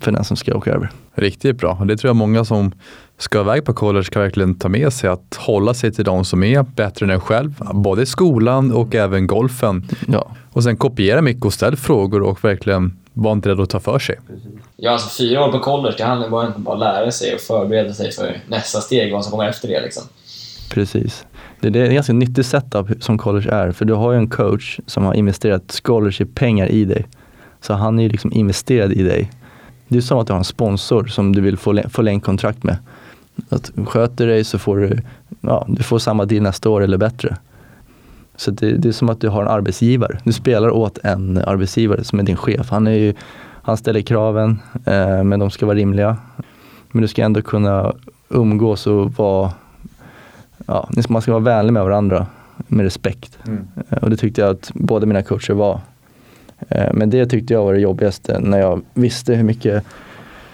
för 0.00 0.12
den 0.12 0.24
som 0.24 0.36
ska 0.36 0.54
åka 0.54 0.72
över. 0.72 0.90
Riktigt 1.14 1.58
bra. 1.58 1.84
Det 1.84 1.96
tror 1.96 2.08
jag 2.08 2.16
många 2.16 2.44
som 2.44 2.72
ska 3.18 3.40
iväg 3.40 3.64
på 3.64 3.72
college 3.72 4.04
ska 4.04 4.20
verkligen 4.20 4.54
ta 4.54 4.68
med 4.68 4.92
sig. 4.92 5.10
Att 5.10 5.36
hålla 5.38 5.74
sig 5.74 5.92
till 5.92 6.04
de 6.04 6.24
som 6.24 6.42
är 6.42 6.62
bättre 6.62 7.06
än 7.06 7.10
en 7.10 7.20
själv. 7.20 7.54
Både 7.74 8.02
i 8.02 8.06
skolan 8.06 8.72
och 8.72 8.94
även 8.94 9.26
golfen. 9.26 9.86
Ja, 10.08 10.36
Och 10.52 10.62
sen 10.62 10.76
kopiera 10.76 11.22
mycket 11.22 11.44
och 11.44 11.52
ställ 11.52 11.76
frågor 11.76 12.22
och 12.22 12.44
verkligen 12.44 12.96
vara 13.14 13.32
inte 13.32 13.48
rädd 13.48 13.60
att 13.60 13.70
ta 13.70 13.80
för 13.80 13.98
sig. 13.98 14.18
Ja, 14.76 14.90
alltså 14.90 15.22
fyra 15.22 15.44
år 15.44 15.52
på 15.52 15.58
college, 15.58 15.94
det 15.98 16.04
handlar 16.04 16.28
bara 16.28 16.54
om 16.54 16.68
att 16.68 16.78
lära 16.78 17.10
sig 17.10 17.34
och 17.34 17.40
förbereda 17.40 17.94
sig 17.94 18.12
för 18.12 18.40
nästa 18.48 18.80
steg, 18.80 19.12
vad 19.12 19.24
som 19.24 19.30
kommer 19.30 19.48
efter 19.48 19.68
det 19.68 19.80
liksom. 19.80 20.02
Precis. 20.70 21.26
Det, 21.60 21.70
det 21.70 21.80
är 21.80 21.86
en 21.86 21.94
ganska 21.94 22.12
nyttig 22.12 22.44
setup 22.44 23.04
som 23.04 23.18
college 23.18 23.50
är. 23.50 23.72
För 23.72 23.84
du 23.84 23.94
har 23.94 24.12
ju 24.12 24.18
en 24.18 24.28
coach 24.28 24.80
som 24.86 25.04
har 25.04 25.14
investerat 25.14 25.80
scholarship-pengar 25.84 26.66
i 26.66 26.84
dig. 26.84 27.06
Så 27.60 27.74
han 27.74 27.98
är 27.98 28.02
ju 28.02 28.08
liksom 28.08 28.32
investerad 28.32 28.92
i 28.92 29.02
dig. 29.02 29.30
Det 29.88 29.96
är 29.98 30.02
som 30.02 30.18
att 30.18 30.26
du 30.26 30.32
har 30.32 30.38
en 30.38 30.44
sponsor 30.44 31.06
som 31.06 31.34
du 31.34 31.40
vill 31.40 31.56
få 31.56 31.82
förlängt 31.88 32.24
kontrakt 32.24 32.62
med. 32.62 32.76
Att 33.48 33.72
sköter 33.86 34.26
dig 34.26 34.44
så 34.44 34.58
får 34.58 34.76
du, 34.76 34.98
ja, 35.40 35.64
du 35.68 35.82
får 35.82 35.98
samma 35.98 36.24
deal 36.24 36.42
nästa 36.42 36.70
år 36.70 36.80
eller 36.80 36.96
bättre. 36.96 37.36
Så 38.40 38.50
det, 38.50 38.72
det 38.72 38.88
är 38.88 38.92
som 38.92 39.08
att 39.08 39.20
du 39.20 39.28
har 39.28 39.42
en 39.42 39.48
arbetsgivare. 39.48 40.18
Du 40.24 40.32
spelar 40.32 40.70
åt 40.70 40.98
en 41.02 41.38
arbetsgivare 41.38 42.04
som 42.04 42.18
är 42.18 42.22
din 42.22 42.36
chef. 42.36 42.70
Han, 42.70 42.86
är 42.86 42.90
ju, 42.90 43.14
han 43.62 43.76
ställer 43.76 44.00
kraven, 44.00 44.58
eh, 44.84 45.24
men 45.24 45.40
de 45.40 45.50
ska 45.50 45.66
vara 45.66 45.76
rimliga. 45.76 46.16
Men 46.92 47.02
du 47.02 47.08
ska 47.08 47.22
ändå 47.22 47.42
kunna 47.42 47.92
umgås 48.28 48.86
och 48.86 49.12
vara 49.12 49.52
ja, 50.66 50.88
man 51.08 51.22
ska 51.22 51.32
vara 51.32 51.42
vänlig 51.42 51.72
med 51.72 51.84
varandra 51.84 52.26
med 52.56 52.84
respekt. 52.84 53.38
Eh, 53.88 53.98
Och 53.98 54.10
det 54.10 54.16
tyckte 54.16 54.40
jag 54.40 54.50
att 54.50 54.70
båda 54.74 55.06
mina 55.06 55.22
coacher 55.22 55.54
var. 55.54 55.80
Eh, 56.68 56.92
Men 56.94 57.10
det 57.10 57.26
tyckte 57.26 57.54
jag 57.54 57.64
var 57.64 57.74
det 57.74 57.80
jobbigaste 57.80 58.38
när 58.40 58.58
jag 58.58 58.80
visste 58.94 59.34
hur 59.34 59.44
mycket 59.44 59.84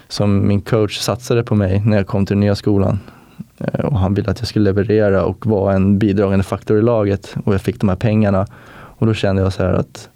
som 0.09 0.49
min 0.49 0.61
coach 0.61 0.99
satsade 0.99 1.43
på 1.45 1.55
mig 1.55 1.83
när 1.87 1.97
jag 1.97 2.07
kom 2.07 2.27
till 2.27 2.35
den 2.35 2.41
nya 2.41 2.55
skolan. 2.55 2.99
Eh, 3.59 3.85
Och 3.85 3.99
han 3.99 4.15
ville 4.15 4.31
att 4.31 4.39
jag 4.39 4.49
skulle 4.49 4.65
leverera 4.65 5.25
och 5.25 5.47
vara 5.47 5.75
en 5.75 5.99
bidragande 5.99 6.43
faktor 6.43 6.79
i 6.79 6.83
laget 6.83 7.37
och 7.45 7.55
jag 7.55 7.61
fick 7.61 7.81
de 7.81 7.89
här 7.89 7.97
pengarna. 7.97 8.47
Och 8.99 9.07
då 9.07 9.15
kände 9.15 9.43
jag 9.43 9.53
så 9.53 9.63
här 9.63 9.73
att 9.73 10.09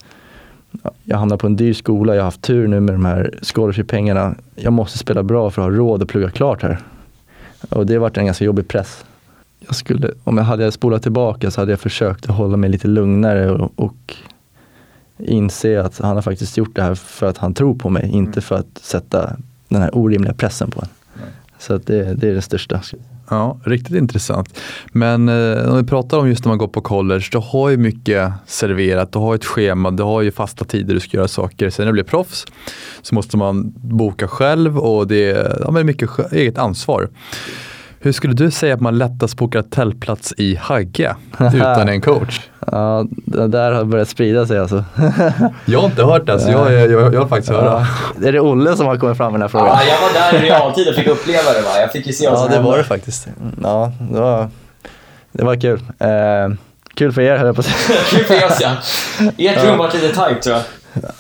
ja, 0.82 0.90
jag 1.04 1.16
hamnar 1.18 1.36
på 1.36 1.46
en 1.46 1.56
dyr 1.56 1.72
skola, 1.72 2.14
jag 2.14 2.20
har 2.20 2.24
haft 2.24 2.42
tur 2.42 2.68
nu 2.68 2.80
med 2.80 2.94
de 2.94 3.04
här 3.04 3.30
scholarship-pengarna. 3.42 4.34
Jag 4.54 4.72
måste 4.72 4.98
spela 4.98 5.22
bra 5.22 5.50
för 5.50 5.62
att 5.62 5.68
ha 5.68 5.76
råd 5.78 6.02
att 6.02 6.08
plugga 6.08 6.30
klart 6.30 6.62
här. 6.62 6.78
Och 7.68 7.86
det 7.86 7.94
har 7.94 8.00
varit 8.00 8.16
en 8.16 8.26
ganska 8.26 8.44
jobbig 8.44 8.68
press. 8.68 9.04
Jag 9.66 9.74
skulle, 9.74 10.10
om 10.24 10.36
jag 10.36 10.44
hade 10.44 10.72
spolat 10.72 11.02
tillbaka 11.02 11.50
så 11.50 11.60
hade 11.60 11.72
jag 11.72 11.80
försökt 11.80 12.30
att 12.30 12.36
hålla 12.36 12.56
mig 12.56 12.70
lite 12.70 12.88
lugnare 12.88 13.50
och, 13.50 13.72
och 13.76 14.14
inse 15.18 15.82
att 15.82 15.98
han 15.98 16.14
har 16.14 16.22
faktiskt 16.22 16.56
gjort 16.56 16.76
det 16.76 16.82
här 16.82 16.94
för 16.94 17.26
att 17.26 17.38
han 17.38 17.54
tror 17.54 17.74
på 17.74 17.90
mig, 17.90 18.10
inte 18.12 18.40
för 18.40 18.54
att 18.56 18.78
sätta 18.80 19.36
den 19.68 19.82
här 19.82 19.96
orimliga 19.96 20.34
pressen 20.34 20.70
på 20.70 20.80
en. 20.80 20.88
Så 21.58 21.74
att 21.74 21.86
det, 21.86 22.14
det 22.14 22.28
är 22.28 22.34
det 22.34 22.42
största. 22.42 22.80
Ja, 23.30 23.58
riktigt 23.64 23.96
intressant. 23.96 24.60
Men 24.92 25.28
eh, 25.28 25.70
om 25.70 25.76
vi 25.76 25.84
pratar 25.84 26.18
om 26.18 26.28
just 26.28 26.44
när 26.44 26.48
man 26.48 26.58
går 26.58 26.68
på 26.68 26.80
college, 26.80 27.24
du 27.32 27.38
har 27.38 27.70
ju 27.70 27.76
mycket 27.76 28.32
serverat, 28.46 29.12
du 29.12 29.18
har 29.18 29.34
ett 29.34 29.44
schema, 29.44 29.90
du 29.90 30.02
har 30.02 30.22
ju 30.22 30.30
fasta 30.30 30.64
tider 30.64 30.94
du 30.94 31.00
ska 31.00 31.16
göra 31.16 31.28
saker. 31.28 31.70
Sen 31.70 31.84
när 31.84 31.86
du 31.86 31.92
blir 31.92 32.04
proffs 32.04 32.46
så 33.02 33.14
måste 33.14 33.36
man 33.36 33.72
boka 33.76 34.28
själv 34.28 34.78
och 34.78 35.06
det 35.06 35.30
är 35.30 35.62
ja, 35.64 35.70
mycket 35.70 36.32
eget 36.32 36.58
ansvar. 36.58 37.08
Hur 38.02 38.12
skulle 38.12 38.34
du 38.34 38.50
säga 38.50 38.74
att 38.74 38.80
man 38.80 38.98
lättast 38.98 39.36
bokar 39.36 39.62
tältplats 39.62 40.34
i 40.36 40.56
Hagge 40.56 41.14
utan 41.54 41.88
en 41.88 42.00
coach? 42.00 42.40
Ja, 42.72 43.04
det 43.10 43.48
där 43.48 43.72
har 43.72 43.84
börjat 43.84 44.08
sprida 44.08 44.46
sig 44.46 44.58
alltså. 44.58 44.84
Jag 45.64 45.78
har 45.80 45.86
inte 45.86 46.04
hört 46.04 46.26
det, 46.26 46.40
så 46.40 46.50
jag, 46.50 46.72
jag, 46.72 46.90
jag, 46.90 47.14
jag 47.14 47.20
vill 47.20 47.28
faktiskt 47.28 47.52
höra. 47.52 47.86
Är 48.24 48.32
det 48.32 48.40
Olle 48.40 48.76
som 48.76 48.86
har 48.86 48.96
kommit 48.96 49.16
fram 49.16 49.32
med 49.32 49.40
den 49.40 49.42
här 49.42 49.48
frågan? 49.48 49.66
Ja, 49.66 49.80
jag 49.94 50.00
var 50.00 50.32
där 50.32 50.44
i 50.44 50.48
realtid 50.48 50.88
och 50.88 50.94
fick 50.94 51.06
uppleva 51.06 51.52
det 51.52 51.60
va. 51.60 51.80
Jag 51.80 51.92
fick 51.92 52.06
ju 52.06 52.12
se 52.12 52.24
vad 52.28 52.34
Ja, 52.34 52.38
som 52.40 52.48
det 52.48 52.54
hände. 52.54 52.70
var 52.70 52.78
det 52.78 52.84
faktiskt. 52.84 53.28
Ja, 53.62 53.92
det 54.12 54.20
var, 54.20 54.48
det 55.32 55.44
var 55.44 55.60
kul. 55.60 55.80
Eh, 55.98 56.08
kul 56.94 57.12
för 57.12 57.20
er 57.22 57.36
höll 57.36 57.46
jag 57.46 57.54
på 57.56 57.60
att 57.60 57.66
säga. 57.66 57.98
Kul 58.10 58.24
för 58.24 58.46
oss 58.46 58.58
ja. 58.60 58.70
Ert 59.38 59.64
rum 59.64 59.78
var 59.78 59.90
lite 59.92 60.14
tajt 60.14 60.42
tror 60.42 60.56
jag. 60.56 60.64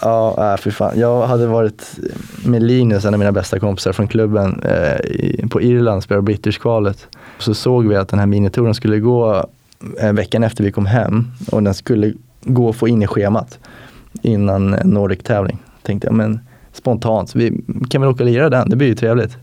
Ja, 0.00 0.52
äh, 0.52 0.56
fy 0.56 0.70
fan. 0.70 0.98
Jag 0.98 1.26
hade 1.26 1.46
varit 1.46 1.98
med 2.44 2.62
Linus, 2.62 3.04
en 3.04 3.14
av 3.14 3.18
mina 3.18 3.32
bästa 3.32 3.58
kompisar 3.58 3.92
från 3.92 4.08
klubben, 4.08 4.62
eh, 4.62 5.00
i, 5.00 5.44
på 5.50 5.62
Irland, 5.62 6.02
spelade 6.02 6.22
British-kvalet. 6.22 7.06
Så 7.38 7.54
såg 7.54 7.88
vi 7.88 7.96
att 7.96 8.08
den 8.08 8.18
här 8.18 8.26
minitouren 8.26 8.74
skulle 8.74 8.98
gå 8.98 9.46
eh, 10.00 10.12
veckan 10.12 10.44
efter 10.44 10.64
vi 10.64 10.72
kom 10.72 10.86
hem 10.86 11.26
och 11.52 11.62
den 11.62 11.74
skulle 11.74 12.12
gå 12.42 12.68
att 12.68 12.76
få 12.76 12.88
in 12.88 13.02
i 13.02 13.06
schemat 13.06 13.58
innan 14.22 14.70
Nordic-tävling. 14.70 15.58
Tänkte 15.82 16.06
jag, 16.08 16.14
men 16.14 16.40
spontant, 16.72 17.34
vi 17.34 17.62
kan 17.90 18.00
väl 18.00 18.10
åka 18.10 18.22
och 18.22 18.30
lira 18.30 18.50
den, 18.50 18.70
det 18.70 18.76
blir 18.76 18.88
ju 18.88 18.94
trevligt. 18.94 19.36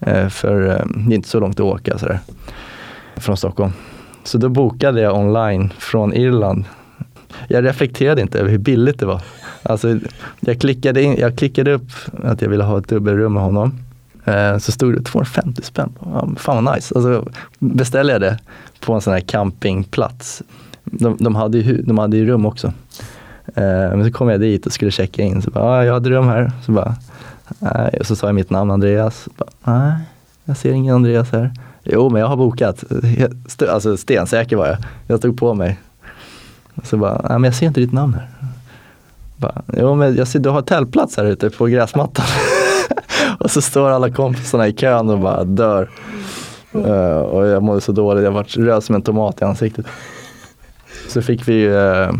Eh, 0.00 0.28
för 0.28 0.66
eh, 0.66 0.86
det 0.86 1.14
är 1.14 1.16
inte 1.16 1.28
så 1.28 1.40
långt 1.40 1.60
att 1.60 1.66
åka 1.66 1.98
sådär, 1.98 2.18
från 3.16 3.36
Stockholm. 3.36 3.72
Så 4.24 4.38
då 4.38 4.48
bokade 4.48 5.00
jag 5.00 5.18
online 5.18 5.72
från 5.78 6.14
Irland. 6.14 6.64
Jag 7.48 7.64
reflekterade 7.64 8.22
inte 8.22 8.38
över 8.38 8.50
hur 8.50 8.58
billigt 8.58 8.98
det 8.98 9.06
var. 9.06 9.22
Alltså, 9.62 9.98
jag, 10.40 10.60
klickade 10.60 11.02
in, 11.02 11.16
jag 11.18 11.36
klickade 11.36 11.72
upp 11.72 11.90
att 12.24 12.42
jag 12.42 12.48
ville 12.48 12.64
ha 12.64 12.78
ett 12.78 12.88
dubbelrum 12.88 13.32
med 13.32 13.42
honom. 13.42 13.78
Eh, 14.24 14.58
så 14.58 14.72
stod 14.72 14.94
det 14.94 15.02
250 15.02 15.62
spänn. 15.62 15.92
Ja, 16.04 16.28
fan 16.36 16.64
vad 16.64 16.74
nice. 16.74 16.94
Alltså, 16.94 17.28
beställde 17.58 18.12
jag 18.12 18.20
det 18.20 18.38
på 18.80 18.92
en 18.92 19.00
sån 19.00 19.12
här 19.12 19.20
campingplats. 19.20 20.42
De, 20.84 21.16
de, 21.20 21.34
hade, 21.34 21.58
ju, 21.58 21.82
de 21.82 21.98
hade 21.98 22.16
ju 22.16 22.26
rum 22.26 22.46
också. 22.46 22.66
Eh, 23.46 23.62
men 23.64 24.04
så 24.04 24.12
kom 24.12 24.28
jag 24.28 24.40
dit 24.40 24.66
och 24.66 24.72
skulle 24.72 24.90
checka 24.90 25.22
in. 25.22 25.42
Så 25.42 25.50
bara, 25.50 25.64
ah, 25.64 25.84
jag 25.84 25.92
hade 25.92 26.10
rum 26.10 26.26
här. 26.28 26.52
Så 26.66 26.72
bara, 26.72 26.96
nej. 27.58 27.96
Och 28.00 28.06
så 28.06 28.16
sa 28.16 28.26
jag 28.26 28.34
mitt 28.34 28.50
namn 28.50 28.70
Andreas. 28.70 29.28
Bara, 29.36 29.78
nej, 29.78 29.94
jag 30.44 30.56
ser 30.56 30.72
ingen 30.72 30.94
Andreas 30.94 31.32
här. 31.32 31.52
Jo, 31.84 32.08
men 32.10 32.20
jag 32.20 32.28
har 32.28 32.36
bokat. 32.36 32.84
Alltså 33.68 33.96
stensäker 33.96 34.56
var 34.56 34.66
jag. 34.66 34.76
Jag 35.06 35.18
stod 35.18 35.38
på 35.38 35.54
mig. 35.54 35.78
Så 36.82 36.96
bara, 36.96 37.20
nej 37.28 37.38
men 37.38 37.44
jag 37.44 37.54
ser 37.54 37.66
inte 37.66 37.80
ditt 37.80 37.92
namn 37.92 38.14
här. 38.14 38.28
Bara, 39.42 39.62
jo 39.76 39.94
men 39.94 40.16
jag 40.16 40.28
ser, 40.28 40.38
du 40.38 40.48
har 40.48 40.62
tältplats 40.62 41.16
här 41.16 41.24
ute 41.24 41.50
på 41.50 41.66
gräsmattan. 41.66 42.26
och 43.38 43.50
så 43.50 43.60
står 43.60 43.90
alla 43.90 44.10
kompisarna 44.10 44.68
i 44.68 44.72
kön 44.72 45.10
och 45.10 45.18
bara 45.18 45.44
dör. 45.44 45.90
Uh, 46.74 47.20
och 47.20 47.46
jag 47.46 47.62
mådde 47.62 47.80
så 47.80 47.92
dåligt, 47.92 48.24
jag 48.24 48.30
var 48.30 48.44
röd 48.44 48.84
som 48.84 48.94
en 48.94 49.02
tomat 49.02 49.40
i 49.42 49.44
ansiktet. 49.44 49.86
Så 51.08 51.22
fick 51.22 51.48
vi 51.48 51.68
uh, 51.68 52.12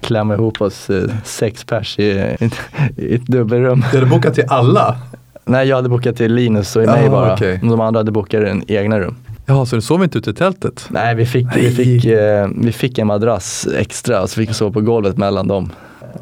klämma 0.00 0.34
ihop 0.34 0.60
oss 0.60 0.90
uh, 0.90 1.10
sex 1.24 1.64
pers 1.64 1.98
i, 1.98 2.02
i, 2.40 2.50
i 2.96 3.14
ett 3.14 3.26
dubbelrum. 3.26 3.84
Du 3.90 3.98
hade 3.98 4.10
bokat 4.10 4.34
till 4.34 4.44
alla? 4.48 4.96
Nej, 5.44 5.68
jag 5.68 5.76
hade 5.76 5.88
bokat 5.88 6.16
till 6.16 6.34
Linus 6.34 6.76
och 6.76 6.86
mig 6.86 7.10
bara. 7.10 7.34
Okay. 7.34 7.56
De 7.56 7.80
andra 7.80 8.00
hade 8.00 8.12
bokat 8.12 8.42
en 8.42 8.64
egna 8.66 9.00
rum. 9.00 9.16
Jaha, 9.46 9.66
så 9.66 9.76
du 9.76 9.82
sov 9.82 10.04
inte 10.04 10.18
ute 10.18 10.30
i 10.30 10.34
tältet? 10.34 10.86
Nej, 10.90 11.14
vi 11.14 11.26
fick, 11.26 11.46
vi 11.56 11.70
fick, 11.70 12.04
eh, 12.04 12.48
vi 12.56 12.72
fick 12.72 12.98
en 12.98 13.06
madrass 13.06 13.68
extra 13.76 14.22
och 14.22 14.30
så 14.30 14.36
fick 14.36 14.48
vi 14.50 14.54
sova 14.54 14.72
på 14.72 14.80
golvet 14.80 15.16
mellan 15.16 15.48
dem. 15.48 15.70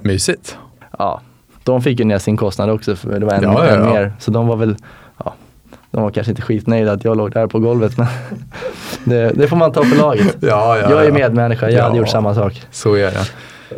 Mysigt. 0.02 0.56
Ja, 0.98 1.20
de 1.64 1.82
fick 1.82 1.98
ju 1.98 2.04
ner 2.04 2.18
sin 2.18 2.36
kostnad 2.36 2.70
också 2.70 2.96
för 2.96 3.20
det 3.20 3.26
var 3.26 3.32
en, 3.32 3.42
Ja, 3.42 3.66
ja, 3.66 3.74
ja. 3.74 3.84
mer. 3.92 4.12
Så 4.18 4.30
de 4.30 4.46
var 4.46 4.56
väl, 4.56 4.76
ja, 5.24 5.34
de 5.90 6.02
var 6.02 6.10
kanske 6.10 6.30
inte 6.30 6.42
skitnöjda 6.42 6.92
att 6.92 7.04
jag 7.04 7.16
låg 7.16 7.32
där 7.32 7.46
på 7.46 7.58
golvet 7.58 7.98
men 7.98 8.06
det, 9.04 9.32
det 9.34 9.48
får 9.48 9.56
man 9.56 9.72
ta 9.72 9.84
för 9.84 9.96
laget. 9.96 10.36
Ja, 10.40 10.78
ja, 10.78 10.90
jag 10.90 11.06
är 11.06 11.12
medmänniska, 11.12 11.70
jag 11.70 11.82
hade 11.82 11.94
Ja. 11.96 12.00
gjort 12.00 12.08
samma 12.08 12.34
sak. 12.34 12.62
Så 12.70 12.94
är 12.94 13.10
det. 13.10 13.26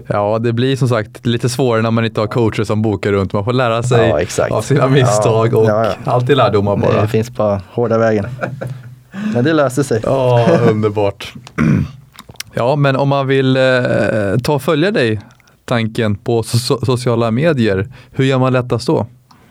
Ja, 0.06 0.38
det 0.38 0.52
blir 0.52 0.76
som 0.76 0.88
sagt 0.88 1.26
lite 1.26 1.48
svårare 1.48 1.82
när 1.82 1.90
man 1.90 2.04
inte 2.04 2.20
har 2.20 2.26
coacher 2.26 2.64
som 2.64 2.82
bokar 2.82 3.12
runt. 3.12 3.32
Man 3.32 3.44
får 3.44 3.52
lära 3.52 3.82
sig 3.82 4.26
av 4.50 4.62
sina 4.62 4.86
misstag 4.88 5.54
och 5.54 5.64
ja, 5.68 5.84
ja. 6.04 6.12
alltid 6.12 6.36
lärdomar 6.36 6.76
bara. 6.76 7.00
Det 7.02 7.08
finns 7.08 7.30
bara 7.30 7.60
hårda 7.72 7.98
vägen. 7.98 8.26
Men 9.34 9.44
det 9.44 9.52
löste 9.52 9.84
sig. 9.84 10.00
Ja, 10.04 10.46
underbart. 10.70 11.32
Ja, 12.54 12.76
men 12.76 12.96
om 12.96 13.08
man 13.08 13.26
vill 13.26 13.56
eh, 13.56 13.62
ta 14.44 14.54
och 14.54 14.62
följa 14.62 14.90
dig, 14.90 15.20
tanken 15.72 16.14
på 16.14 16.42
so- 16.42 16.84
sociala 16.84 17.30
medier, 17.30 17.88
hur 18.10 18.24
gör 18.24 18.38
man 18.38 18.52
lättast 18.52 18.86
då? 18.86 19.06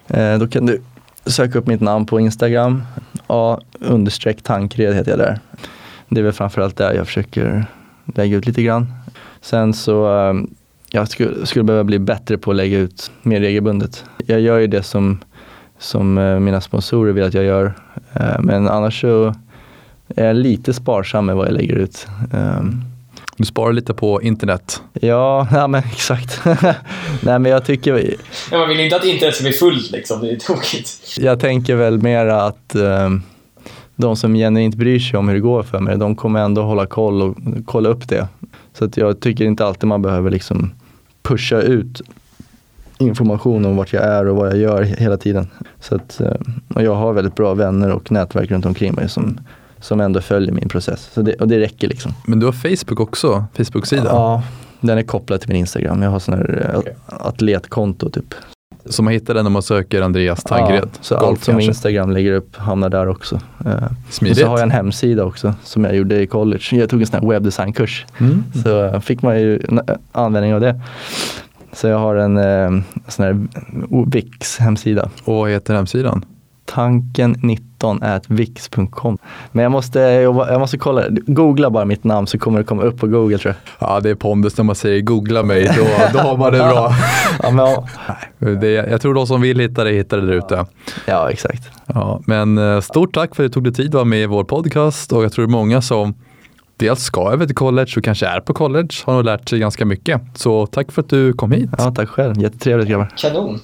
Eh, 0.08 0.38
då 0.38 0.48
kan 0.48 0.66
du 0.66 0.82
söka 1.26 1.60
upp 1.60 1.68
mitt 1.68 1.82
namn 1.82 2.06
på 2.06 2.20
Instagram. 2.20 2.84
A 3.28 3.60
understreck 3.80 4.42
tankred 4.42 4.96
heter 4.96 5.12
jag 5.12 5.20
där. 5.20 5.40
Det 6.10 6.20
är 6.20 6.24
väl 6.24 6.34
framförallt 6.34 6.78
där 6.78 6.94
jag 6.94 7.06
försöker 7.08 7.66
lägga 8.06 8.38
ut 8.38 8.46
lite 8.46 8.64
grann. 8.64 8.94
Sen 9.42 9.74
så 9.74 10.20
eh, 10.30 10.34
jag 10.92 11.08
skulle, 11.10 11.46
skulle 11.46 11.64
behöva 11.64 11.84
bli 11.84 12.00
bättre 12.00 12.38
på 12.38 12.52
att 12.52 12.58
lägga 12.58 12.78
ut 12.78 13.12
mer 13.22 13.40
regelbundet. 13.40 14.06
Jag 14.26 14.40
gör 14.42 14.58
ju 14.60 14.68
det 14.68 14.84
som, 14.84 15.20
som 15.80 16.18
eh, 16.18 16.40
mina 16.40 16.62
sponsorer 16.62 17.14
vill 17.14 17.24
att 17.24 17.34
jag 17.34 17.44
gör. 17.44 17.74
Eh, 18.14 18.40
men 18.40 18.68
annars 18.68 19.02
så 19.02 19.36
är 20.16 20.26
jag 20.26 20.36
lite 20.36 20.74
sparsam 20.74 21.26
med 21.26 21.36
vad 21.36 21.48
jag 21.48 21.54
lägger 21.54 21.76
ut. 21.76 22.08
Ehm, 22.34 22.91
Ehm, 23.42 23.44
Du 23.44 23.46
sparar 23.46 23.74
lite 23.74 23.94
på 23.94 24.22
internet. 24.22 24.82
ja, 24.94 25.48
ja, 25.52 25.68
men 25.68 25.84
exakt. 25.92 26.42
Nej 27.22 27.40
men 27.40 27.46
jag 27.46 27.66
tycker, 27.66 28.16
Ja, 28.52 28.58
man 28.58 28.70
vill 28.70 28.80
inte 28.80 28.96
att 28.96 29.06
internet 29.06 29.36
ska 29.36 29.44
bli 29.44 29.54
fullt 29.54 29.92
liksom, 29.92 30.22
det 30.22 30.32
är 30.32 30.36
tokigt. 30.36 31.18
Jag 31.20 31.40
tänker 31.40 31.76
väl 31.76 32.02
mer 32.02 32.26
att 32.26 32.76
eh, 32.76 33.10
de 33.96 34.16
som 34.16 34.34
genuint 34.34 34.76
bryr 34.76 35.00
sig 35.00 35.18
om 35.20 35.28
hur 35.28 35.36
det 35.36 35.42
går 35.42 35.64
för 35.64 35.80
mig, 35.80 35.98
de 35.98 36.16
kommer 36.16 36.40
ändå 36.40 36.62
hålla 36.62 36.86
koll 36.86 37.22
och 37.22 37.38
kolla 37.66 37.90
upp 37.90 38.08
det. 38.08 38.28
Så 38.74 38.86
att 38.86 38.98
jag 38.98 39.20
tycker 39.20 39.46
inte 39.46 39.66
alltid 39.66 39.88
man 39.88 40.02
behöver 40.02 40.32
liksom 40.32 40.72
pusha 41.24 41.62
ut 41.62 42.02
information 43.00 43.66
om 43.66 43.76
vart 43.76 43.94
jag 43.94 44.04
är 44.04 44.28
och 44.28 44.36
vad 44.36 44.48
jag 44.50 44.58
gör 44.58 44.82
hela 44.84 45.18
tiden. 45.18 45.48
Så 45.80 45.96
att, 45.96 46.22
eh, 46.22 46.34
och 46.76 46.84
jag 46.84 46.96
har 46.96 47.14
väldigt 47.14 47.36
bra 47.36 47.54
vänner 47.54 47.92
och 47.92 48.12
nätverk 48.12 48.52
runt 48.52 48.66
omkring 48.66 48.94
mig 48.94 49.10
som, 49.10 49.40
som 49.82 50.00
ändå 50.02 50.22
följer 50.22 50.52
min 50.52 50.70
process. 50.70 51.10
Så 51.14 51.22
det, 51.22 51.34
och 51.34 51.48
det 51.48 51.60
räcker 51.60 51.88
liksom. 51.88 52.12
Men 52.28 52.40
du 52.40 52.46
har 52.46 52.54
Facebook 52.54 53.00
också, 53.00 53.46
Facebook-sida. 53.58 54.04
Ja, 54.06 54.44
den 54.82 54.98
är 54.98 55.04
kopplad 55.04 55.40
till 55.42 55.50
min 55.50 55.58
Instagram. 55.58 56.02
Jag 56.02 56.10
har 56.10 56.20
sån 56.20 56.34
här 56.34 56.72
eh, 56.86 56.94
atletkonto 57.28 58.10
typ. 58.10 58.34
Så 58.86 59.04
man 59.04 59.14
hittar 59.14 59.34
den 59.34 59.44
när 59.46 59.50
man 59.50 59.62
söker 59.64 60.02
Andreas 60.02 60.44
Tangred. 60.44 60.84
Ja, 60.84 60.98
så 61.02 61.16
Golf 61.16 61.28
allt 61.30 61.44
som 61.44 61.52
kanske. 61.52 61.68
Instagram 61.68 62.12
lägger 62.12 62.34
upp 62.34 62.56
hamnar 62.56 62.90
där 62.90 63.08
också. 63.08 63.40
Eh, 63.66 63.72
och 63.74 63.92
Smidigt. 64.14 64.38
så 64.38 64.46
har 64.48 64.58
jag 64.58 64.64
en 64.64 64.72
hemsida 64.72 65.24
också 65.24 65.54
som 65.64 65.84
jag 65.84 65.96
gjorde 65.96 66.22
i 66.22 66.28
college. 66.28 66.64
Jag 66.72 66.90
tog 66.90 67.02
en 67.02 67.08
sån 67.08 67.20
här 67.22 67.30
webbdesignkurs. 67.30 68.06
Mm. 68.20 68.44
Så 68.64 68.84
eh, 68.86 69.00
fick 69.00 69.22
man 69.22 69.40
ju 69.42 69.60
n- 69.70 69.82
användning 70.12 70.54
av 70.54 70.62
det. 70.62 70.82
Så 71.74 71.88
jag 71.88 72.00
har 72.00 72.16
en 72.16 72.38
eh, 72.38 72.84
sån 73.08 73.26
här 73.26 73.48
Wix 74.12 74.58
hemsida. 74.58 75.10
Och 75.24 75.36
vad 75.36 75.50
heter 75.50 75.74
hemsidan? 75.74 76.26
Tanken19 76.72 77.60
vix.com. 78.28 79.18
Men 79.52 79.64
jag 79.64 79.72
måste, 79.72 80.00
jag 80.00 80.60
måste 80.60 80.78
kolla, 80.78 81.04
googla 81.10 81.70
bara 81.70 81.86
mitt 81.86 82.04
namn 82.04 82.28
så 82.28 82.38
kommer 82.40 82.58
det 82.60 82.64
komma 82.66 82.82
upp 82.82 83.00
på 83.00 83.08
google 83.08 83.38
tror 83.38 83.56
jag. 83.80 83.90
Ja, 83.90 84.00
det 84.00 84.10
är 84.10 84.16
pondus 84.16 84.58
när 84.58 84.64
man 84.64 84.76
säger 84.76 85.02
googla 85.02 85.44
mig, 85.44 85.72
då, 85.78 85.84
då 86.14 86.20
har 86.20 86.38
man 86.38 86.52
det 86.52 86.58
bra. 86.58 86.94
Ja, 87.44 87.52
men, 87.52 87.66
ja, 87.66 88.56
Det, 88.62 88.72
jag 88.72 89.02
tror 89.02 89.14
de 89.14 89.28
som 89.28 89.42
vill 89.42 89.60
hitta 89.60 89.84
det 89.84 89.92
hittar 89.92 90.18
det 90.18 90.28
där 90.28 90.34
ute. 90.34 90.66
ja 91.06 91.30
exakt. 91.32 91.70
Ja, 91.86 92.22
men 92.26 92.58
eh, 92.58 92.80
stort 92.82 93.14
tack 93.14 93.36
för 93.36 93.44
att 93.46 93.50
du 93.50 93.54
tog 93.54 93.64
dig 93.64 93.74
tid 93.74 93.88
att 93.88 93.94
vara 93.94 94.06
med 94.06 94.22
i 94.22 94.26
vår 94.26 94.44
podcast 94.44 95.12
och 95.14 95.24
jag 95.24 95.32
tror 95.32 95.48
många 95.48 95.82
som 95.82 96.14
dels 96.78 97.00
ska 97.04 97.32
över 97.32 97.46
till 97.46 97.56
college 97.56 97.92
och 97.98 98.04
kanske 98.04 98.28
är 98.28 98.40
på 98.40 98.54
college 98.54 98.90
har 99.06 99.14
nog 99.14 99.24
lärt 99.26 99.50
sig 99.50 99.60
ganska 99.60 99.86
mycket. 99.86 100.22
Så 100.36 100.66
tack 100.66 100.92
för 100.92 101.02
att 101.02 101.10
du 101.10 101.34
kom 101.34 101.52
hit. 101.52 101.70
Ja, 101.78 101.92
tack 101.92 102.10
själv, 102.10 102.42
jättetrevligt 102.42 102.90
grabbar. 102.90 103.10
Kanon. 103.18 103.60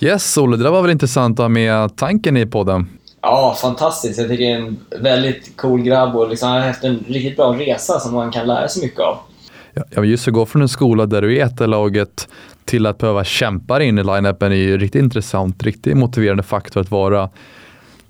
Yes, 0.00 0.38
Olle, 0.38 0.56
det 0.56 0.62
där 0.62 0.70
var 0.70 0.82
väl 0.82 0.90
intressant 0.90 1.38
att 1.40 1.44
ha 1.44 1.48
med 1.48 1.96
tanken 1.96 2.36
i 2.36 2.46
podden. 2.46 2.88
Ja, 3.22 3.56
fantastiskt. 3.60 4.18
Jag 4.18 4.28
tycker 4.28 4.44
det 4.44 4.52
är 4.52 4.56
en 4.56 4.78
väldigt 5.00 5.56
cool 5.56 5.82
grabb 5.82 6.16
och 6.16 6.28
liksom 6.28 6.48
har 6.48 6.60
haft 6.60 6.84
en 6.84 7.04
riktigt 7.08 7.36
bra 7.36 7.52
resa 7.52 8.00
som 8.00 8.14
man 8.14 8.32
kan 8.32 8.46
lära 8.46 8.68
sig 8.68 8.82
mycket 8.82 9.00
av. 9.00 9.18
Ja, 9.94 10.04
just 10.04 10.28
att 10.28 10.34
gå 10.34 10.46
från 10.46 10.62
en 10.62 10.68
skola 10.68 11.06
där 11.06 11.22
du 11.22 11.38
är 11.38 11.46
ett 11.46 11.68
laget 11.68 12.28
till 12.64 12.86
att 12.86 12.98
behöva 12.98 13.24
kämpa 13.24 13.82
in 13.82 13.98
i 13.98 14.04
line-upen 14.04 14.52
är 14.52 14.56
ju 14.56 14.78
riktigt 14.78 15.02
intressant, 15.02 15.62
riktigt 15.62 15.96
motiverande 15.96 16.42
faktor 16.42 16.80
att 16.80 16.90
vara 16.90 17.30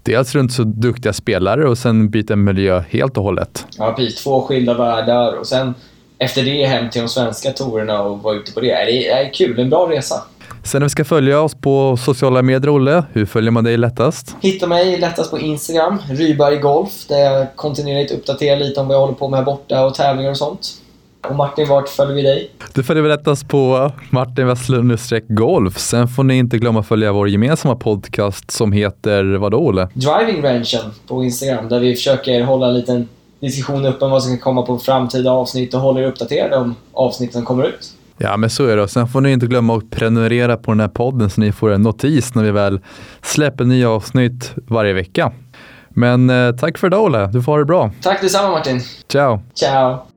dels 0.03 0.35
runt 0.35 0.53
så 0.53 0.63
duktiga 0.63 1.13
spelare 1.13 1.69
och 1.69 1.79
sen 1.79 2.11
byta 2.11 2.37
miljö 2.37 2.85
helt 2.91 3.17
och 3.17 3.25
hållet. 3.25 3.67
Ja, 3.79 3.93
precis. 3.93 4.23
Två 4.23 4.43
skilda 4.43 4.75
världar 4.75 5.33
och 5.33 5.47
sen 5.47 5.75
efter 6.19 6.45
det 6.45 6.67
hem 6.67 6.91
till 6.91 7.01
de 7.01 7.09
svenska 7.09 7.51
tourerna 7.51 8.03
och 8.03 8.23
vara 8.23 8.35
ute 8.35 8.53
på 8.53 8.61
det. 8.61 8.85
Det 8.85 9.09
är 9.09 9.35
kul, 9.35 9.59
en 9.59 9.71
bra 9.71 9.91
resa. 9.91 10.23
Sen 10.65 10.81
när 10.81 10.85
vi 10.85 10.91
ska 10.91 11.05
följa 11.05 11.41
oss 11.41 11.55
på 11.55 11.97
sociala 11.97 12.43
medier, 12.43 12.77
Olle, 12.77 13.05
hur 13.13 13.27
följer 13.27 13.51
man 13.51 13.65
dig 13.65 13.77
lättast? 13.77 14.37
Hitta 14.41 14.67
mig 14.67 14.99
lättast 14.99 15.31
på 15.31 15.39
Instagram, 15.39 15.99
Ryberg 16.11 16.57
Golf, 16.57 17.07
där 17.09 17.19
jag 17.19 17.57
kontinuerligt 17.57 18.13
uppdaterar 18.13 18.57
lite 18.57 18.81
om 18.81 18.89
vad 18.89 18.97
jag 18.97 19.01
håller 19.01 19.15
på 19.15 19.29
med 19.29 19.39
här 19.39 19.45
borta 19.45 19.87
och 19.87 19.95
tävlingar 19.95 20.31
och 20.31 20.37
sånt. 20.37 20.69
Och 21.29 21.37
Martin, 21.37 21.69
vart 21.69 21.89
följer 21.89 22.15
vi 22.15 22.23
dig? 22.23 22.51
Du 22.75 22.83
följer 22.83 23.03
väl 23.03 23.11
lättast 23.11 23.49
på 23.49 23.93
Martin 24.11 24.47
Westlund 24.47 24.99
golf. 25.29 25.79
Sen 25.79 26.09
får 26.09 26.25
ni 26.25 26.39
inte 26.39 26.59
glömma 26.59 26.81
att 26.81 26.87
följa 26.87 27.13
vår 27.13 27.29
gemensamma 27.29 27.77
podcast 27.77 28.51
som 28.51 28.73
heter 28.73 29.37
vadå 29.37 29.59
Olle? 29.59 29.89
Driving 29.95 30.43
Ranchen 30.43 30.91
på 31.07 31.25
Instagram, 31.25 31.69
där 31.69 31.81
vi 31.81 31.95
försöker 31.95 32.43
hålla 32.43 32.67
en 32.67 32.75
liten 32.75 33.09
diskussion 33.41 33.87
uppe 33.87 34.05
om 34.05 34.11
vad 34.11 34.23
som 34.23 34.33
kan 34.33 34.41
komma 34.41 34.63
på 34.63 34.79
framtida 34.79 35.31
avsnitt 35.31 35.75
och 35.75 35.81
håller 35.81 36.01
er 36.01 36.07
uppdaterade 36.07 36.57
om 36.57 36.75
avsnitt 36.93 37.33
som 37.33 37.45
kommer 37.45 37.65
ut. 37.65 37.93
Ja 38.23 38.37
men 38.37 38.51
så 38.51 38.67
är 38.67 38.77
det. 38.77 38.83
Och 38.83 38.91
Sen 38.91 39.09
får 39.09 39.21
ni 39.21 39.33
inte 39.33 39.47
glömma 39.47 39.77
att 39.77 39.91
prenumerera 39.91 40.57
på 40.57 40.71
den 40.71 40.81
här 40.81 40.89
podden 40.89 41.31
så 41.31 41.41
ni 41.41 41.53
får 41.53 41.71
en 41.71 41.83
notis 41.83 42.35
när 42.35 42.43
vi 42.43 42.51
väl 42.51 42.81
släpper 43.23 43.65
nya 43.65 43.91
avsnitt 43.91 44.55
varje 44.69 44.93
vecka. 44.93 45.33
Men 45.89 46.31
eh, 46.31 46.53
tack 46.53 46.79
för 46.79 46.87
idag 46.87 47.05
Olle, 47.05 47.27
du 47.27 47.43
får 47.43 47.53
ha 47.53 47.59
det 47.59 47.65
bra. 47.65 47.91
Tack 48.03 48.21
detsamma 48.21 48.51
Martin. 48.51 48.81
Ciao! 49.09 49.43
Ciao! 49.55 50.10